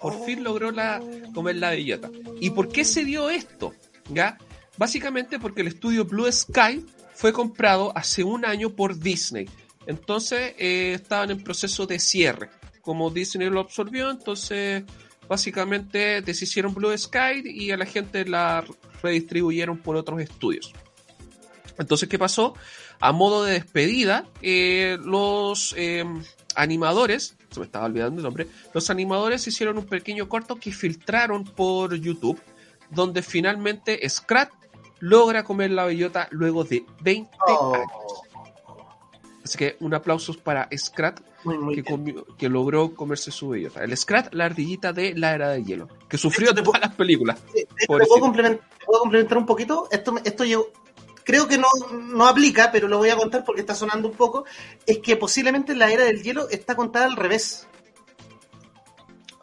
[0.00, 1.00] Por fin logró la,
[1.34, 2.10] comer la bellota.
[2.40, 3.74] ¿Y por qué se dio esto?
[4.10, 4.36] ¿Ya?
[4.76, 6.84] Básicamente porque el estudio Blue Sky
[7.14, 9.48] fue comprado hace un año por Disney.
[9.86, 12.50] Entonces eh, estaban en proceso de cierre.
[12.82, 14.84] Como Disney lo absorbió, entonces
[15.28, 18.64] básicamente deshicieron Blue Sky y a la gente la
[19.02, 20.72] redistribuyeron por otros estudios.
[21.78, 22.54] Entonces, ¿qué pasó?
[23.00, 26.04] A modo de despedida, eh, los eh,
[26.54, 31.44] animadores, se me estaba olvidando el nombre, los animadores hicieron un pequeño corto que filtraron
[31.44, 32.40] por YouTube,
[32.90, 34.50] donde finalmente Scrat
[35.00, 37.74] logra comer la bellota luego de 20 Oh.
[37.74, 37.86] años.
[39.44, 41.94] Así que un aplauso para Scrat Muy, muy que, bien.
[41.94, 43.84] comió- que logró comerse su bellota.
[43.84, 47.38] El Scrat, la ardillita de la era de hielo, que sufrió te todas las películas.
[47.48, 48.08] Sí, de hecho, ¿Te Pobrecito.
[48.14, 49.88] puedo, complementar, puedo complementar un poquito?
[49.90, 50.68] Esto, esto yo
[51.24, 54.44] creo que no, no aplica, pero lo voy a contar porque está sonando un poco.
[54.86, 57.66] Es que posiblemente la era del hielo está contada al revés.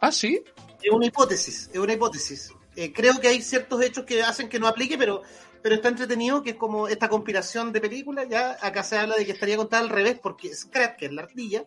[0.00, 0.42] Ah, sí.
[0.82, 2.52] Es una hipótesis, es una hipótesis.
[2.74, 5.22] Eh, creo que hay ciertos hechos que hacen que no aplique, pero,
[5.62, 8.26] pero está entretenido que es como esta conspiración de películas.
[8.28, 11.22] Ya acá se habla de que estaría contada al revés, porque Scrat, que es la
[11.22, 11.66] ardilla,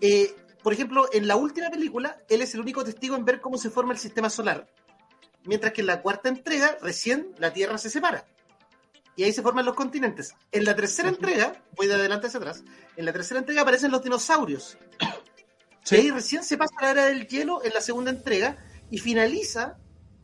[0.00, 3.58] eh, por ejemplo, en la última película, él es el único testigo en ver cómo
[3.58, 4.66] se forma el sistema solar.
[5.44, 8.26] Mientras que en la cuarta entrega, recién la Tierra se separa.
[9.16, 10.34] Y ahí se forman los continentes.
[10.50, 12.64] En la tercera entrega, voy de adelante hacia atrás,
[12.96, 14.76] en la tercera entrega aparecen los dinosaurios.
[15.84, 15.96] Sí.
[15.96, 18.56] Y ahí recién se pasa la era del hielo en la segunda entrega
[18.90, 19.76] y finaliza,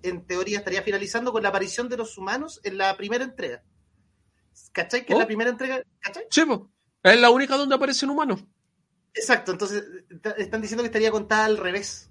[0.03, 3.63] en teoría estaría finalizando con la aparición de los humanos en la primera entrega.
[4.73, 5.05] ¿Cachai?
[5.05, 5.17] Que Oh.
[5.17, 6.25] en la primera entrega, ¿cachai?
[6.31, 6.43] Sí,
[7.03, 8.39] es la única donde aparece un humano.
[9.13, 9.85] Exacto, entonces
[10.39, 12.11] están diciendo que estaría contada al revés.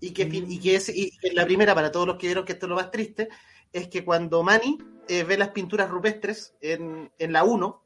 [0.00, 0.50] Y que, Mm.
[0.50, 2.70] y que es, y que la primera, para todos los que vieron que esto es
[2.70, 3.28] lo más triste,
[3.72, 4.76] es que cuando Manny
[5.08, 7.82] eh, ve las pinturas rupestres en, en la 1,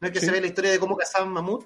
[0.00, 0.26] no es que Sí.
[0.26, 1.64] se ve la historia de cómo cazaban mamut,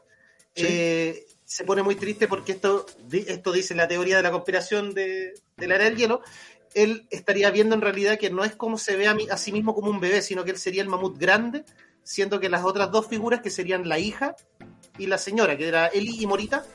[0.55, 0.65] Sí.
[0.67, 5.35] eh, se pone muy triste porque esto, esto dice la teoría de la conspiración de,
[5.57, 6.21] de la era del hielo.
[6.75, 9.53] Él estaría viendo en realidad que no es como se ve a, mi- a sí
[9.53, 11.65] mismo como un bebé, sino que él sería el mamut grande,
[12.03, 14.37] siendo que las otras dos figuras, que serían la hija
[14.99, 16.67] y la señora, que era Eli y Morita,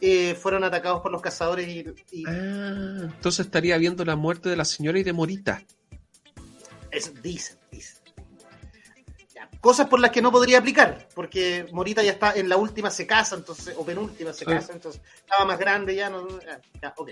[0.00, 4.56] eh, fueron atacados por los cazadores y, y Ah, entonces estaría viendo la muerte de
[4.56, 5.62] la señora y de Morita.
[6.90, 7.56] eso dicen,
[9.62, 13.06] Cosas por las que no podría aplicar, porque Morita ya está en la última se
[13.06, 16.26] casa, entonces, o penúltima se casa, entonces estaba más grande ya, no,
[16.82, 17.10] ya, ok.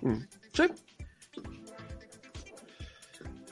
[0.00, 0.18] Mm.
[0.52, 0.64] Sí.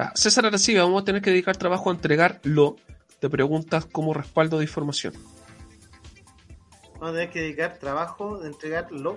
[0.01, 2.75] Ah, César Aracía, vamos a tener que dedicar trabajo a entregarlo.
[3.21, 5.15] Te preguntas como respaldo de información.
[6.95, 9.17] Vamos a tener que dedicar trabajo de entregarlo.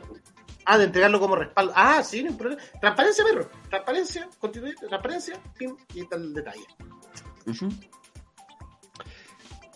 [0.65, 1.73] Ah, de entregarlo como respaldo.
[1.75, 2.61] Ah, sí, no hay problema.
[2.79, 3.49] Transparencia, perro.
[3.67, 6.67] Transparencia, constituyente, transparencia, pim, y tal detalle.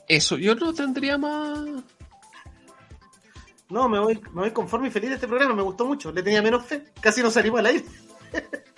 [0.07, 1.59] Eso, yo no tendría más.
[3.69, 6.11] No, me voy, me voy conforme y feliz de este programa, me gustó mucho.
[6.11, 7.85] Le tenía menos fe, casi no salimos al aire.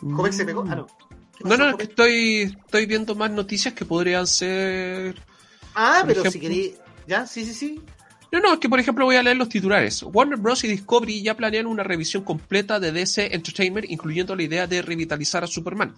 [0.00, 0.64] Joven se pegó.
[0.68, 0.86] Ah, no.
[0.86, 1.88] ¿Qué No, no, es que Joven?
[1.88, 5.20] estoy, estoy viendo más noticias que podrían ser.
[5.74, 6.74] Ah, pero ejemplo- si querí.
[7.06, 7.80] Ya, sí, sí, sí.
[8.34, 10.02] No, no, es que por ejemplo voy a leer los titulares.
[10.02, 10.64] Warner Bros.
[10.64, 15.44] y Discovery ya planean una revisión completa de DC Entertainment, incluyendo la idea de revitalizar
[15.44, 15.94] a Superman.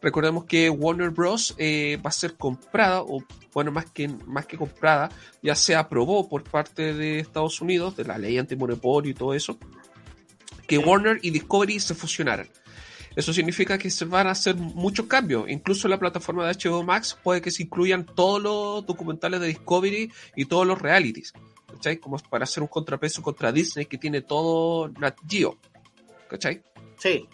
[0.00, 1.56] Recordemos que Warner Bros.
[1.58, 5.08] eh, va a ser comprada, o bueno, más que, más que comprada,
[5.42, 9.58] ya se aprobó por parte de Estados Unidos, de la ley antimonopolio y todo eso,
[10.68, 12.46] que Warner y Discovery se fusionaran.
[13.16, 15.48] Eso significa que se van a hacer muchos cambios.
[15.48, 19.48] Incluso en la plataforma de HBO Max puede que se incluyan todos los documentales de
[19.48, 21.32] Discovery y todos los realities.
[21.66, 21.98] ¿Cachai?
[21.98, 25.56] Como para hacer un contrapeso contra Disney que tiene todo Nat Geo.
[26.28, 26.62] ¿Cachai?
[26.98, 27.26] Sí.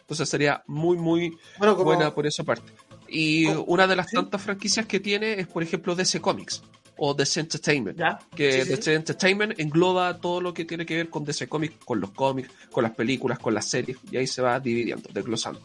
[0.00, 1.84] Entonces sería muy, muy Bueno, como.
[1.86, 2.72] buena por esa parte.
[3.08, 3.62] Y ¿Cómo?
[3.64, 4.16] una de las Sí.
[4.16, 6.62] tantas franquicias que tiene es, por ejemplo, DC Comics
[6.98, 7.98] o DC Entertainment.
[7.98, 8.18] Ya.
[8.34, 11.84] Que Sí, sí, DC Entertainment engloba todo lo que tiene que ver con DC Comics,
[11.84, 15.60] con los cómics, con las películas, con las series, y ahí se va dividiendo, desglosando.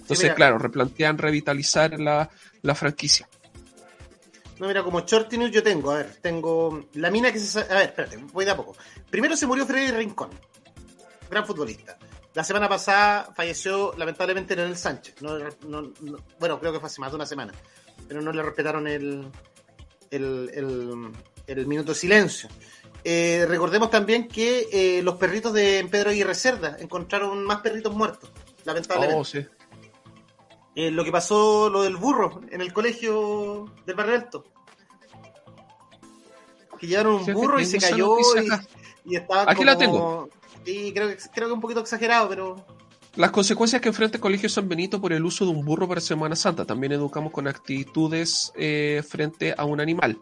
[0.00, 2.28] Entonces, claro, replantean revitalizar la,
[2.62, 3.28] la franquicia.
[4.58, 7.60] No, mira, como short news yo tengo, a ver, tengo la mina que se...
[7.60, 8.76] A ver, espérate, voy de a poco.
[9.10, 10.30] Primero se murió Freddy Rincón,
[11.30, 11.96] gran futbolista.
[12.34, 15.16] La semana pasada falleció lamentablemente Leonel Sánchez.
[15.20, 17.52] No, no- no- bueno, creo que fue hace más de una semana,
[18.08, 19.26] pero no le respetaron el,
[20.12, 21.12] el, el-
[21.48, 22.48] el minuto de silencio.
[23.02, 28.30] Eh, recordemos también que eh, los perritos de Pedro Aguirre Cerda encontraron más perritos muertos,
[28.64, 29.20] lamentablemente.
[29.20, 29.44] Oh, sí.
[30.76, 34.44] Eh, lo que pasó, lo del burro en el colegio del Barrio Alto.
[36.78, 40.28] Que llevaron un burro y se cayó y, y estaba Aquí la tengo.
[40.64, 42.64] Sí, creo que, creo que un poquito exagerado, pero...
[43.14, 46.00] Las consecuencias que enfrenta el Colegio San Benito por el uso de un burro para
[46.00, 46.64] Semana Santa.
[46.64, 50.18] También educamos con actitudes eh, frente a un animal.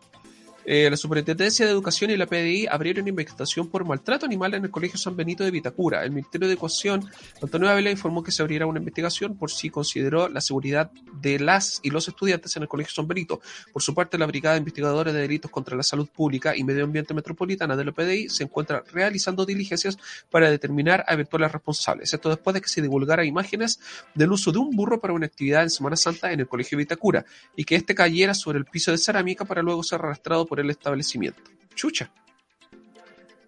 [0.65, 4.71] Eh, la Superintendencia de Educación y la PDI abrieron investigación por maltrato animal en el
[4.71, 6.05] Colegio San Benito de Vitacura.
[6.05, 7.09] El Ministerio de Educación,
[7.43, 11.81] Antonio Ávila, informó que se abrirá una investigación por si consideró la seguridad de las
[11.83, 13.41] y los estudiantes en el Colegio San Benito.
[13.73, 16.85] Por su parte, la Brigada de Investigadores de Delitos contra la Salud Pública y Medio
[16.85, 19.97] Ambiente Metropolitana de la PDI se encuentra realizando diligencias
[20.31, 22.13] para determinar a eventuales responsables.
[22.13, 23.81] Esto después de que se divulgara imágenes
[24.15, 27.25] del uso de un burro para una actividad en Semana Santa en el Colegio Vitacura
[27.57, 30.69] y que este cayera sobre el piso de cerámica para luego ser arrastrado por el
[30.69, 31.41] establecimiento.
[31.77, 32.11] Chucha.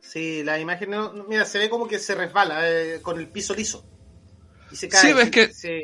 [0.00, 3.54] Sí, la imagen, no- mira, se ve como que se resbala eh, con el piso
[3.54, 3.84] liso.
[4.70, 5.00] Y se cae.
[5.00, 5.82] Sí, ves que- se-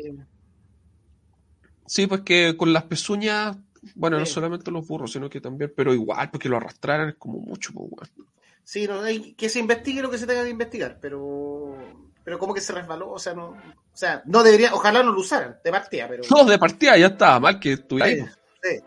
[1.85, 3.57] Sí, pues que con las pezuñas,
[3.95, 7.39] bueno, no solamente los burros, sino que también, pero igual, porque lo arrastraran es como
[7.39, 8.27] mucho, pues, weón.
[8.63, 11.75] Sí, no, hay- que se investigue lo que se tenga que investigar, pero...
[12.23, 13.47] Pero como que se resbaló, o sea, no...
[13.49, 14.73] O sea, no debería...
[14.73, 16.23] Ojalá no lo usaran, de partida, pero...
[16.29, 18.21] No, de partida ya estaba mal que estuviera ahí.
[18.21, 18.79] Sí, sí.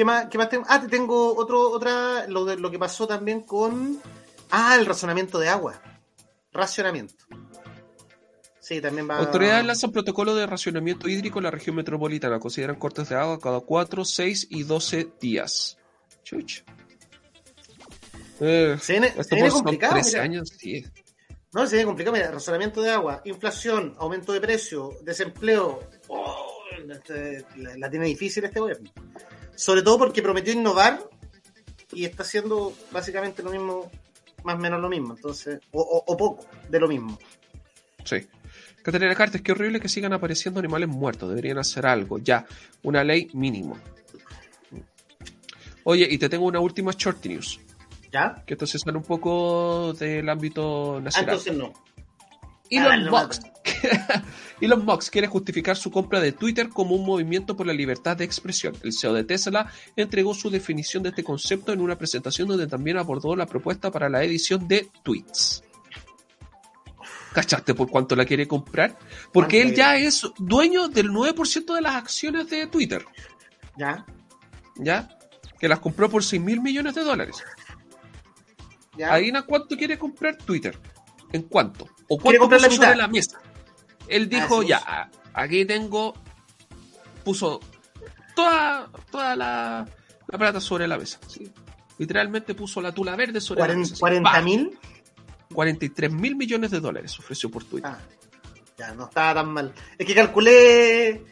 [0.00, 0.64] ¿Qué más, qué más tengo?
[0.66, 4.00] Ah, te tengo otro, otra, lo, de, lo que pasó también con...
[4.50, 5.78] Ah, el razonamiento de agua.
[6.54, 7.26] Racionamiento.
[8.60, 9.18] Sí, también va...
[9.18, 12.40] Autoridades lanzan protocolo de racionamiento hídrico en la región metropolitana.
[12.40, 15.76] Consideran cortes de agua cada 4, 6 y 12 días.
[16.22, 16.64] Chuch.
[18.40, 20.22] Eh, Se viene, se complicado, 13 mira.
[20.22, 20.82] años, sí.
[21.52, 22.16] No, se viene complicado.
[22.16, 25.78] Mira, razonamiento de agua, inflación, aumento de precio, desempleo.
[26.08, 26.46] Oh,
[26.90, 28.90] este, la, la tiene difícil este gobierno.
[29.60, 31.00] Sobre todo porque prometió innovar
[31.92, 33.90] y está haciendo básicamente lo mismo,
[34.42, 35.14] más o menos lo mismo.
[35.14, 37.18] Entonces, o, o- o poco de lo mismo.
[38.04, 38.26] Sí.
[38.82, 41.28] Caterina Cartes, qué horrible que sigan apareciendo animales muertos.
[41.28, 42.16] Deberían hacer algo.
[42.18, 42.46] Ya.
[42.82, 43.76] Una ley mínimo.
[45.84, 47.60] Oye, y te tengo una última short news.
[48.10, 48.42] ¿Ya?
[48.46, 51.34] Que entonces sale un poco del ámbito Ah, nacional.
[51.34, 51.72] entonces no.
[52.70, 53.42] Elon Ah, Musk.
[54.60, 58.24] Elon Musk quiere justificar su compra de Twitter como un movimiento por la libertad de
[58.24, 58.74] expresión.
[58.82, 62.96] El CEO de Tesla entregó su definición de este concepto en una presentación donde también
[62.98, 65.64] abordó la propuesta para la edición de tweets.
[67.32, 68.98] ¿Cachaste por cuánto la quiere comprar?
[69.32, 73.04] Porque ¿Cuánto él ya es dueño del 9% de las acciones de Twitter,
[73.78, 74.04] ¿Ya?
[74.76, 75.08] ¿ya?
[75.58, 77.36] Que las compró por 6 mil millones de dólares.
[78.98, 79.14] ¿Ya?
[79.14, 80.76] Adivina cuánto quiere comprar Twitter.
[81.32, 81.88] ¿En cuánto?
[82.12, 82.98] ¿O Quiere cuánto comprar la puso sobre mitad.
[83.02, 83.40] la mesa?
[84.08, 86.14] Él dijo, Ah, ya, aquí tengo,
[87.24, 87.60] puso
[88.34, 89.88] toda, toda la,
[90.26, 91.20] la plata sobre la mesa.
[91.28, 91.50] ¿sí?
[91.98, 93.94] Literalmente puso la tula verde sobre la mesa.
[93.94, 94.20] ¿Cuaren- ¿sí?
[94.20, 94.40] ¿40 ¡Pah!
[94.42, 94.78] mil?
[95.54, 97.90] 43 mil millones de dólares ofreció por Twitter.
[97.92, 97.98] Ah,
[98.76, 99.72] ya, no estaba tan mal.
[99.98, 101.24] Es que calculé.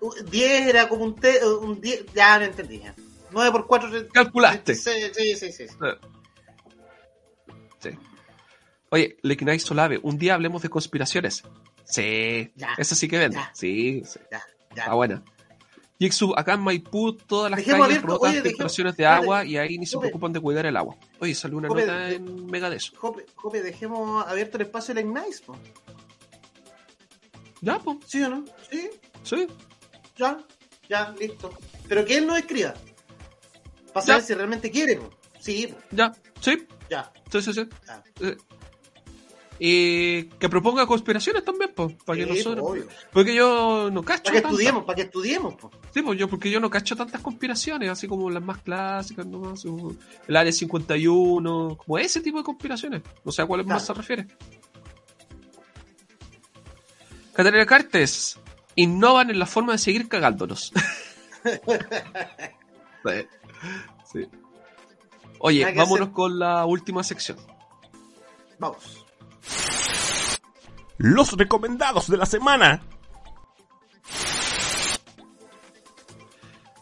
[0.00, 2.06] uh, 10 era como un, te- un 10.
[2.14, 2.78] Ya no entendí.
[2.80, 2.94] Ya.
[3.30, 3.90] 9 por 4.
[4.12, 4.74] Calculaste.
[4.74, 5.52] Sí, sí, sí.
[5.52, 5.66] sí.
[7.80, 7.90] Sí.
[8.92, 11.42] Oye, Lekinai Solave, un día hablemos de conspiraciones.
[11.84, 12.74] Sí, Ya.
[12.76, 13.36] esa sí que vende.
[13.38, 13.50] Ya.
[13.54, 14.42] Sí, sí, Ya,
[14.76, 14.82] ya.
[14.82, 15.22] está buena.
[15.98, 19.56] Jigsaw, acá en Maipú, todas las Dejemos calles abierto- oye, dejemos- filtraciones de agua y
[19.56, 20.08] ahí ni se Jope.
[20.08, 20.96] preocupan de cuidar el agua.
[21.20, 22.92] Oye, salió una Jope, nota de- en Mega de eso.
[22.98, 25.56] Jope, Jope, dejemos abierto el espacio del Ignite, po.
[27.62, 28.44] Ya, pues, ¿Sí o no?
[28.70, 28.90] Sí,
[29.22, 29.46] sí.
[30.18, 30.38] ya,
[30.88, 31.56] ya, listo.
[31.88, 32.74] Pero que él no escriba.
[33.94, 35.10] Para saber si realmente quiere, po.
[35.40, 35.78] Sí, po.
[35.92, 37.68] Ya, sí, ya, sí, sí, sí.
[37.86, 38.02] ya.
[38.20, 38.36] Eh,
[39.64, 42.66] Y que proponga conspiraciones también, pues, para que Sí, nosotros.
[42.68, 42.88] obvio.
[43.12, 44.24] Porque yo no cacho.
[44.24, 44.50] Para que tantas.
[44.58, 45.70] estudiemos, para que estudiemos, po.
[45.94, 49.64] Sí, pues yo, porque yo no cacho tantas conspiraciones, así como las más clásicas, nomás.
[49.66, 49.94] o
[50.26, 53.02] El Área 51, como ese tipo de conspiraciones.
[53.24, 54.26] No sé a cuáles más se refiere.
[57.32, 58.40] Catarina Cartes,
[58.74, 60.72] innovan en la forma de seguir cagándonos.
[64.12, 64.26] sí.
[65.38, 66.12] Oye, vámonos hacer.
[66.12, 67.38] con la última sección.
[68.58, 69.01] Vamos.
[71.02, 72.80] Los recomendados de la semana.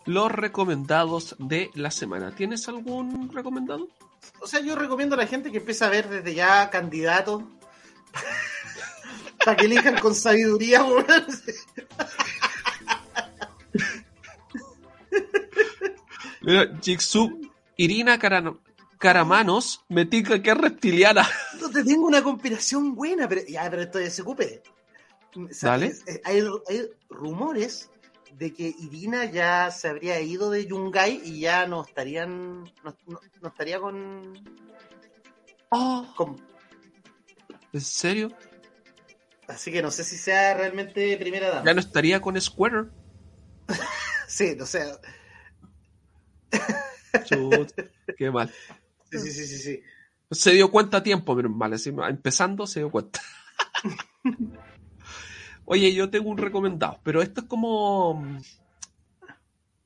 [0.04, 2.34] Los recomendados de la semana.
[2.34, 3.88] ¿Tienes algún recomendado?
[4.42, 7.44] O sea, yo recomiendo a la gente que empiece a ver desde ya candidatos.
[9.44, 10.84] para que elijan con sabiduría.
[16.42, 17.30] Mira, Jigsaw,
[17.76, 18.54] Irina Cara-
[18.98, 21.26] Caramanos, me tica que es reptiliana.
[21.60, 24.62] No te tengo una conspiración buena, pero ya, pero esto ya se ocupe.
[25.60, 25.94] Dale.
[26.24, 27.90] Hay, hay rumores
[28.36, 32.64] de que Irina ya se habría ido de Yungay y ya no estarían.
[32.84, 34.32] No, no- no estaría con,
[36.16, 36.36] con-
[37.72, 38.32] ¿En serio?
[39.46, 41.64] Así que no sé si sea realmente primera dama.
[41.66, 42.84] Ya no estaría con Square.
[44.28, 44.86] Sí, o sea.
[47.24, 47.72] Chut,
[48.16, 48.48] qué mal.
[49.10, 49.82] Sí, sí, sí, sí, sí.
[50.30, 51.72] Se dio cuenta a tiempo, menos mal.
[51.72, 53.20] así, empezando se dio cuenta.
[55.64, 58.40] Oye, yo tengo un recomendado, pero esto es como mm,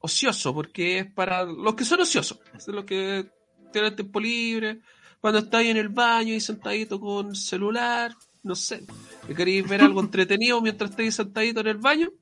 [0.01, 2.41] ocioso, porque es para los que son ociosos.
[2.57, 3.31] Es los que
[3.73, 4.81] tienen tiempo libre,
[5.21, 8.85] cuando estáis en el baño y sentadito con celular, no sé,
[9.27, 12.12] que queréis ver algo entretenido mientras estáis sentadito en el baño,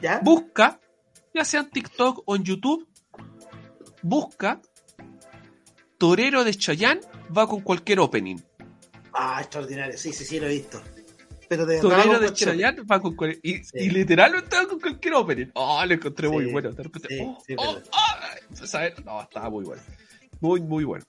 [0.00, 0.20] ¿Ya?
[0.22, 0.80] busca,
[1.34, 2.88] ya sea en TikTok o en YouTube,
[4.02, 4.60] busca
[5.98, 7.00] Torero de Chayanne
[7.36, 8.38] va con cualquier opening.
[9.12, 9.96] Ah, extraordinario.
[9.98, 10.80] Sí, sí, sí, lo he visto.
[11.48, 11.80] Pero de.
[11.80, 13.40] Torero de Chayanne va con cualquier...
[13.42, 13.78] Y, Sí.
[13.78, 15.46] y literalmente va con cualquier opening.
[15.54, 16.72] Oh, lo encontré muy bueno.
[16.72, 19.82] De repente, sí, oh, oh, ver, No, estaba muy bueno.
[20.40, 21.04] Muy, muy bueno.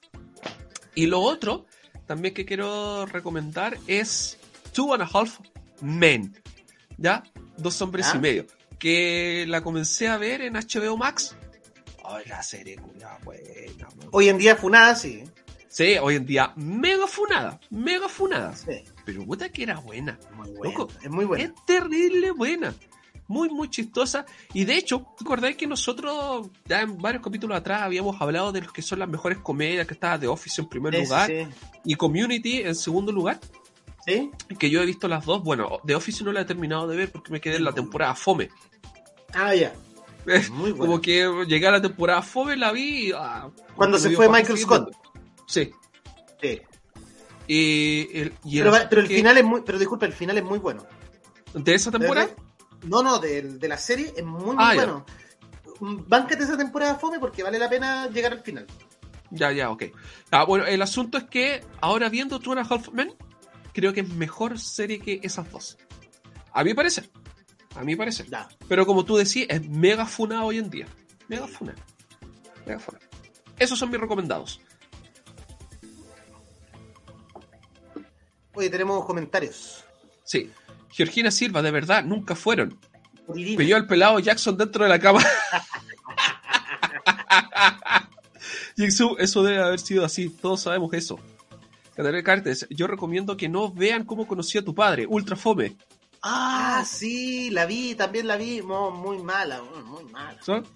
[0.96, 1.66] Y lo otro,
[2.06, 4.38] también que quiero recomendar es
[4.74, 5.40] Two and a Half
[5.82, 6.36] Men.
[6.98, 7.24] ¿Ya?
[7.58, 8.46] Dos hombres y medio.
[8.80, 11.36] Que la comencé a ver en HBO Max.
[12.04, 13.88] Ay, la serie, culiao, buena.
[14.12, 15.24] Hoy en día Funada, sí.
[15.74, 18.56] Sí, hoy en día, mega funada, mega funada.
[18.56, 20.20] Sí, Pero puta que era buena.
[20.36, 20.72] muy buena.
[20.72, 21.46] Loco, Es muy buena.
[21.46, 22.76] Es terrible buena.
[23.28, 24.24] Muy, muy chistosa.
[24.54, 28.62] Y de hecho, ¿te acordáis que nosotros ya en varios capítulos atrás habíamos hablado de
[28.62, 31.48] los que son las mejores comedias, que estaba The Office en primer lugar sí,
[31.86, 33.40] y Community en segundo lugar?
[34.06, 34.30] sí.
[34.60, 35.42] Que yo he visto las dos.
[35.42, 38.14] Bueno, The Office no la he terminado de ver porque me quedé en la temporada
[38.14, 38.50] Fome.
[39.34, 39.74] Ah, ya.
[40.52, 40.78] Muy buena.
[40.86, 43.12] Como que llegué a la temporada Fome, la vi.
[43.16, 44.94] ah, Cuando se fue Michael Scott.
[45.48, 45.72] Sí.
[46.42, 46.62] Sí.
[47.48, 49.62] Y el, y Pero, el- va- pero el que- final es muy.
[49.62, 50.86] Pero disculpa, el final es muy bueno.
[51.54, 52.28] ¿De esa temporada?
[52.28, 55.06] De- No, no, de, de la serie es muy, muy Ah, bueno.
[55.80, 58.66] Báncate esa temporada fome porque vale la pena llegar al final.
[59.32, 59.84] Ya, ya, ok.
[60.32, 63.14] Ah, bueno, el asunto es que ahora viendo Two and a Half Men,
[63.74, 65.78] creo que es mejor serie que esas dos.
[66.54, 67.10] A mi parecer.
[67.76, 68.28] A mi parecer.
[68.30, 68.48] Ya.
[68.68, 70.86] Pero como tú decís, es mega funa hoy en día.
[71.28, 71.74] Mega funa.
[72.66, 73.00] Mega funa.
[73.58, 74.62] Esos son mis recomendados.
[78.54, 79.84] Oye, tenemos comentarios.
[80.24, 80.52] Sí.
[80.92, 82.78] Georgina Silva, de verdad, nunca fueron.
[83.34, 85.24] Pilló al pelado Jackson dentro de la cama.
[88.78, 90.30] Jigsaw, eso debe haber sido así.
[90.30, 91.20] Todos sabemos eso.
[91.96, 95.06] Catarina Cartes, yo recomiendo que no vean cómo conocí a tu padre.
[95.08, 95.76] Ultra fome.
[96.22, 98.62] Ah, sí, la vi, también la vi.
[98.62, 100.38] Muy mala, muy mala.
[100.42, 100.68] ¿sabes?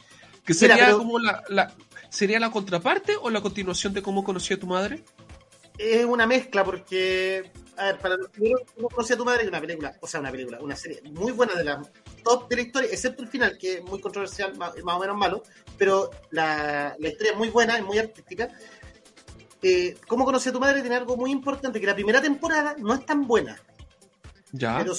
[0.46, 1.74] Que sería Mira, pero- como la, la-
[2.10, 5.04] ¿Sería la contraparte o la continuación de cómo conocí a tu madre?
[5.78, 9.44] Es una mezcla porque, a ver, para los primeros, ¿cómo conocí a tu madre?
[9.44, 11.88] Es una película, o sea, una película, una serie muy buena de las
[12.24, 15.16] top de la historia, excepto el final, que es muy controversial, más, más o menos
[15.18, 15.44] malo,
[15.78, 18.50] pero la, la historia es muy buena, es muy artística.
[19.62, 20.82] Eh, ¿Cómo conocí a tu madre?
[20.82, 23.60] Tiene algo muy importante, que la primera temporada no es tan buena,
[24.52, 24.78] Ya.
[24.80, 24.94] pero,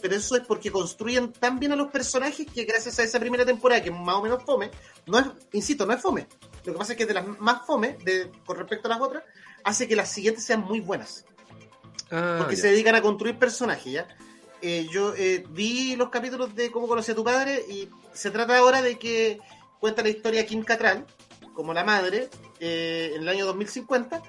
[0.00, 3.44] pero eso es porque construyen tan bien a los personajes que gracias a esa primera
[3.44, 4.70] temporada, que más o menos fome,
[5.06, 6.26] no es, insisto, no es fome.
[6.64, 9.00] Lo que pasa es que es de las más fome de, con respecto a las
[9.00, 9.22] otras,
[9.64, 11.24] hace que las siguientes sean muy buenas
[12.14, 12.62] Ah, porque ya.
[12.62, 14.06] se dedican a construir personajes, ¿ya?
[14.62, 18.56] eh, yo eh, vi los capítulos de Cómo conocí a tu padre y se trata
[18.56, 19.38] ahora de que
[19.80, 21.04] cuenta la historia de Kim Cattrall,
[21.52, 22.30] como la madre,
[22.60, 24.22] eh, en el año 2050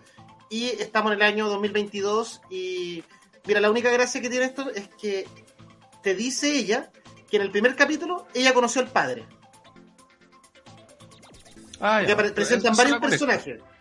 [0.49, 3.03] y estamos en el año 2022 y
[3.45, 5.27] mira, la única gracia que tiene esto es que
[6.03, 6.91] te dice ella
[7.29, 9.25] que en el primer capítulo ella conoció al padre.
[11.79, 13.59] Ah, apare- presentan varios personajes.
[13.59, 13.74] Ya.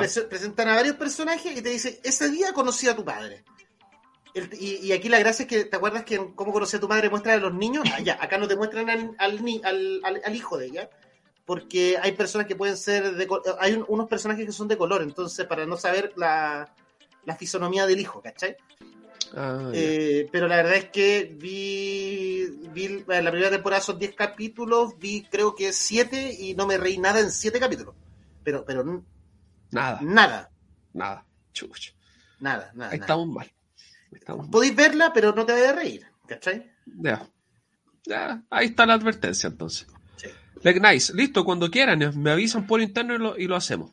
[0.00, 3.44] Prese- presentan a varios personajes y te dice, ese día conocí a tu padre.
[4.34, 6.80] El- y, y aquí la gracia es que, ¿te acuerdas que en cómo conocí a
[6.80, 7.84] tu padre muestran a los niños?
[7.92, 10.90] Ah, ya, acá no te muestran al, al, al, hijo de ella,
[11.44, 13.28] porque hay personas que pueden ser, de,
[13.60, 16.74] hay un- unos personajes que son de color, entonces para no saber la,
[17.24, 18.56] la fisonomía del hijo, ¿cachai?
[19.36, 19.70] Ah.
[19.72, 25.22] Eh, pero la verdad es que vi, vi la primera temporada son 10 capítulos, vi
[25.30, 27.94] creo que 7 y no me reí nada en 7 capítulos.
[28.44, 29.02] Pero, pero
[29.74, 30.50] Nada, nada,
[30.92, 31.26] nada.
[31.52, 31.92] Chuch.
[32.40, 32.90] nada, nada.
[32.90, 33.04] Ahí nada.
[33.06, 33.50] estamos mal.
[34.50, 36.70] Podéis verla, pero no te vayas a reír, ¿cachai?
[36.86, 37.28] Ya.
[38.06, 39.86] Ya, ahí está la advertencia entonces.
[40.16, 40.28] Sí.
[40.62, 43.92] Like nice, listo, cuando quieran, eh, me avisan por interno y lo, y lo hacemos.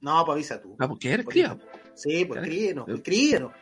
[0.00, 0.76] No, pues avisa tú.
[0.78, 1.58] Ah, porque eres cría.
[1.94, 2.42] Sí, pues Ya.
[2.42, 3.52] escríbenos, pues escríbenos.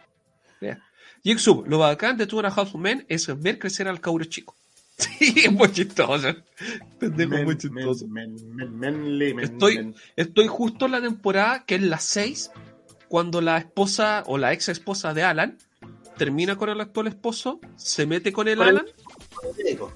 [1.23, 4.57] Jigsaw, lo bacán de Two and a Half Men es ver crecer al cabro chico.
[4.97, 6.29] Sí, es muy chistoso.
[7.01, 8.07] Pendejo, Men, muy chistoso.
[8.07, 8.37] men,
[8.79, 12.51] men, Estoy, justo en la temporada que es la 6,
[13.09, 15.59] cuando la esposa o la ex esposa de Alan
[16.17, 18.87] termina con el actual esposo, se mete con el Con el- Alan,
[19.59, 19.93] Médico.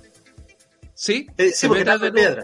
[0.94, 1.28] ¿sí?
[1.36, 2.42] Eh, se, Sí, porque mete de nuevo,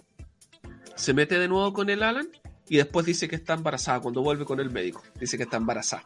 [0.94, 2.28] se mete de nuevo con el Alan
[2.68, 5.02] y después dice que está embarazada cuando vuelve con el médico.
[5.18, 6.04] Dice que está embarazada.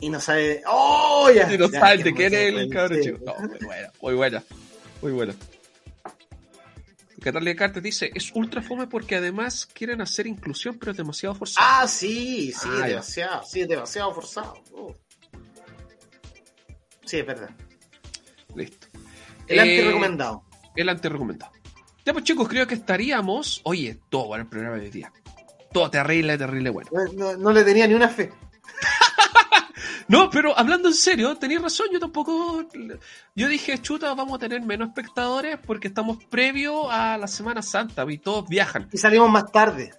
[0.00, 0.62] Y no sabe.
[0.68, 1.28] ¡Oh!
[1.34, 3.18] Ya, Y no ya, sabe de quién es el cabrón chico.
[3.26, 4.44] No, muy buena, muy buena,
[5.02, 5.34] muy buena.
[7.20, 11.66] Catalina Carter dice, es ultra fome porque además quieren hacer inclusión, pero es demasiado forzado.
[11.68, 14.54] Ah, sí, sí, Ah, demasiado, sí, demasiado forzado.
[14.72, 14.92] Uh.
[17.04, 17.50] Sí, es verdad.
[18.54, 18.86] Listo.
[19.48, 20.44] El Eh, anti-recomendado.
[20.76, 21.52] El anti-recomendado.
[22.04, 23.60] Ya pues chicos, creo que estaríamos...
[23.64, 25.12] Oye, todo bueno el programa de hoy día.
[25.72, 26.88] Todo terrible, terrible bueno.
[26.92, 28.32] No, no- no le tenía ni una fe.
[30.08, 32.64] No, pero hablando en serio, tenéis razón, yo tampoco...
[33.34, 38.04] Yo dije, chuta, vamos a tener menos espectadores porque estamos previo a la Semana Santa
[38.08, 38.88] y todos viajan.
[38.90, 39.92] Y salimos más tarde.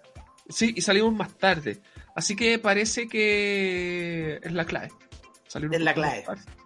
[0.49, 1.81] Sí, y salimos más tarde.
[2.15, 4.91] Así que parece que es la clave.
[5.47, 6.25] Salir un Es la clave.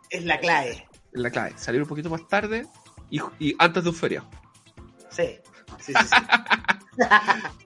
[0.10, 0.88] Es la clave.
[1.12, 1.54] Es la clave.
[1.58, 2.66] Salir un poquito más tarde
[3.10, 4.30] y, y antes de un feriado.
[5.10, 5.38] Sí.
[5.80, 7.04] Sí, sí, sí.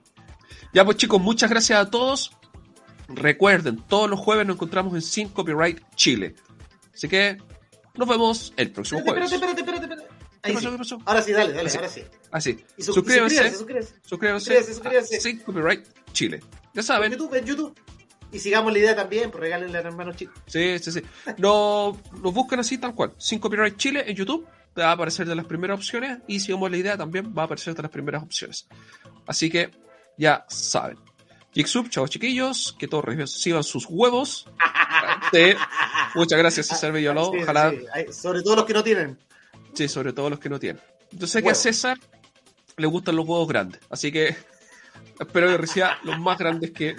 [0.72, 2.37] Ya pues chicos, muchas gracias a todos.
[3.08, 6.34] Recuerden, todos los jueves nos encontramos en Sin Copyright Chile.
[6.94, 7.38] Así que
[7.94, 9.32] nos vemos el próximo espérate, jueves.
[9.32, 10.28] espérate, espérate, espérate, espérate.
[10.42, 10.66] ¿Qué Ahí pasó?
[10.66, 10.72] sí.
[10.72, 10.98] ¿Qué pasó?
[11.06, 11.76] Ahora sí, dale, dale, Sí.
[11.78, 12.02] ahora sí.
[12.30, 12.64] Así.
[12.76, 14.62] Y su- suscríbanse, suscríbanse, suscríbanse.
[14.64, 16.40] suscríbanse, a Sin Copyright Chile.
[16.74, 17.12] Ya En saben.
[17.12, 17.74] YouTube, en YouTube.
[18.30, 20.32] Y sigamos la idea también, pues regálenle al hermano chico.
[20.46, 21.02] Sí, sí, sí.
[21.38, 23.14] No, nos buscan así tal cual.
[23.16, 24.46] Sin Copyright Chile en YouTube.
[24.74, 26.18] Te va a aparecer de las primeras opciones.
[26.28, 28.68] Y si vemos la idea también va a aparecer de las primeras opciones.
[29.26, 29.70] Así que
[30.18, 30.98] ya saben.
[31.54, 32.76] Jigsup, chavos chiquillos.
[32.78, 34.46] Que todos reciban sus huevos.
[35.32, 35.54] Sí.
[36.14, 37.32] Muchas gracias, César Villaló.
[37.32, 37.70] Sí, Ojalá.
[37.70, 39.18] sí, sobre todo los que no tienen.
[39.74, 40.82] Sí, sobre todo los que no tienen.
[41.12, 41.54] Yo sé que a.
[41.54, 41.98] César
[42.76, 43.80] le gustan los huevos grandes.
[43.90, 44.36] Así que
[45.18, 46.96] espero que reciba los más grandes que.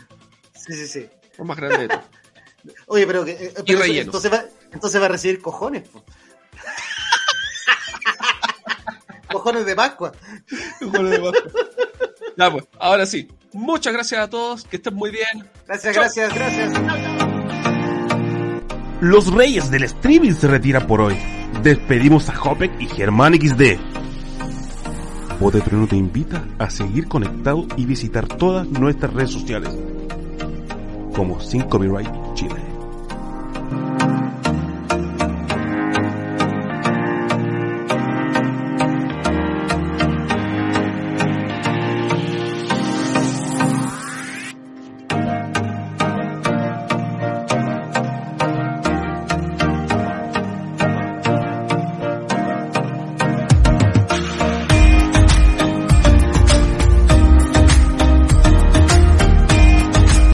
[0.55, 1.09] Sí, sí, sí.
[1.37, 2.03] Los más grandes de todos.
[2.87, 4.05] Oye, pero, que, eh, pero eso- rellenos.
[4.07, 4.43] entonces, va,
[4.73, 5.87] entonces va a recibir cojones.
[5.87, 6.03] po.
[9.31, 10.11] cojones de Pascua.
[12.37, 13.27] Ya, pues, ahora sí.
[13.53, 14.63] Muchas gracias a todos.
[14.65, 15.47] Que estén muy bien.
[15.67, 16.03] Gracias, Chau.
[16.03, 16.73] gracias, gracias.
[19.01, 21.17] Los reyes del streaming se retiran por hoy.
[21.63, 23.79] Despedimos a Hopek y Germán XD.
[25.39, 29.69] Bote Trueno te invita a seguir conectado y visitar todas nuestras redes sociales
[31.15, 32.28] como Sin Copyright